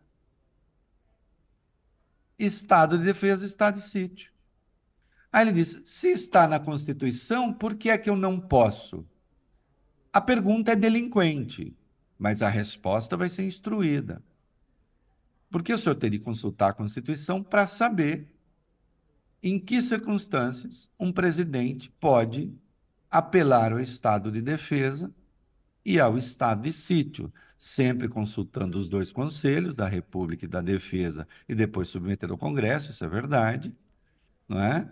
Estado 2.36 2.98
de 2.98 3.04
defesa, 3.04 3.46
estado 3.46 3.76
de 3.76 3.82
sítio. 3.82 4.32
Aí 5.32 5.44
ele 5.44 5.52
diz: 5.52 5.80
se 5.84 6.08
está 6.08 6.48
na 6.48 6.58
Constituição, 6.58 7.52
por 7.54 7.76
que 7.76 7.88
é 7.88 7.96
que 7.96 8.10
eu 8.10 8.16
não 8.16 8.40
posso? 8.40 9.08
A 10.14 10.20
pergunta 10.20 10.70
é 10.70 10.76
delinquente, 10.76 11.76
mas 12.16 12.40
a 12.40 12.48
resposta 12.48 13.16
vai 13.16 13.28
ser 13.28 13.44
instruída. 13.44 14.22
Porque 15.50 15.74
o 15.74 15.78
senhor 15.78 15.96
teria 15.96 16.20
que 16.20 16.24
consultar 16.24 16.68
a 16.68 16.72
Constituição 16.72 17.42
para 17.42 17.66
saber 17.66 18.28
em 19.42 19.58
que 19.58 19.82
circunstâncias 19.82 20.88
um 21.00 21.10
presidente 21.10 21.90
pode 21.98 22.56
apelar 23.10 23.72
ao 23.72 23.80
estado 23.80 24.30
de 24.30 24.40
defesa 24.40 25.12
e 25.84 25.98
ao 25.98 26.16
estado 26.16 26.62
de 26.62 26.72
sítio, 26.72 27.32
sempre 27.58 28.08
consultando 28.08 28.78
os 28.78 28.88
dois 28.88 29.10
conselhos, 29.10 29.74
da 29.74 29.88
República 29.88 30.44
e 30.44 30.48
da 30.48 30.60
Defesa, 30.60 31.26
e 31.48 31.56
depois 31.56 31.88
submeter 31.88 32.30
ao 32.30 32.38
Congresso, 32.38 32.92
isso 32.92 33.04
é 33.04 33.08
verdade, 33.08 33.74
não 34.48 34.60
é? 34.60 34.88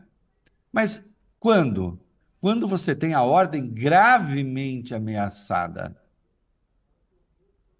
Mas 0.73 1.05
quando 1.39 1.97
quando 2.43 2.67
você 2.67 2.93
tem 2.93 3.15
a 3.15 3.23
ordem 3.23 3.73
gravemente 3.73 4.97
ameaçada 4.97 5.97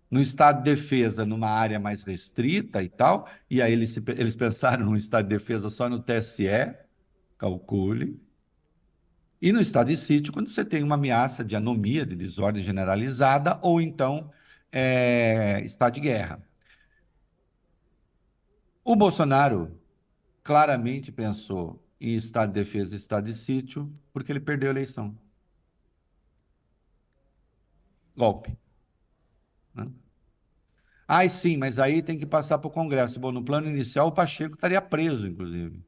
no 0.09 0.21
estado 0.21 0.59
de 0.59 0.71
defesa, 0.71 1.27
numa 1.27 1.51
área 1.51 1.81
mais 1.81 2.05
restrita 2.05 2.81
e 2.81 2.89
tal, 2.89 3.29
e 3.51 3.61
aí 3.61 3.73
eles, 3.73 3.97
eles 4.17 4.37
pensaram 4.37 4.87
no 4.87 4.97
estado 4.97 5.25
de 5.27 5.37
defesa 5.37 5.69
só 5.69 5.89
no 5.89 5.99
TSE, 5.99 6.77
calcule, 7.37 8.23
e 9.41 9.51
no 9.51 9.61
estado 9.61 9.89
de 9.89 9.97
sítio, 9.97 10.33
quando 10.33 10.49
você 10.49 10.65
tem 10.65 10.85
uma 10.85 10.95
ameaça 10.95 11.45
de 11.45 11.57
anomia, 11.57 12.07
de 12.07 12.15
desordem 12.15 12.63
generalizada, 12.63 13.59
ou 13.63 13.81
então 13.81 14.31
é, 14.71 15.61
estado 15.65 15.95
de 15.95 16.01
guerra. 16.03 16.41
O 18.85 18.95
Bolsonaro 18.95 19.77
claramente 20.45 21.11
pensou 21.11 21.83
em 22.03 22.17
estado 22.17 22.49
de 22.53 22.55
defesa 22.61 22.95
e 22.95 22.99
estado 22.99 23.27
de 23.27 23.35
sítio 23.35 23.93
porque 24.13 24.33
ele 24.33 24.41
perdeu 24.41 24.69
a 24.69 24.73
eleição. 24.73 25.17
Golpe. 28.17 28.57
Né? 29.75 29.91
Ai, 31.07 31.29
sim, 31.29 31.57
mas 31.57 31.79
aí 31.79 32.03
tem 32.03 32.19
que 32.19 32.27
passar 32.27 32.59
para 32.59 32.69
o 32.69 32.71
Congresso. 32.71 33.21
Bom, 33.21 33.33
no 33.33 33.45
plano 33.45 33.69
inicial, 33.69 34.09
o 34.09 34.13
Pacheco 34.13 34.55
estaria 34.55 34.81
preso, 34.83 35.29
inclusive. 35.29 35.85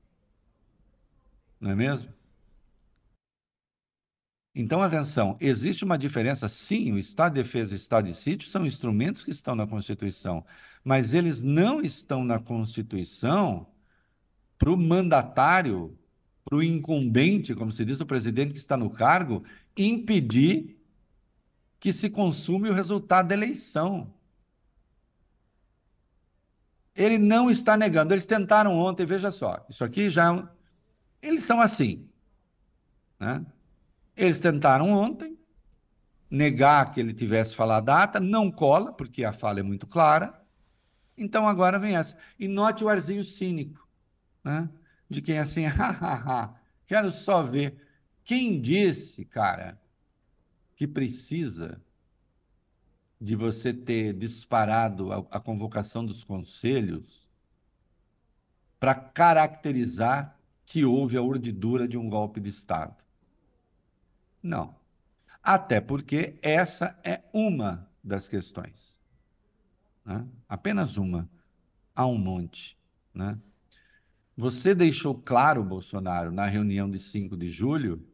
Não 1.60 1.70
é 1.70 1.74
mesmo? 1.74 2.12
Então, 4.54 4.80
atenção, 4.82 5.36
existe 5.40 5.84
uma 5.84 5.98
diferença, 5.98 6.48
sim, 6.48 6.92
o 6.92 6.98
Estado 6.98 7.34
de 7.34 7.42
Defesa 7.42 7.72
e 7.72 7.76
Estado 7.76 8.06
de 8.06 8.14
Sítio 8.14 8.48
são 8.48 8.64
instrumentos 8.64 9.24
que 9.24 9.32
estão 9.32 9.56
na 9.56 9.66
Constituição, 9.66 10.44
mas 10.84 11.12
eles 11.12 11.42
não 11.42 11.80
estão 11.80 12.24
na 12.24 12.38
Constituição 12.38 13.66
para 14.58 14.70
o 14.70 14.76
mandatário, 14.76 15.98
para 16.44 16.56
o 16.56 16.62
incumbente, 16.62 17.54
como 17.54 17.72
se 17.72 17.84
diz, 17.84 18.00
o 18.00 18.06
presidente 18.06 18.52
que 18.52 18.58
está 18.58 18.76
no 18.76 18.90
cargo, 18.90 19.42
impedir 19.76 20.78
que 21.80 21.92
se 21.92 22.10
consume 22.10 22.68
o 22.68 22.74
resultado 22.74 23.28
da 23.28 23.34
eleição. 23.34 24.12
Ele 26.94 27.18
não 27.18 27.50
está 27.50 27.76
negando. 27.76 28.14
Eles 28.14 28.26
tentaram 28.26 28.76
ontem, 28.76 29.04
veja 29.04 29.30
só, 29.32 29.64
isso 29.68 29.82
aqui 29.82 30.08
já. 30.10 30.48
Eles 31.20 31.44
são 31.44 31.60
assim. 31.60 32.08
Né? 33.18 33.44
Eles 34.16 34.40
tentaram 34.40 34.90
ontem 34.90 35.38
negar 36.30 36.90
que 36.90 37.00
ele 37.00 37.12
tivesse 37.12 37.54
falado 37.54 37.88
a 37.90 38.00
data, 38.00 38.20
não 38.20 38.50
cola, 38.50 38.92
porque 38.92 39.24
a 39.24 39.32
fala 39.32 39.60
é 39.60 39.62
muito 39.62 39.86
clara. 39.86 40.40
Então 41.16 41.48
agora 41.48 41.78
vem 41.78 41.96
essa. 41.96 42.16
E 42.38 42.48
note 42.48 42.84
o 42.84 42.88
arzinho 42.88 43.24
cínico, 43.24 43.86
né? 44.42 44.68
De 45.08 45.20
quem 45.22 45.36
é 45.36 45.40
assim, 45.40 45.64
hahaha, 45.66 46.54
quero 46.86 47.10
só 47.10 47.42
ver. 47.42 47.76
Quem 48.24 48.60
disse, 48.60 49.24
cara, 49.24 49.78
que 50.74 50.86
precisa 50.86 51.80
de 53.20 53.36
você 53.36 53.72
ter 53.72 54.12
disparado 54.12 55.12
a, 55.12 55.18
a 55.30 55.40
convocação 55.40 56.04
dos 56.04 56.24
conselhos 56.24 57.28
para 58.78 58.94
caracterizar 58.94 60.38
que 60.66 60.84
houve 60.84 61.16
a 61.16 61.22
urdidura 61.22 61.86
de 61.86 61.96
um 61.96 62.08
golpe 62.08 62.40
de 62.40 62.50
Estado. 62.50 63.02
Não. 64.42 64.74
Até 65.42 65.80
porque 65.80 66.34
essa 66.42 66.98
é 67.02 67.22
uma 67.32 67.88
das 68.02 68.28
questões. 68.28 68.98
Né? 70.04 70.26
Apenas 70.48 70.96
uma. 70.96 71.28
Há 71.94 72.06
um 72.06 72.18
monte. 72.18 72.76
Né? 73.14 73.38
Você 74.36 74.74
deixou 74.74 75.14
claro, 75.14 75.62
Bolsonaro, 75.62 76.32
na 76.32 76.46
reunião 76.46 76.90
de 76.90 76.98
5 76.98 77.36
de 77.36 77.50
julho, 77.50 78.04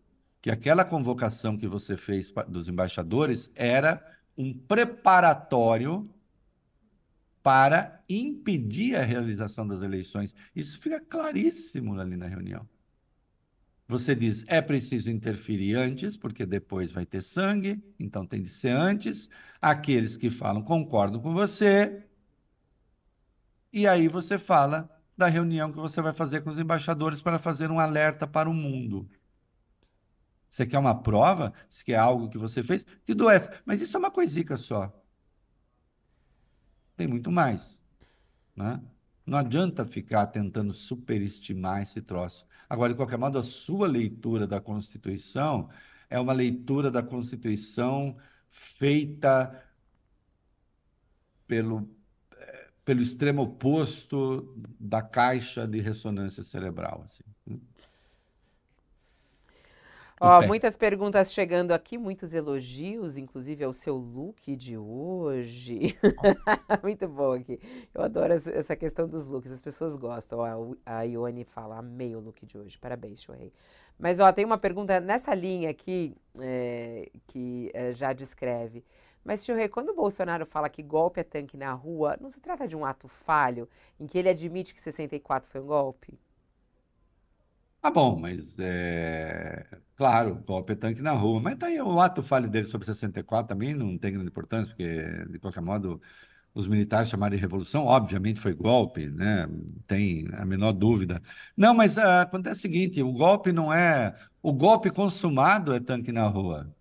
que 0.43 0.51
aquela 0.51 0.85
convocação 0.85 1.57
que 1.57 1.67
você 1.67 1.97
fez 1.97 2.33
dos 2.49 2.69
embaixadores 2.69 3.51
era 3.55 4.05
um 4.37 4.53
preparatório 4.53 6.09
para 7.43 8.03
impedir 8.09 8.97
a 8.97 9.03
realização 9.03 9.67
das 9.67 9.83
eleições. 9.83 10.35
Isso 10.55 10.79
fica 10.79 11.01
claríssimo 11.01 11.99
ali 11.99 12.17
na 12.17 12.27
reunião. 12.27 12.69
Você 13.89 14.15
diz, 14.15 14.45
é 14.47 14.63
preciso 14.63 15.11
interferir 15.11 15.75
antes, 15.75 16.17
porque 16.17 16.47
depois 16.47 16.93
vai 16.93 17.05
ter 17.05 17.23
sangue, 17.23 17.83
então 17.99 18.25
tem 18.25 18.43
de 18.43 18.49
ser 18.49 18.71
antes. 18.71 19.29
Aqueles 19.61 20.17
que 20.17 20.31
falam 20.31 20.63
concordam 20.63 21.21
com 21.21 21.33
você. 21.33 22.05
E 23.73 23.87
aí 23.87 24.07
você 24.07 24.39
fala 24.39 24.89
da 25.21 25.29
reunião 25.29 25.71
que 25.71 25.77
você 25.77 26.01
vai 26.01 26.13
fazer 26.13 26.41
com 26.41 26.49
os 26.49 26.59
embaixadores 26.59 27.21
para 27.21 27.39
fazer 27.39 27.71
um 27.71 27.79
alerta 27.79 28.27
para 28.27 28.49
o 28.49 28.55
mundo. 28.55 29.07
Você 30.49 30.67
quer 30.67 30.79
uma 30.79 30.95
prova? 30.95 31.53
Se 31.69 31.85
quer 31.85 31.97
algo 31.97 32.31
que 32.31 32.39
você 32.39 32.63
fez? 32.63 32.87
Te 33.05 33.13
dou 33.13 33.31
essa. 33.31 33.63
Mas 33.67 33.83
isso 33.83 33.95
é 33.97 34.01
uma 34.01 34.11
coisica 34.11 34.57
só. 34.57 34.91
Tem 36.97 37.07
muito 37.07 37.31
mais. 37.31 37.83
Né? 38.57 38.81
Não 39.27 39.37
adianta 39.37 39.85
ficar 39.85 40.27
tentando 40.29 40.73
superestimar 40.73 41.83
esse 41.83 42.01
troço. 42.01 42.47
Agora, 42.67 42.93
de 42.93 42.97
qualquer 42.97 43.19
modo, 43.19 43.39
a 43.39 43.43
sua 43.43 43.87
leitura 43.87 44.47
da 44.47 44.59
Constituição 44.59 45.69
é 46.09 46.19
uma 46.19 46.33
leitura 46.33 46.91
da 46.91 47.03
Constituição 47.03 48.17
feita 48.49 49.65
pelo, 51.47 51.89
pelo 52.91 53.03
extremo 53.03 53.43
oposto 53.43 54.53
da 54.81 55.01
caixa 55.01 55.65
de 55.65 55.81
ressonância 55.81 56.43
cerebral. 56.43 57.05
Assim. 57.05 57.23
Ó, 60.21 60.45
muitas 60.45 60.75
perguntas 60.75 61.33
chegando 61.33 61.71
aqui, 61.71 61.97
muitos 61.97 62.35
elogios, 62.35 63.17
inclusive 63.17 63.63
ao 63.63 63.73
seu 63.73 63.95
look 63.95 64.57
de 64.57 64.77
hoje. 64.77 65.97
Muito 66.83 67.07
bom 67.07 67.35
aqui. 67.35 67.61
Eu 67.95 68.03
adoro 68.03 68.33
essa 68.33 68.75
questão 68.75 69.07
dos 69.07 69.25
looks, 69.25 69.53
as 69.53 69.63
pessoas 69.63 69.95
gostam. 69.95 70.41
Ó, 70.41 70.75
a 70.85 71.03
Ione 71.03 71.45
fala, 71.45 71.79
amei 71.79 72.17
o 72.17 72.19
look 72.19 72.45
de 72.45 72.59
hoje. 72.59 72.77
Parabéns, 72.77 73.23
Shohei. 73.23 73.53
Mas 73.97 74.19
ó, 74.19 74.33
tem 74.33 74.45
uma 74.45 74.59
pergunta 74.59 74.99
nessa 74.99 75.33
linha 75.33 75.71
aqui 75.71 76.17
é, 76.41 77.09
que 77.29 77.71
é, 77.73 77.93
já 77.93 78.13
descreve. 78.13 78.85
Mas, 79.25 79.45
Shohei, 79.45 79.69
quando 79.69 79.91
o 79.91 79.95
Bolsonaro 79.97 80.47
fala 80.47 80.69
que 80.71 80.83
golpe 80.83 81.21
é 81.21 81.25
tanque 81.25 81.57
na 81.57 81.73
rua, 81.73 82.17
não 82.21 82.31
se 82.31 82.41
trata 82.41 82.67
de 82.69 82.77
um 82.77 82.85
ato 82.85 83.09
falho 83.09 83.69
em 83.99 84.07
que 84.07 84.19
ele 84.19 84.29
admite 84.29 84.75
que 84.75 84.81
64 84.81 85.49
foi 85.51 85.61
um 85.61 85.67
golpe? 85.67 86.19
Ah, 87.83 87.91
bom, 87.91 88.19
mas 88.19 88.59
é 88.59 89.67
claro, 89.97 90.35
golpe 90.47 90.73
é 90.73 90.77
tanque 90.77 91.01
na 91.01 91.13
rua. 91.13 91.41
Mas 91.41 91.57
tá 91.57 91.67
aí 91.67 91.81
o 91.81 91.99
ato 91.99 92.23
falho 92.23 92.51
dele 92.51 92.67
sobre 92.67 92.87
64 92.87 93.49
também 93.49 93.75
não 93.75 93.97
tem 93.97 94.13
grande 94.13 94.29
importância, 94.29 94.69
porque, 94.69 95.25
de 95.31 95.39
qualquer 95.39 95.63
modo, 95.63 96.01
os 96.55 96.67
militares 96.67 97.09
chamaram 97.09 97.37
de 97.37 97.41
revolução, 97.41 97.87
obviamente 97.87 98.41
foi 98.41 98.55
golpe, 98.55 99.09
né? 99.11 99.47
Tem 99.87 100.29
a 100.35 100.45
menor 100.45 100.73
dúvida. 100.73 101.23
Não, 101.57 101.75
mas 101.75 101.99
ah, 101.99 102.23
acontece 102.23 102.61
o 102.61 102.63
seguinte: 102.63 103.03
o 103.03 103.13
golpe 103.13 103.53
não 103.53 103.73
é. 103.73 104.15
O 104.43 104.53
golpe 104.53 104.91
consumado 104.91 105.73
é 105.75 105.81
tanque 105.81 106.13
na 106.13 106.27
rua. 106.29 106.75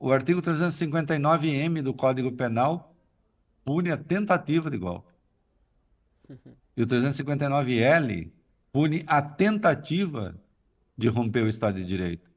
O 0.00 0.12
artigo 0.12 0.40
359-M 0.40 1.82
do 1.82 1.94
Código 1.94 2.32
Penal 2.32 2.94
pune 3.64 3.90
a 3.90 3.96
tentativa 3.96 4.70
de 4.70 4.78
golpe. 4.78 5.12
E 6.76 6.82
o 6.82 6.86
359-L 6.86 8.32
pune 8.72 9.04
a 9.06 9.20
tentativa 9.20 10.34
de 10.96 11.08
romper 11.08 11.44
o 11.44 11.48
Estado 11.48 11.78
de 11.78 11.84
Direito. 11.84 12.30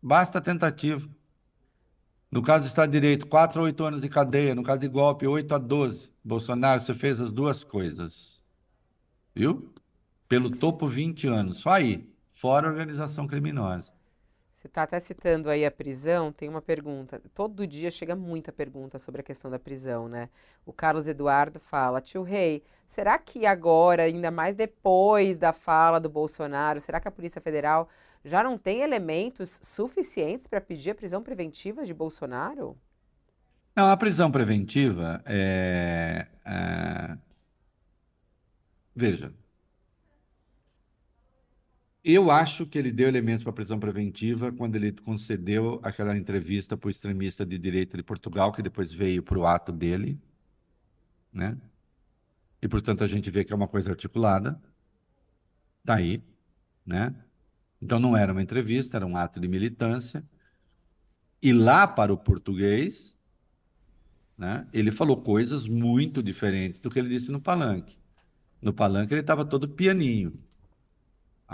Basta 0.00 0.38
a 0.38 0.42
tentativa. 0.42 1.08
No 2.30 2.42
caso 2.42 2.64
do 2.64 2.68
Estado 2.68 2.90
de 2.90 2.98
Direito, 2.98 3.26
4 3.26 3.60
a 3.60 3.64
8 3.64 3.84
anos 3.84 4.00
de 4.00 4.08
cadeia. 4.08 4.54
No 4.54 4.62
caso 4.62 4.80
de 4.80 4.88
golpe, 4.88 5.26
8 5.26 5.54
a 5.54 5.58
12. 5.58 6.10
Bolsonaro, 6.24 6.80
você 6.80 6.94
fez 6.94 7.20
as 7.20 7.32
duas 7.32 7.62
coisas. 7.62 8.42
Viu? 9.34 9.72
Pelo 10.28 10.50
topo, 10.50 10.88
20 10.88 11.26
anos. 11.26 11.58
Só 11.58 11.70
aí. 11.70 12.10
Fora 12.30 12.68
organização 12.68 13.26
criminosa. 13.26 13.92
Você 14.62 14.68
está 14.68 14.84
até 14.84 15.00
citando 15.00 15.50
aí 15.50 15.66
a 15.66 15.72
prisão, 15.72 16.30
tem 16.30 16.48
uma 16.48 16.62
pergunta. 16.62 17.20
Todo 17.34 17.66
dia 17.66 17.90
chega 17.90 18.14
muita 18.14 18.52
pergunta 18.52 18.96
sobre 18.96 19.20
a 19.20 19.24
questão 19.24 19.50
da 19.50 19.58
prisão, 19.58 20.08
né? 20.08 20.28
O 20.64 20.72
Carlos 20.72 21.08
Eduardo 21.08 21.58
fala, 21.58 22.00
tio 22.00 22.22
Rei, 22.22 22.62
será 22.86 23.18
que 23.18 23.44
agora, 23.44 24.04
ainda 24.04 24.30
mais 24.30 24.54
depois 24.54 25.36
da 25.36 25.52
fala 25.52 25.98
do 25.98 26.08
Bolsonaro, 26.08 26.80
será 26.80 27.00
que 27.00 27.08
a 27.08 27.10
Polícia 27.10 27.40
Federal 27.40 27.88
já 28.24 28.40
não 28.44 28.56
tem 28.56 28.82
elementos 28.82 29.58
suficientes 29.64 30.46
para 30.46 30.60
pedir 30.60 30.92
a 30.92 30.94
prisão 30.94 31.24
preventiva 31.24 31.84
de 31.84 31.92
Bolsonaro? 31.92 32.78
Não, 33.74 33.90
a 33.90 33.96
prisão 33.96 34.30
preventiva 34.30 35.20
é, 35.26 36.28
é... 36.46 37.18
Veja, 38.94 39.34
eu 42.04 42.30
acho 42.30 42.66
que 42.66 42.78
ele 42.78 42.90
deu 42.90 43.08
elementos 43.08 43.44
para 43.44 43.52
prisão 43.52 43.78
preventiva 43.78 44.52
quando 44.52 44.76
ele 44.76 44.92
concedeu 44.92 45.80
aquela 45.82 46.16
entrevista 46.16 46.76
para 46.76 46.88
o 46.88 46.90
extremista 46.90 47.46
de 47.46 47.58
direita 47.58 47.96
de 47.96 48.02
Portugal, 48.02 48.52
que 48.52 48.62
depois 48.62 48.92
veio 48.92 49.22
para 49.22 49.38
o 49.38 49.46
ato 49.46 49.72
dele, 49.72 50.20
né? 51.32 51.56
E, 52.60 52.68
portanto, 52.68 53.02
a 53.04 53.06
gente 53.06 53.30
vê 53.30 53.44
que 53.44 53.52
é 53.52 53.56
uma 53.56 53.68
coisa 53.68 53.90
articulada. 53.90 54.60
Daí, 55.84 56.22
né? 56.86 57.14
Então 57.80 57.98
não 57.98 58.16
era 58.16 58.32
uma 58.32 58.42
entrevista, 58.42 58.96
era 58.96 59.06
um 59.06 59.16
ato 59.16 59.40
de 59.40 59.48
militância. 59.48 60.24
E 61.42 61.52
lá 61.52 61.86
para 61.88 62.12
o 62.12 62.16
português, 62.16 63.18
né, 64.38 64.66
ele 64.72 64.92
falou 64.92 65.20
coisas 65.20 65.66
muito 65.66 66.22
diferentes 66.22 66.78
do 66.78 66.88
que 66.88 66.98
ele 67.00 67.08
disse 67.08 67.32
no 67.32 67.40
palanque. 67.40 67.98
No 68.60 68.72
palanque 68.72 69.12
ele 69.12 69.20
estava 69.22 69.44
todo 69.44 69.68
pianinho. 69.68 70.32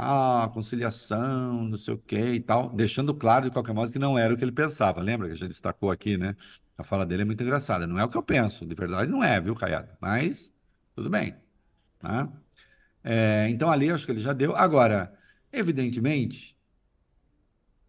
Ah, 0.00 0.48
conciliação, 0.54 1.64
não 1.64 1.76
sei 1.76 1.94
o 1.94 1.98
quê 1.98 2.34
e 2.34 2.40
tal, 2.40 2.70
deixando 2.70 3.12
claro 3.12 3.46
de 3.46 3.50
qualquer 3.50 3.74
modo 3.74 3.90
que 3.90 3.98
não 3.98 4.16
era 4.16 4.32
o 4.32 4.36
que 4.36 4.44
ele 4.44 4.52
pensava. 4.52 5.00
Lembra 5.00 5.26
que 5.26 5.32
a 5.32 5.36
gente 5.36 5.48
destacou 5.48 5.90
aqui, 5.90 6.16
né? 6.16 6.36
A 6.78 6.84
fala 6.84 7.04
dele 7.04 7.22
é 7.22 7.24
muito 7.24 7.42
engraçada. 7.42 7.84
Não 7.84 7.98
é 7.98 8.04
o 8.04 8.08
que 8.08 8.16
eu 8.16 8.22
penso, 8.22 8.64
de 8.64 8.74
verdade 8.76 9.10
não 9.10 9.24
é, 9.24 9.40
viu, 9.40 9.56
Caiado? 9.56 9.90
Mas 10.00 10.52
tudo 10.94 11.10
bem. 11.10 11.34
Né? 12.00 12.32
É, 13.02 13.48
então 13.50 13.70
ali 13.70 13.90
acho 13.90 14.06
que 14.06 14.12
ele 14.12 14.20
já 14.20 14.32
deu. 14.32 14.54
Agora, 14.54 15.12
evidentemente, 15.52 16.56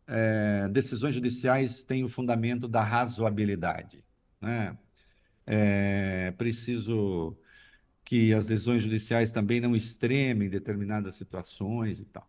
é, 0.07 0.68
decisões 0.70 1.14
judiciais 1.14 1.84
têm 1.84 2.03
o 2.03 2.10
fundamento 2.10 2.68
da 2.68 2.84
razoabilidade. 2.84 4.03
Né? 4.41 4.76
É 5.45 6.32
preciso 6.38 7.38
que 8.10 8.34
as 8.34 8.47
decisões 8.47 8.82
judiciais 8.82 9.32
também 9.32 9.62
não 9.62 9.76
extremem 9.76 10.49
determinadas 10.49 11.16
situações 11.16 11.99
e 11.99 12.05
tal. 12.05 12.28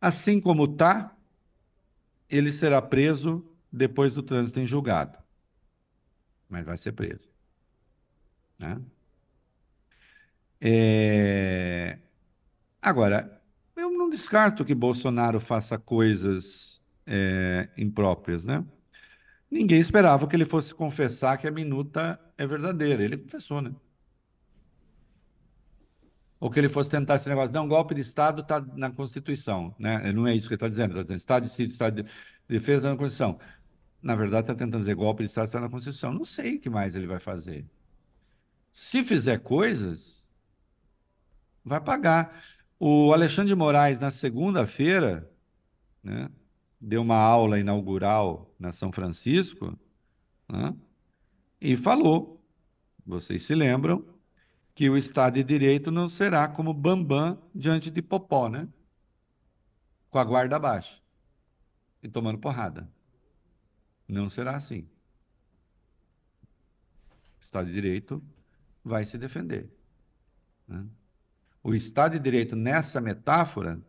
Assim 0.00 0.40
como 0.40 0.64
está, 0.64 1.14
ele 2.26 2.50
será 2.50 2.80
preso 2.80 3.46
depois 3.70 4.14
do 4.14 4.22
trânsito 4.22 4.58
em 4.58 4.66
julgado. 4.66 5.18
Mas 6.48 6.64
vai 6.64 6.78
ser 6.78 6.92
preso. 6.92 7.28
Né? 8.58 8.80
É... 10.62 11.98
Agora, 12.80 13.38
eu 13.76 13.90
não 13.90 14.08
descarto 14.08 14.64
que 14.64 14.74
Bolsonaro 14.74 15.38
faça 15.38 15.78
coisas 15.78 16.82
é, 17.06 17.68
impróprias, 17.76 18.46
né? 18.46 18.64
Ninguém 19.50 19.78
esperava 19.78 20.26
que 20.26 20.34
ele 20.34 20.46
fosse 20.46 20.74
confessar 20.74 21.36
que 21.36 21.46
a 21.46 21.52
minuta 21.52 22.18
é 22.36 22.46
verdadeira. 22.46 23.02
Ele 23.02 23.18
confessou, 23.18 23.60
né? 23.60 23.74
Ou 26.40 26.50
que 26.50 26.58
ele 26.58 26.68
fosse 26.68 26.90
tentar 26.90 27.16
esse 27.16 27.28
negócio. 27.28 27.54
Não, 27.54 27.66
golpe 27.66 27.94
de 27.94 28.02
Estado 28.02 28.42
está 28.42 28.60
na 28.60 28.90
Constituição. 28.90 29.74
Né? 29.78 30.12
Não 30.12 30.26
é 30.26 30.34
isso 30.34 30.46
que 30.46 30.54
ele 30.54 30.56
está 30.56 30.68
dizendo. 30.68 30.90
Está 30.90 31.02
dizendo 31.02 31.18
Estado 31.18 31.42
de 31.44 31.48
sítio, 31.48 31.72
Estado 31.72 32.02
de 32.02 32.10
defesa 32.48 32.78
está 32.78 32.90
na 32.90 32.96
Constituição. 32.96 33.38
Na 34.02 34.14
verdade, 34.14 34.42
está 34.42 34.54
tentando 34.54 34.80
dizer 34.80 34.94
golpe 34.94 35.22
de 35.22 35.28
Estado 35.30 35.46
está 35.46 35.60
na 35.60 35.70
Constituição. 35.70 36.12
Não 36.12 36.24
sei 36.24 36.56
o 36.56 36.60
que 36.60 36.68
mais 36.68 36.94
ele 36.94 37.06
vai 37.06 37.18
fazer. 37.18 37.64
Se 38.70 39.02
fizer 39.02 39.38
coisas, 39.38 40.28
vai 41.64 41.80
pagar. 41.80 42.44
O 42.78 43.12
Alexandre 43.12 43.48
de 43.48 43.54
Moraes, 43.54 44.00
na 44.00 44.10
segunda-feira, 44.10 45.30
né? 46.02 46.28
deu 46.80 47.00
uma 47.00 47.16
aula 47.16 47.58
inaugural 47.58 48.54
na 48.58 48.72
São 48.72 48.92
Francisco 48.92 49.78
né, 50.48 50.74
e 51.64 51.78
falou, 51.78 52.44
vocês 53.06 53.42
se 53.42 53.54
lembram, 53.54 54.06
que 54.74 54.90
o 54.90 54.98
Estado 54.98 55.36
de 55.36 55.42
Direito 55.42 55.90
não 55.90 56.10
será 56.10 56.46
como 56.46 56.74
Bambam 56.74 57.40
diante 57.54 57.90
de 57.90 58.02
Popó, 58.02 58.50
né? 58.50 58.68
Com 60.10 60.18
a 60.18 60.24
guarda 60.24 60.58
baixa 60.58 61.00
e 62.02 62.08
tomando 62.08 62.38
porrada. 62.38 62.86
Não 64.06 64.28
será 64.28 64.56
assim. 64.56 64.86
O 67.40 67.40
Estado 67.40 67.66
de 67.68 67.72
Direito 67.72 68.22
vai 68.84 69.06
se 69.06 69.16
defender. 69.16 69.74
Né? 70.68 70.86
O 71.62 71.74
Estado 71.74 72.12
de 72.12 72.18
Direito, 72.18 72.54
nessa 72.54 73.00
metáfora, 73.00 73.80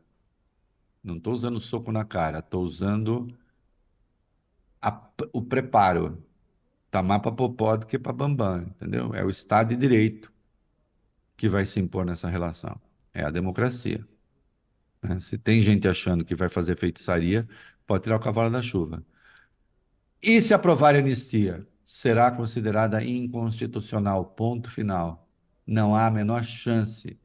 não 1.04 1.18
estou 1.18 1.34
usando 1.34 1.60
soco 1.60 1.92
na 1.92 2.06
cara, 2.06 2.40
estou 2.40 2.64
usando 2.64 3.38
a, 4.82 5.12
o 5.34 5.42
preparo. 5.42 6.24
Tá 6.96 7.04
mais 7.04 7.22
para 7.22 7.34
Popó 7.34 7.76
do 7.76 7.86
que 7.86 8.00
para 8.00 8.14
Bambam, 8.14 8.68
entendeu? 8.70 9.14
É 9.14 9.22
o 9.22 9.30
Estado 9.30 9.68
de 9.68 9.76
Direito 9.76 10.32
que 11.36 11.50
vai 11.50 11.66
se 11.66 11.78
impor 11.78 12.06
nessa 12.06 12.30
relação. 12.30 12.80
É 13.14 13.22
a 13.22 13.30
democracia. 13.30 14.08
Né? 15.04 15.20
Se 15.20 15.38
tem 15.38 15.62
gente 15.62 15.90
achando 15.90 16.24
que 16.24 16.34
vai 16.34 16.48
fazer 16.48 16.78
feitiçaria, 16.78 17.46
pode 17.86 18.04
tirar 18.04 18.16
o 18.16 18.20
cavalo 18.22 18.50
da 18.50 18.62
chuva. 18.62 19.06
E 20.24 20.42
se 20.42 20.54
aprovar 20.54 20.96
a 20.96 21.00
anistia, 21.00 21.68
será 21.84 22.32
considerada 22.32 23.04
inconstitucional, 23.04 24.24
ponto 24.28 24.72
final. 24.72 25.28
Não 25.68 25.98
há 25.98 26.06
a 26.06 26.12
menor 26.12 26.46
chance 26.46 27.20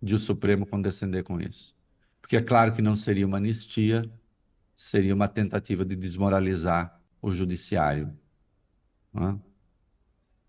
de 0.00 0.14
o 0.14 0.18
Supremo 0.18 0.64
condescender 0.64 1.22
com 1.22 1.38
isso. 1.38 1.76
Porque 2.22 2.38
é 2.38 2.40
claro 2.40 2.74
que 2.74 2.80
não 2.80 2.96
seria 2.96 3.26
uma 3.26 3.36
anistia, 3.36 4.10
seria 4.74 5.14
uma 5.14 5.28
tentativa 5.28 5.84
de 5.84 5.94
desmoralizar 5.94 6.98
o 7.20 7.30
judiciário. 7.30 8.18
Não, 9.12 9.28
é? 9.30 9.38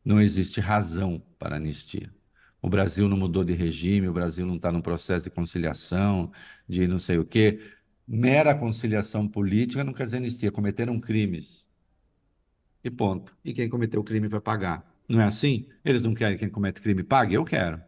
não 0.03 0.21
existe 0.21 0.59
razão 0.59 1.21
para 1.39 1.55
anistia. 1.55 2.13
O 2.61 2.69
Brasil 2.69 3.09
não 3.09 3.17
mudou 3.17 3.43
de 3.43 3.53
regime, 3.53 4.07
o 4.07 4.13
Brasil 4.13 4.45
não 4.45 4.55
está 4.55 4.71
num 4.71 4.81
processo 4.81 5.25
de 5.25 5.31
conciliação, 5.31 6.31
de 6.67 6.87
não 6.87 6.99
sei 6.99 7.17
o 7.17 7.25
quê. 7.25 7.59
Mera 8.07 8.53
conciliação 8.53 9.27
política 9.27 9.83
não 9.83 9.93
quer 9.93 10.05
dizer 10.05 10.17
anistia. 10.17 10.51
Cometeram 10.51 10.99
crimes. 10.99 11.67
E 12.83 12.91
ponto. 12.91 13.35
E 13.43 13.53
quem 13.53 13.69
cometeu 13.69 14.01
o 14.01 14.03
crime 14.03 14.27
vai 14.27 14.39
pagar. 14.39 14.85
Não 15.07 15.21
é 15.21 15.25
assim? 15.25 15.67
Eles 15.83 16.01
não 16.01 16.13
querem 16.13 16.37
que 16.37 16.45
quem 16.45 16.49
comete 16.49 16.81
crime 16.81 17.03
pague? 17.03 17.33
Eu 17.35 17.43
quero. 17.43 17.81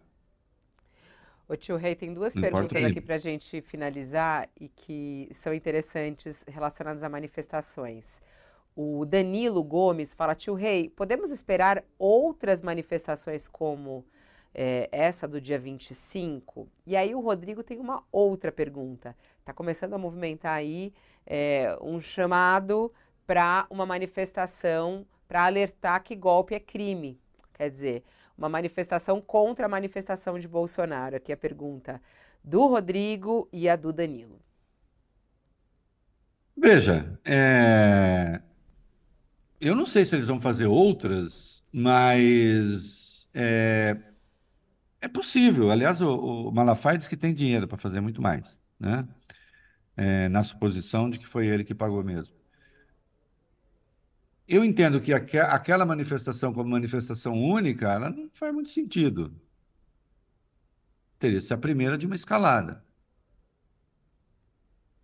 O 1.47 1.55
tio 1.55 1.75
Rei, 1.77 1.95
tem 1.95 2.13
duas 2.13 2.33
perguntas 2.33 2.83
aqui 2.83 3.01
para 3.01 3.15
a 3.15 3.17
gente 3.17 3.61
finalizar 3.61 4.49
e 4.59 4.67
que 4.69 5.27
são 5.31 5.53
interessantes 5.53 6.43
relacionadas 6.47 7.03
a 7.03 7.09
manifestações. 7.09 8.21
O 8.75 9.05
Danilo 9.05 9.63
Gomes 9.63 10.13
fala, 10.13 10.33
tio 10.33 10.55
Rei, 10.55 10.89
podemos 10.89 11.29
esperar 11.29 11.83
outras 11.97 12.61
manifestações 12.61 13.47
como 13.47 14.03
é, 14.53 14.89
essa 14.91 15.27
do 15.27 15.39
dia 15.39 15.59
25? 15.59 16.67
E 16.85 16.95
aí 16.95 17.13
o 17.13 17.19
Rodrigo 17.19 17.63
tem 17.63 17.79
uma 17.79 18.03
outra 18.11 18.51
pergunta. 18.51 19.15
Está 19.39 19.53
começando 19.53 19.93
a 19.93 19.97
movimentar 19.97 20.53
aí 20.53 20.93
é, 21.25 21.77
um 21.81 21.99
chamado 22.01 22.91
para 23.27 23.67
uma 23.69 23.85
manifestação 23.85 25.05
para 25.27 25.45
alertar 25.45 26.03
que 26.03 26.15
golpe 26.15 26.55
é 26.55 26.59
crime. 26.59 27.19
Quer 27.53 27.69
dizer, 27.69 28.03
uma 28.37 28.49
manifestação 28.49 29.21
contra 29.21 29.65
a 29.65 29.69
manifestação 29.69 30.39
de 30.39 30.47
Bolsonaro. 30.47 31.15
Aqui 31.15 31.31
a 31.31 31.37
pergunta 31.37 32.01
do 32.43 32.67
Rodrigo 32.67 33.47
e 33.51 33.69
a 33.69 33.75
do 33.75 33.93
Danilo. 33.93 34.39
Veja, 36.55 37.19
é... 37.25 38.41
eu 39.63 39.75
não 39.75 39.85
sei 39.85 40.05
se 40.05 40.15
eles 40.15 40.27
vão 40.27 40.39
fazer 40.41 40.67
outras, 40.67 41.63
mas 41.71 43.29
é, 43.33 43.97
é 45.01 45.07
possível. 45.07 45.71
Aliás, 45.71 46.01
o, 46.01 46.49
o 46.49 46.51
Malafaia 46.51 46.97
diz 46.97 47.07
que 47.07 47.17
tem 47.17 47.33
dinheiro 47.33 47.67
para 47.67 47.77
fazer 47.77 48.01
muito 48.01 48.21
mais, 48.21 48.59
né? 48.79 49.07
É, 49.95 50.29
na 50.29 50.43
suposição 50.43 51.09
de 51.09 51.19
que 51.19 51.27
foi 51.27 51.47
ele 51.47 51.63
que 51.63 51.75
pagou 51.75 52.03
mesmo. 52.03 52.35
Eu 54.47 54.63
entendo 54.63 54.99
que 55.01 55.13
aquela 55.13 55.85
manifestação 55.85 56.53
como 56.53 56.69
manifestação 56.69 57.33
única, 57.41 57.91
ela 57.91 58.09
não 58.09 58.29
faz 58.33 58.53
muito 58.53 58.69
sentido. 58.69 59.33
Teria 61.19 61.41
ser 61.41 61.55
a 61.55 61.57
primeira 61.57 61.97
de 61.97 62.05
uma 62.05 62.15
escalada. 62.15 62.83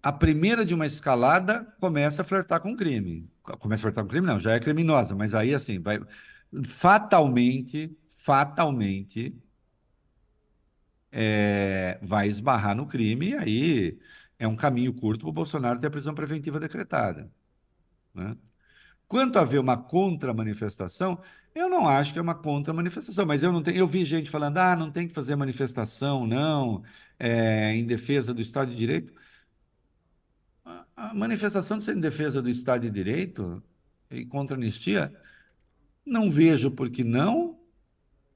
A 0.02 0.12
primeira 0.12 0.66
de 0.66 0.74
uma 0.74 0.86
escalada 0.86 1.66
começa 1.80 2.22
a 2.22 2.26
flertar 2.26 2.62
com 2.62 2.76
crime. 2.76 3.30
Começa 3.60 3.82
a 3.82 3.84
flertar 3.84 4.04
com 4.04 4.10
crime, 4.10 4.28
não, 4.28 4.40
já 4.40 4.54
é 4.54 4.60
criminosa, 4.60 5.16
mas 5.16 5.34
aí 5.34 5.54
assim, 5.54 5.80
vai 5.80 6.00
fatalmente, 6.66 7.98
fatalmente 8.08 9.36
é, 11.12 12.00
vai 12.02 12.28
esbarrar 12.28 12.76
no 12.76 12.86
crime 12.88 13.30
e 13.30 13.36
aí 13.36 14.00
é 14.38 14.48
um 14.48 14.56
caminho 14.56 14.94
curto 14.94 15.22
para 15.22 15.30
o 15.30 15.34
Bolsonaro 15.34 15.80
ter 15.80 15.88
a 15.88 15.92
prisão 15.92 16.14
preventiva 16.16 16.60
decretada. 16.60 17.32
Né? 18.14 18.38
Quanto 19.08 19.40
a 19.40 19.44
ver 19.44 19.60
uma 19.60 19.78
contra-manifestação, 19.78 21.22
eu 21.56 21.70
não 21.70 21.88
acho 21.88 22.14
que 22.14 22.20
é 22.20 22.22
uma 22.22 22.36
contra-manifestação, 22.36 23.26
mas 23.26 23.44
eu 23.44 23.52
não 23.52 23.64
tenho, 23.64 23.78
eu 23.78 23.88
vi 23.88 24.06
gente 24.06 24.30
falando, 24.30 24.58
ah, 24.60 24.76
não 24.76 24.92
tem 24.92 25.08
que 25.08 25.14
fazer 25.14 25.36
manifestação, 25.36 26.28
não, 26.28 26.84
é, 27.20 27.74
em 27.76 27.86
defesa 27.86 28.34
do 28.34 28.42
Estado 28.42 28.72
de 28.72 28.78
Direito. 28.78 29.14
A, 30.96 31.14
manifestação 31.14 31.78
de 31.78 31.84
ser 31.84 31.96
em 31.96 32.00
defesa 32.00 32.42
do 32.42 32.50
Estado 32.50 32.82
de 32.82 32.92
Direito 32.92 33.64
e 34.10 34.26
contra 34.26 34.56
a 34.56 34.60
anistia, 34.60 35.14
não 36.06 36.30
vejo 36.30 36.72
por 36.72 36.90
que 36.90 37.04
não, 37.04 37.60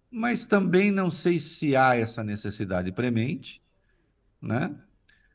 mas 0.10 0.46
também 0.46 0.92
não 0.92 1.10
sei 1.10 1.40
se 1.40 1.76
há 1.76 1.96
essa 1.96 2.24
necessidade 2.24 2.92
premente, 2.92 3.62
né? 4.42 4.76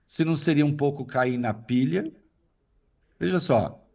Se 0.07 0.25
não 0.25 0.37
seria 0.37 0.65
um 0.65 0.77
pouco 0.77 1.05
cair 1.05 1.37
na 1.37 1.53
pilha. 1.53 2.11
Veja 3.19 3.41
só, 3.41 3.89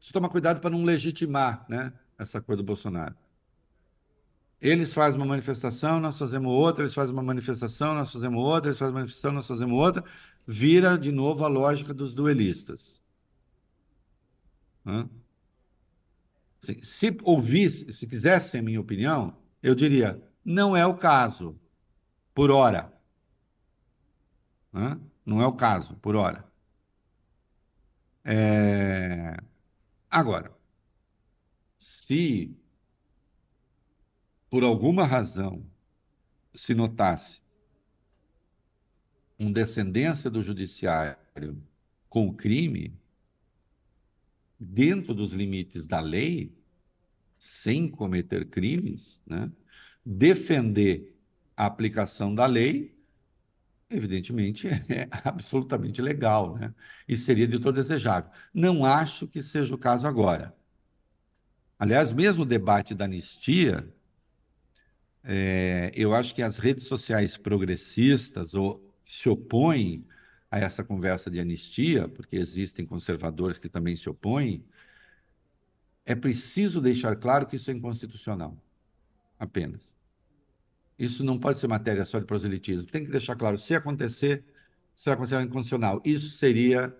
Precisa 0.00 0.14
tomar 0.14 0.30
cuidado 0.30 0.60
para 0.60 0.70
não 0.70 0.82
legitimar 0.82 1.66
né, 1.68 1.92
essa 2.18 2.40
coisa 2.40 2.62
do 2.62 2.66
Bolsonaro. 2.66 3.14
Eles 4.58 4.94
fazem 4.94 5.20
uma 5.20 5.26
manifestação, 5.26 6.00
nós 6.00 6.18
fazemos 6.18 6.50
outra, 6.50 6.84
eles 6.84 6.94
fazem 6.94 7.12
uma 7.12 7.22
manifestação, 7.22 7.94
nós 7.94 8.10
fazemos 8.10 8.42
outra, 8.42 8.70
eles 8.70 8.78
fazem 8.78 8.94
uma 8.94 9.00
manifestação, 9.00 9.32
nós 9.32 9.46
fazemos 9.46 9.78
outra. 9.78 10.02
Vira 10.52 10.98
de 10.98 11.12
novo 11.12 11.44
a 11.44 11.48
lógica 11.48 11.94
dos 11.94 12.12
duelistas. 12.12 13.00
Assim, 16.60 16.82
se 16.82 17.16
ouvisse, 17.22 17.92
se 17.92 18.04
quisesse 18.04 18.58
a 18.58 18.62
minha 18.62 18.80
opinião, 18.80 19.40
eu 19.62 19.76
diria: 19.76 20.20
não 20.44 20.76
é 20.76 20.84
o 20.84 20.96
caso, 20.96 21.56
por 22.34 22.50
hora. 22.50 22.92
Não 25.24 25.40
é 25.40 25.46
o 25.46 25.52
caso, 25.52 25.94
por 25.98 26.16
hora. 26.16 26.44
É... 28.24 29.36
Agora, 30.10 30.52
se 31.78 32.58
por 34.50 34.64
alguma 34.64 35.06
razão 35.06 35.64
se 36.52 36.74
notasse 36.74 37.40
um 39.40 39.50
descendência 39.50 40.30
do 40.30 40.42
judiciário 40.42 41.16
com 42.10 42.32
crime, 42.34 42.94
dentro 44.58 45.14
dos 45.14 45.32
limites 45.32 45.86
da 45.86 45.98
lei, 45.98 46.54
sem 47.38 47.88
cometer 47.88 48.44
crimes, 48.44 49.22
né? 49.26 49.50
defender 50.04 51.16
a 51.56 51.64
aplicação 51.64 52.34
da 52.34 52.44
lei, 52.44 52.94
evidentemente 53.88 54.68
é 54.92 55.08
absolutamente 55.24 56.02
legal, 56.02 56.56
né? 56.56 56.74
E 57.08 57.16
seria 57.16 57.48
de 57.48 57.58
todo 57.58 57.76
desejável. 57.76 58.30
Não 58.52 58.84
acho 58.84 59.26
que 59.26 59.42
seja 59.42 59.74
o 59.74 59.78
caso 59.78 60.06
agora. 60.06 60.54
Aliás, 61.78 62.12
mesmo 62.12 62.42
o 62.42 62.46
debate 62.46 62.94
da 62.94 63.06
anistia, 63.06 63.88
é, 65.24 65.90
eu 65.94 66.14
acho 66.14 66.34
que 66.34 66.42
as 66.42 66.58
redes 66.58 66.84
sociais 66.86 67.38
progressistas 67.38 68.54
ou 68.54 68.89
se 69.10 69.28
opõem 69.28 70.06
a 70.48 70.60
essa 70.60 70.84
conversa 70.84 71.28
de 71.28 71.40
anistia, 71.40 72.06
porque 72.06 72.36
existem 72.36 72.86
conservadores 72.86 73.58
que 73.58 73.68
também 73.68 73.96
se 73.96 74.08
opõem, 74.08 74.64
é 76.06 76.14
preciso 76.14 76.80
deixar 76.80 77.16
claro 77.16 77.44
que 77.44 77.56
isso 77.56 77.72
é 77.72 77.74
inconstitucional. 77.74 78.56
Apenas. 79.36 79.82
Isso 80.96 81.24
não 81.24 81.40
pode 81.40 81.58
ser 81.58 81.66
matéria 81.66 82.04
só 82.04 82.20
de 82.20 82.24
proselitismo. 82.24 82.86
Tem 82.86 83.04
que 83.04 83.10
deixar 83.10 83.34
claro, 83.34 83.58
se 83.58 83.74
acontecer, 83.74 84.44
será 84.94 85.16
considerado 85.16 85.46
inconstitucional. 85.48 86.00
Isso 86.04 86.30
seria 86.30 86.96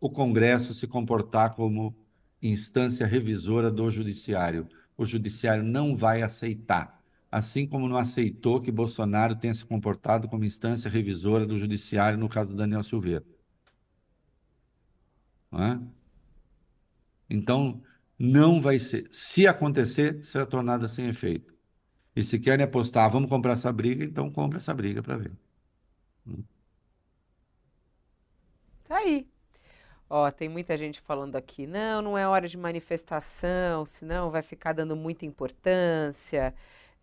o 0.00 0.08
Congresso 0.08 0.72
se 0.72 0.86
comportar 0.86 1.56
como 1.56 1.96
instância 2.40 3.06
revisora 3.06 3.72
do 3.72 3.90
Judiciário. 3.90 4.68
O 4.96 5.04
Judiciário 5.04 5.64
não 5.64 5.96
vai 5.96 6.22
aceitar 6.22 6.93
assim 7.34 7.66
como 7.66 7.88
não 7.88 7.96
aceitou 7.96 8.60
que 8.60 8.70
Bolsonaro 8.70 9.34
tenha 9.34 9.52
se 9.54 9.64
comportado 9.64 10.28
como 10.28 10.44
instância 10.44 10.88
revisora 10.88 11.44
do 11.44 11.58
judiciário 11.58 12.16
no 12.16 12.28
caso 12.28 12.52
do 12.52 12.56
Daniel 12.56 12.82
Silveira. 12.84 13.24
É? 15.52 15.78
Então, 17.28 17.82
não 18.16 18.60
vai 18.60 18.78
ser. 18.78 19.08
Se 19.10 19.46
acontecer, 19.48 20.22
será 20.22 20.46
tornada 20.46 20.86
sem 20.88 21.08
efeito. 21.08 21.52
E 22.14 22.22
se 22.22 22.38
querem 22.38 22.64
apostar, 22.64 23.10
vamos 23.10 23.28
comprar 23.28 23.54
essa 23.54 23.72
briga, 23.72 24.04
então 24.04 24.30
compra 24.30 24.58
essa 24.58 24.72
briga 24.72 25.02
para 25.02 25.16
ver. 25.16 25.32
Tá 28.84 28.98
aí. 28.98 29.26
Ó, 30.08 30.30
tem 30.30 30.48
muita 30.48 30.76
gente 30.76 31.00
falando 31.00 31.36
aqui, 31.36 31.66
não, 31.66 32.02
não 32.02 32.18
é 32.18 32.28
hora 32.28 32.46
de 32.46 32.56
manifestação, 32.56 33.84
senão 33.86 34.30
vai 34.30 34.42
ficar 34.42 34.72
dando 34.72 34.94
muita 34.94 35.26
importância. 35.26 36.54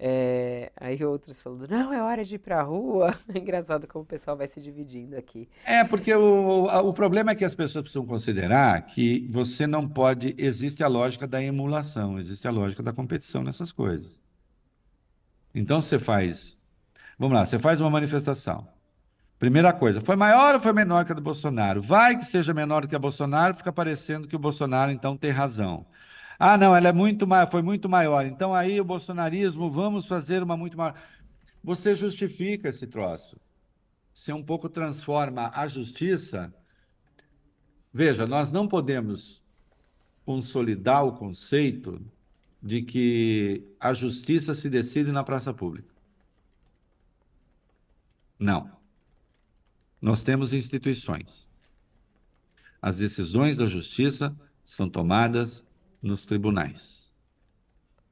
É, 0.04 0.72
aí 0.78 1.06
outros 1.06 1.40
falando, 1.40 1.68
não, 1.68 1.94
é 1.94 2.02
hora 2.02 2.26
de 2.26 2.34
ir 2.34 2.40
para 2.40 2.60
a 2.60 2.64
rua. 2.64 3.16
É 3.32 3.38
engraçado 3.38 3.88
como 3.88 4.04
o 4.04 4.08
pessoal 4.08 4.36
vai 4.36 4.48
se 4.48 4.60
dividindo 4.60 5.16
aqui. 5.16 5.48
É, 5.64 5.84
porque 5.84 6.12
o, 6.14 6.66
o 6.66 6.92
problema 6.92 7.32
é 7.32 7.36
que 7.36 7.46
as 7.46 7.54
pessoas 7.54 7.84
precisam 7.84 8.04
considerar 8.04 8.82
que 8.82 9.28
você 9.30 9.68
não 9.68 9.88
pode. 9.88 10.34
Existe 10.40 10.84
a 10.84 10.88
lógica 10.88 11.28
da 11.28 11.42
emulação, 11.42 12.18
existe 12.18 12.48
a 12.48 12.52
lógica 12.52 12.82
da 12.82 12.92
competição 12.92 13.44
nessas 13.44 13.72
coisas. 13.72 14.20
Então 15.54 15.80
você 15.80 16.00
faz. 16.00 16.58
Vamos 17.20 17.38
lá, 17.38 17.46
você 17.46 17.60
faz 17.60 17.80
uma 17.80 17.90
manifestação. 17.90 18.68
Primeira 19.38 19.72
coisa, 19.72 20.02
foi 20.02 20.16
maior 20.16 20.56
ou 20.56 20.62
foi 20.62 20.74
menor 20.74 21.06
que 21.06 21.12
a 21.12 21.16
do 21.16 21.22
Bolsonaro? 21.22 21.80
Vai 21.80 22.18
que 22.18 22.26
seja 22.26 22.56
menor 22.56 22.88
que 22.88 22.96
a 22.96 23.00
Bolsonaro, 23.00 23.54
fica 23.54 23.72
parecendo 23.72 24.28
que 24.28 24.36
o 24.36 24.40
Bolsonaro 24.40 24.92
então 24.92 25.16
tem 25.16 25.30
razão. 25.30 25.86
Ah, 26.44 26.58
não, 26.58 26.76
ela 26.76 26.88
é 26.88 26.92
muito 26.92 27.28
foi 27.52 27.62
muito 27.62 27.88
maior. 27.88 28.26
Então 28.26 28.52
aí 28.52 28.82
o 28.82 28.84
bolsonarismo, 28.84 29.70
vamos 29.70 30.08
fazer 30.08 30.42
uma 30.42 30.58
muito 30.58 30.76
maior. 30.76 31.00
Você 31.64 31.94
justifica 31.94 32.68
esse 32.68 32.88
troço. 32.88 33.40
Você 34.12 34.34
um 34.34 34.42
pouco 34.44 34.68
transforma 34.68 35.52
a 35.54 35.68
justiça. 35.68 36.52
Veja, 37.94 38.26
nós 38.26 38.52
não 38.52 38.68
podemos 38.68 39.46
consolidar 40.26 41.06
o 41.06 41.16
conceito 41.16 42.04
de 42.60 42.82
que 42.82 43.64
a 43.80 43.94
justiça 43.94 44.56
se 44.56 44.68
decide 44.68 45.12
na 45.12 45.24
praça 45.24 45.54
pública. 45.54 45.94
Não. 48.40 48.72
Nós 50.02 50.24
temos 50.24 50.54
instituições. 50.54 51.52
As 52.82 52.98
decisões 52.98 53.58
da 53.58 53.68
justiça 53.68 54.36
são 54.66 54.90
tomadas 54.90 55.64
nos 56.02 56.26
tribunais. 56.26 57.12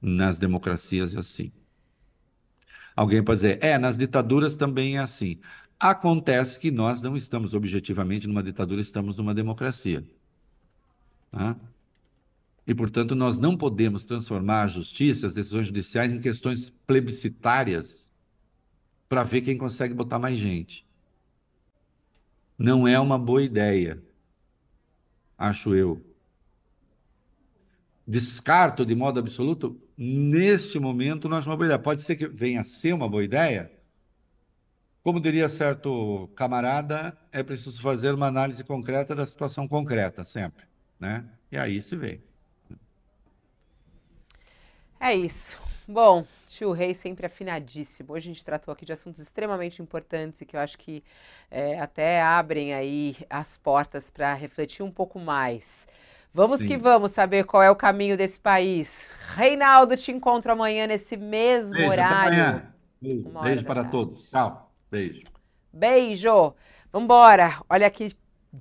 Nas 0.02 0.38
democracias 0.38 1.14
é 1.14 1.20
assim. 1.20 1.52
Alguém 2.96 3.24
pode 3.24 3.42
dizer, 3.42 3.64
é, 3.64 3.78
nas 3.78 3.98
ditaduras 3.98 4.56
também 4.56 4.98
é 4.98 5.00
assim. 5.00 5.40
Acontece 5.80 6.60
que 6.60 6.70
nós 6.70 7.02
não 7.02 7.16
estamos 7.16 7.54
objetivamente 7.54 8.28
numa 8.28 8.44
ditadura, 8.44 8.82
estamos 8.82 9.18
numa 9.18 9.34
democracia. 9.34 10.06
Tá? 11.32 11.56
E, 12.68 12.76
portanto, 12.76 13.16
nós 13.16 13.40
não 13.40 13.58
podemos 13.58 14.06
transformar 14.06 14.64
a 14.64 14.68
justiça, 14.68 15.28
as 15.28 15.34
decisões 15.34 15.68
judiciais, 15.68 16.12
em 16.12 16.20
questões 16.20 16.70
plebiscitárias 16.86 18.12
para 19.08 19.24
ver 19.24 19.42
quem 19.42 19.58
consegue 19.58 19.94
botar 19.94 20.20
mais 20.20 20.38
gente. 20.38 20.86
Não 22.58 22.88
é 22.88 23.00
uma 23.00 23.18
boa 23.18 23.42
ideia, 23.42 24.04
acho 25.38 25.74
eu 25.74 26.09
descarto 28.10 28.84
de 28.84 28.96
modo 28.96 29.20
absoluto, 29.20 29.80
neste 29.96 30.80
momento 30.80 31.30
não 31.30 31.38
acho 31.38 31.48
uma 31.48 31.56
boa 31.56 31.68
ideia. 31.68 31.78
Pode 31.78 32.02
ser 32.02 32.16
que 32.16 32.28
venha 32.28 32.62
a 32.62 32.64
ser 32.64 32.92
uma 32.92 33.08
boa 33.08 33.24
ideia. 33.24 33.72
Como 35.04 35.22
diria 35.22 35.48
certo 35.48 36.28
camarada, 36.36 37.16
é 37.32 37.44
preciso 37.44 37.80
fazer 37.80 38.16
uma 38.16 38.26
análise 38.26 38.64
concreta 38.64 39.14
da 39.14 39.26
situação 39.28 39.68
concreta, 39.68 40.24
sempre. 40.24 40.66
Né? 41.00 41.24
E 41.52 41.58
aí 41.58 41.82
se 41.84 41.96
vê. 41.96 42.20
É 45.00 45.14
isso. 45.14 45.58
Bom, 45.88 46.26
tio 46.48 46.72
Rei 46.72 46.96
sempre 46.96 47.28
afinadíssimo. 47.28 48.14
Hoje 48.14 48.30
a 48.30 48.34
gente 48.34 48.44
tratou 48.44 48.72
aqui 48.72 48.86
de 48.86 48.94
assuntos 48.94 49.22
extremamente 49.22 49.84
importantes 49.84 50.42
e 50.42 50.46
que 50.46 50.56
eu 50.56 50.60
acho 50.60 50.80
que 50.80 51.04
é, 51.52 51.80
até 51.80 52.24
abrem 52.24 52.74
aí 52.74 53.16
as 53.30 53.56
portas 53.56 54.10
para 54.10 54.34
refletir 54.34 54.84
um 54.84 54.92
pouco 54.92 55.20
mais 55.20 55.88
Vamos 56.34 56.60
Sim. 56.60 56.68
que 56.68 56.78
vamos 56.78 57.12
saber 57.12 57.46
qual 57.46 57.64
é 57.64 57.72
o 57.72 57.76
caminho 57.76 58.16
desse 58.16 58.40
país. 58.40 59.12
Reinaldo, 59.36 59.98
te 59.98 60.12
encontro 60.12 60.52
amanhã 60.52 60.86
nesse 60.88 61.18
mesmo 61.18 61.74
Beijo, 61.74 61.92
horário. 61.92 62.64
Beijo, 63.02 63.30
Beijo 63.30 63.66
para 63.66 63.82
tarde. 63.82 63.92
todos. 63.92 64.30
Tchau. 64.30 64.72
Beijo. 64.92 65.22
Beijo. 65.74 66.54
Vambora. 66.92 67.62
Olha 67.70 67.88
aqui, 67.88 68.12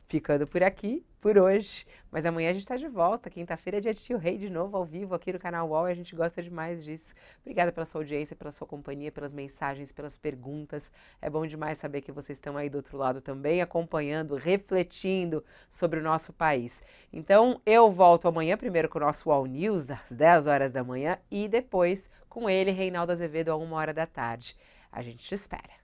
ficando 0.09 0.47
por 0.47 0.63
aqui 0.63 1.05
por 1.21 1.39
hoje. 1.39 1.87
Mas 2.11 2.25
amanhã 2.25 2.51
a 2.51 2.53
gente 2.53 2.63
está 2.63 2.77
de 2.77 2.89
volta. 2.89 3.29
Quinta-feira 3.29 3.79
é 3.79 3.81
dia 3.81 3.95
de 3.95 4.01
Tio 4.01 4.19
Rei 4.19 4.39
de 4.39 4.49
novo, 4.49 4.77
ao 4.77 4.85
vivo, 4.85 5.15
aqui 5.15 5.33
no 5.33 5.39
canal 5.39 5.69
UOL. 5.69 5.89
E 5.89 5.93
a 5.93 5.95
gente 5.95 6.15
gosta 6.15 6.43
demais 6.43 6.85
disso. 6.85 7.15
Obrigada 7.41 7.71
pela 7.71 7.85
sua 7.85 8.01
audiência, 8.01 8.35
pela 8.35 8.51
sua 8.53 8.67
companhia, 8.67 9.13
pelas 9.13 9.33
mensagens, 9.33 9.93
pelas 9.93 10.17
perguntas. 10.17 10.91
É 11.21 11.29
bom 11.29 11.47
demais 11.47 11.79
saber 11.79 12.01
que 12.01 12.13
vocês 12.13 12.37
estão 12.37 12.57
aí 12.57 12.69
do 12.71 12.77
outro 12.77 12.97
lado 12.97 13.21
também, 13.21 13.61
acompanhando, 13.61 14.37
refletindo 14.37 15.45
sobre 15.69 16.01
o 16.01 16.03
nosso 16.03 16.33
país. 16.33 16.83
Então, 17.13 17.61
eu 17.67 17.91
volto 17.91 18.29
amanhã, 18.29 18.57
primeiro 18.57 18.89
com 18.89 18.99
o 18.99 19.03
nosso 19.03 19.29
UOL 19.29 19.47
News, 19.47 19.87
das 19.87 20.13
10 20.13 20.47
horas 20.47 20.73
da 20.73 20.83
manhã, 20.83 21.19
e 21.31 21.49
depois 21.49 22.09
com 22.29 22.49
ele, 22.49 22.71
Reinaldo 22.71 23.13
Azevedo, 23.13 23.51
a 23.51 23.57
1 23.57 23.73
hora 23.73 23.93
da 23.93 24.07
tarde. 24.07 24.57
A 24.91 25.03
gente 25.03 25.25
te 25.25 25.35
espera. 25.35 25.79